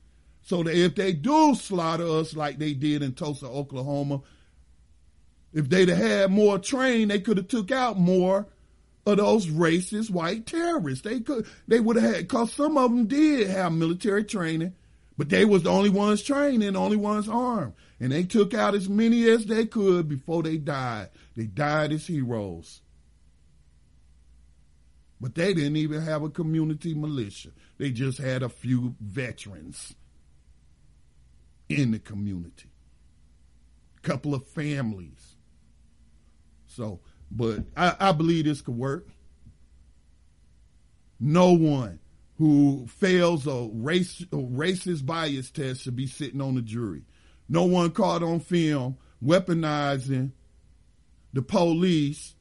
So 0.41 0.61
that 0.61 0.75
if 0.75 0.93
they 0.95 1.13
do 1.13 1.55
slaughter 1.55 2.07
us 2.07 2.35
like 2.35 2.59
they 2.59 2.73
did 2.73 3.01
in 3.01 3.13
Tulsa, 3.13 3.47
Oklahoma, 3.47 4.21
if 5.53 5.69
they'd 5.69 5.89
have 5.89 5.97
had 5.97 6.31
more 6.31 6.59
train, 6.59 7.07
they 7.07 7.19
could 7.19 7.37
have 7.37 7.47
took 7.47 7.71
out 7.71 7.97
more 7.97 8.45
of 9.07 9.17
those 9.17 9.47
racist 9.47 10.09
white 10.09 10.45
terrorists. 10.45 11.03
They 11.03 11.19
could, 11.21 11.47
they 11.67 11.79
would 11.79 11.95
have 11.95 12.15
had, 12.15 12.27
cause 12.27 12.51
some 12.53 12.77
of 12.77 12.91
them 12.91 13.07
did 13.07 13.47
have 13.47 13.71
military 13.71 14.23
training, 14.23 14.73
but 15.17 15.29
they 15.29 15.45
was 15.45 15.63
the 15.63 15.69
only 15.69 15.89
ones 15.89 16.21
trained 16.21 16.61
and 16.61 16.75
the 16.75 16.79
only 16.79 16.97
ones 16.97 17.29
armed. 17.29 17.73
And 17.99 18.11
they 18.11 18.23
took 18.23 18.53
out 18.53 18.75
as 18.75 18.89
many 18.89 19.27
as 19.29 19.45
they 19.45 19.65
could 19.65 20.09
before 20.09 20.43
they 20.43 20.57
died. 20.57 21.09
They 21.35 21.45
died 21.45 21.93
as 21.93 22.05
heroes. 22.05 22.81
But 25.25 25.33
they 25.33 25.55
didn't 25.55 25.77
even 25.77 26.03
have 26.03 26.21
a 26.21 26.29
community 26.29 26.93
militia. 26.93 27.49
They 27.79 27.89
just 27.89 28.19
had 28.19 28.43
a 28.43 28.47
few 28.47 28.93
veterans 29.01 29.95
in 31.67 31.89
the 31.89 31.97
community. 31.97 32.69
a 33.97 34.01
Couple 34.01 34.35
of 34.35 34.45
families. 34.45 35.37
So, 36.67 36.99
but 37.31 37.61
I, 37.75 37.95
I 37.99 38.11
believe 38.11 38.45
this 38.45 38.61
could 38.61 38.77
work. 38.77 39.07
No 41.19 41.53
one 41.53 41.99
who 42.37 42.85
fails 42.85 43.47
a 43.47 43.67
race 43.73 44.21
a 44.21 44.35
racist 44.35 45.07
bias 45.07 45.49
test 45.49 45.81
should 45.81 45.95
be 45.95 46.05
sitting 46.05 46.39
on 46.39 46.53
the 46.53 46.61
jury. 46.61 47.01
No 47.49 47.63
one 47.63 47.89
caught 47.89 48.21
on 48.21 48.41
film 48.41 48.99
weaponizing 49.23 50.33
the 51.33 51.41
police 51.41 52.34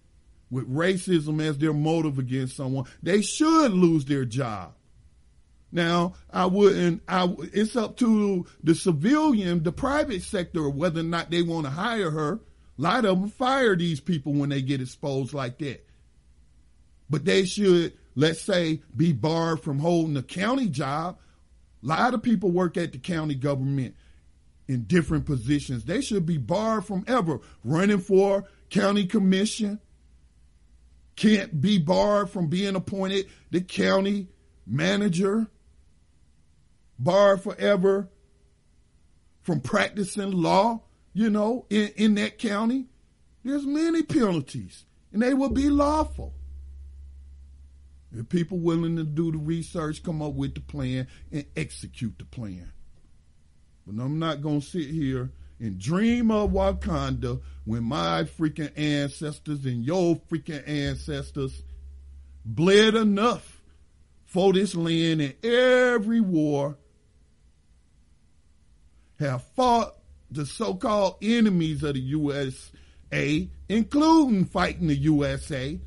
with 0.55 0.73
racism 0.73 1.43
as 1.43 1.59
their 1.59 1.73
motive 1.73 2.19
against 2.19 2.57
someone. 2.57 2.87
They 3.03 3.23
should 3.23 3.73
lose 3.73 4.05
their 4.05 4.25
job. 4.25 4.73
Now, 5.73 6.15
I 6.33 6.47
wouldn't, 6.47 7.03
I, 7.09 7.35
it's 7.53 7.75
up 7.75 7.97
to 7.97 8.47
the 8.63 8.77
civilian, 8.77 9.65
the 9.65 9.73
private 9.73 10.23
sector, 10.23 10.71
whether 10.71 11.01
or 11.01 11.05
not 11.05 11.33
they 11.33 11.43
want 11.43 11.65
to 11.67 11.71
hire 11.71 12.13
her. 12.13 12.35
A 12.79 12.83
lot 12.83 13.05
of 13.05 13.21
them 13.21 13.29
fire 13.29 13.75
these 13.75 13.99
people 13.99 14.33
when 14.33 14.51
they 14.51 14.63
get 14.63 14.81
exposed 14.81 15.35
like 15.35 15.59
that. 15.59 15.85
But 17.11 17.25
they 17.25 17.45
should, 17.45 17.95
let's 18.15 18.41
say, 18.41 18.83
be 18.97 19.13
barred 19.13 19.63
from 19.63 19.81
holding 19.81 20.17
a 20.17 20.23
county 20.23 20.69
job. 20.69 21.19
A 21.83 21.87
lot 21.87 22.15
of 22.15 22.23
people 22.23 22.53
work 22.53 22.77
at 22.77 22.93
the 22.93 22.99
county 22.99 23.35
government 23.35 23.97
in 24.69 24.85
different 24.85 25.27
positions. 25.27 25.85
They 25.85 26.01
should 26.01 26.25
be 26.25 26.39
barred 26.39 26.85
from 26.85 27.05
ever 27.09 27.41
running 27.65 27.99
for 27.99 28.45
county 28.71 29.07
commission. 29.07 29.81
Can't 31.17 31.61
be 31.61 31.79
barred 31.79 32.31
from 32.31 32.49
being 32.49 32.75
appointed 32.75 33.27
the 33.51 33.61
county 33.61 34.29
manager 34.67 35.49
barred 36.99 37.43
forever 37.43 38.09
from 39.43 39.61
practicing 39.61 40.33
law, 40.33 40.83
you 41.13 41.31
know, 41.31 41.67
in, 41.71 41.91
in 41.97 42.15
that 42.17 42.39
county. 42.39 42.87
There's 43.45 43.67
many 43.67 44.03
penalties, 44.03 44.87
and 45.13 45.23
they 45.23 45.35
will 45.35 45.51
be 45.51 45.69
lawful. 45.69 46.35
If 48.11 48.29
people 48.29 48.59
willing 48.59 48.97
to 48.97 49.05
do 49.05 49.33
the 49.33 49.39
research, 49.39 50.03
come 50.03 50.23
up 50.23 50.35
with 50.35 50.55
the 50.55 50.61
plan, 50.61 51.09
and 51.31 51.45
execute 51.57 52.19
the 52.19 52.25
plan. 52.25 52.73
But 53.87 54.03
I'm 54.03 54.19
not 54.19 54.41
going 54.41 54.61
to 54.61 54.67
sit 54.67 54.89
here 54.89 55.31
and 55.61 55.79
dream 55.79 56.31
of 56.31 56.51
Wakanda 56.51 57.41
when 57.65 57.85
my 57.85 58.25
freaking 58.25 58.77
ancestors 58.77 59.65
and 59.65 59.85
your 59.85 60.17
freaking 60.31 60.67
ancestors 60.69 61.63
bled 62.45 62.95
enough 62.95 63.63
for 64.27 64.53
this 64.53 64.75
land 64.75 65.23
in 65.23 65.35
every 65.43 66.21
war 66.21 66.77
have 69.19 69.43
fought 69.55 69.95
the 70.31 70.45
so-called 70.45 71.17
enemies 71.23 71.83
of 71.83 71.95
the 71.95 72.01
USA, 72.01 73.49
including 73.69 74.45
fighting 74.45 74.89
the 74.89 74.97
USA. 74.97 75.79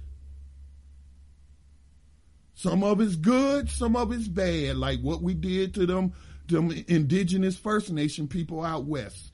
Some 2.54 2.84
of 2.84 3.02
it's 3.02 3.16
good, 3.16 3.70
some 3.70 3.96
of 3.96 4.12
it's 4.12 4.28
bad, 4.28 4.78
like 4.78 5.02
what 5.02 5.22
we 5.22 5.34
did 5.36 5.76
to 5.76 5.86
them, 5.86 6.14
them 6.48 6.72
indigenous 6.88 7.58
First 7.58 7.92
Nation 7.92 8.28
people 8.28 8.64
out 8.64 8.86
west. 8.86 9.32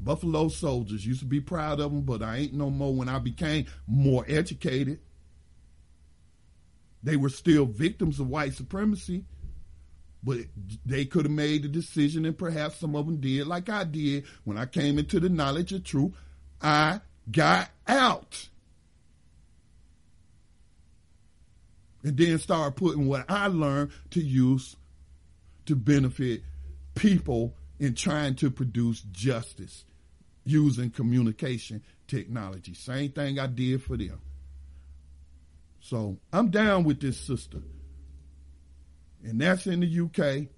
Buffalo 0.00 0.48
soldiers 0.48 1.06
used 1.06 1.20
to 1.20 1.26
be 1.26 1.40
proud 1.40 1.80
of 1.80 1.90
them, 1.90 2.02
but 2.02 2.22
I 2.22 2.36
ain't 2.36 2.54
no 2.54 2.70
more 2.70 2.94
when 2.94 3.08
I 3.08 3.18
became 3.18 3.66
more 3.86 4.24
educated. 4.28 5.00
They 7.02 7.16
were 7.16 7.28
still 7.28 7.66
victims 7.66 8.20
of 8.20 8.28
white 8.28 8.54
supremacy. 8.54 9.24
But 10.22 10.38
they 10.84 11.04
could 11.04 11.24
have 11.24 11.32
made 11.32 11.62
the 11.62 11.68
decision, 11.68 12.24
and 12.24 12.36
perhaps 12.36 12.78
some 12.80 12.96
of 12.96 13.06
them 13.06 13.18
did, 13.18 13.46
like 13.46 13.68
I 13.68 13.84
did 13.84 14.24
when 14.42 14.58
I 14.58 14.66
came 14.66 14.98
into 14.98 15.20
the 15.20 15.28
knowledge 15.28 15.72
of 15.72 15.84
truth. 15.84 16.14
I 16.60 17.00
got 17.30 17.70
out. 17.86 18.48
And 22.02 22.16
then 22.16 22.38
started 22.38 22.76
putting 22.76 23.06
what 23.06 23.24
I 23.28 23.46
learned 23.46 23.92
to 24.10 24.20
use 24.20 24.74
to 25.66 25.76
benefit 25.76 26.42
people 26.96 27.54
in 27.78 27.94
trying 27.94 28.34
to 28.36 28.50
produce 28.50 29.02
justice 29.12 29.84
using 30.44 30.90
communication 30.90 31.82
technology. 32.06 32.74
Same 32.74 33.10
thing 33.10 33.38
I 33.38 33.46
did 33.46 33.82
for 33.82 33.96
them. 33.96 34.20
So 35.80 36.18
I'm 36.32 36.50
down 36.50 36.84
with 36.84 37.00
this 37.00 37.18
sister 37.18 37.62
and 39.26 39.40
that's 39.40 39.66
in 39.66 39.80
the 39.80 40.00
UK, 40.00 40.48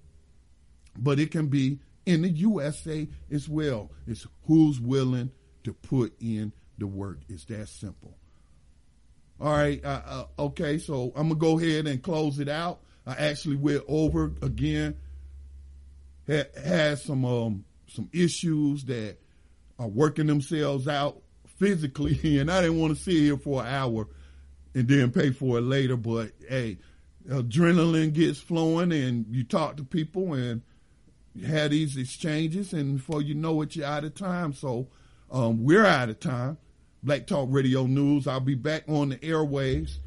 but 0.98 1.18
it 1.18 1.30
can 1.30 1.46
be 1.46 1.78
in 2.06 2.22
the 2.22 2.28
USA 2.28 3.08
as 3.30 3.48
well. 3.48 3.90
It's 4.06 4.26
who's 4.46 4.80
willing 4.80 5.30
to 5.64 5.72
put 5.72 6.14
in 6.20 6.52
the 6.76 6.86
work. 6.86 7.20
It's 7.28 7.44
that 7.46 7.68
simple. 7.68 8.16
All 9.40 9.52
right. 9.52 9.82
Uh, 9.84 10.02
uh, 10.06 10.24
okay. 10.38 10.78
So 10.78 11.12
I'm 11.16 11.28
gonna 11.28 11.36
go 11.36 11.58
ahead 11.58 11.86
and 11.86 12.02
close 12.02 12.38
it 12.38 12.48
out. 12.48 12.80
I 13.06 13.14
actually 13.14 13.56
went 13.56 13.84
over 13.88 14.32
again. 14.42 14.96
Had 16.28 16.98
some 16.98 17.24
um, 17.24 17.64
some 17.86 18.08
issues 18.12 18.84
that 18.84 19.16
are 19.78 19.88
working 19.88 20.26
themselves 20.26 20.86
out 20.86 21.22
physically, 21.56 22.38
and 22.38 22.50
I 22.50 22.60
didn't 22.60 22.80
want 22.80 22.96
to 22.96 23.02
sit 23.02 23.14
here 23.14 23.38
for 23.38 23.62
an 23.62 23.68
hour 23.68 24.08
and 24.74 24.86
then 24.86 25.10
pay 25.10 25.30
for 25.30 25.58
it 25.58 25.62
later. 25.62 25.96
But 25.96 26.32
hey, 26.48 26.78
adrenaline 27.28 28.12
gets 28.12 28.38
flowing 28.38 28.92
and 28.92 29.26
you 29.30 29.44
talk 29.44 29.76
to 29.78 29.84
people 29.84 30.34
and 30.34 30.62
you 31.34 31.46
have 31.46 31.70
these 31.70 31.96
exchanges 31.96 32.72
and 32.72 32.96
before 32.96 33.22
you 33.22 33.34
know 33.34 33.62
it, 33.62 33.76
you're 33.76 33.86
out 33.86 34.04
of 34.04 34.14
time. 34.14 34.52
So 34.52 34.88
um, 35.30 35.64
we're 35.64 35.86
out 35.86 36.08
of 36.08 36.20
time. 36.20 36.58
Black 37.02 37.26
Talk 37.26 37.48
Radio 37.50 37.86
News. 37.86 38.26
I'll 38.26 38.40
be 38.40 38.54
back 38.54 38.84
on 38.88 39.10
the 39.10 39.16
airwaves 39.16 39.98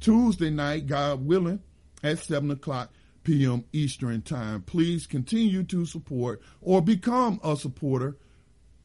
Tuesday 0.00 0.50
night, 0.50 0.86
God 0.86 1.24
willing, 1.26 1.60
at 2.02 2.18
7 2.18 2.50
o'clock 2.50 2.90
p.m. 3.28 3.62
Eastern 3.74 4.22
Time. 4.22 4.62
Please 4.62 5.06
continue 5.06 5.62
to 5.64 5.84
support 5.84 6.40
or 6.62 6.80
become 6.80 7.38
a 7.44 7.58
supporter 7.58 8.16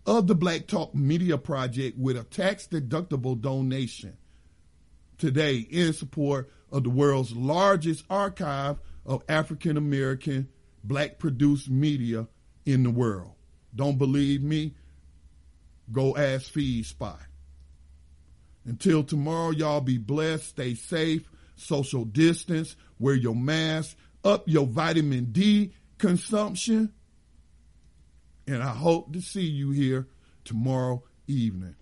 of 0.05 0.27
the 0.27 0.35
Black 0.35 0.67
Talk 0.67 0.93
Media 0.93 1.37
Project 1.37 1.97
with 1.97 2.17
a 2.17 2.25
tax 2.25 2.67
deductible 2.67 3.39
donation 3.39 4.17
today 5.17 5.59
in 5.59 5.93
support 5.93 6.51
of 6.73 6.83
the 6.83 6.89
world's 6.89 7.31
largest 7.31 8.03
archive 8.09 8.81
of 9.05 9.23
African 9.29 9.77
American 9.77 10.49
black 10.83 11.19
produced 11.19 11.69
media 11.69 12.27
in 12.65 12.83
the 12.83 12.91
world. 12.91 13.31
Don't 13.73 13.97
believe 13.97 14.43
me? 14.43 14.75
Go 15.89 16.17
ask 16.17 16.51
FeedSpot. 16.51 17.19
Until 18.65 19.05
tomorrow, 19.05 19.51
y'all 19.51 19.79
be 19.79 19.97
blessed, 19.97 20.49
stay 20.49 20.75
safe, 20.75 21.29
social 21.55 22.03
distance, 22.03 22.75
wear 22.99 23.15
your 23.15 23.35
mask, 23.35 23.95
up 24.23 24.47
your 24.47 24.65
vitamin 24.65 25.31
D 25.31 25.73
consumption. 25.97 26.93
And 28.47 28.61
I 28.61 28.69
hope 28.69 29.13
to 29.13 29.21
see 29.21 29.45
you 29.45 29.71
here 29.71 30.07
tomorrow 30.43 31.03
evening. 31.27 31.75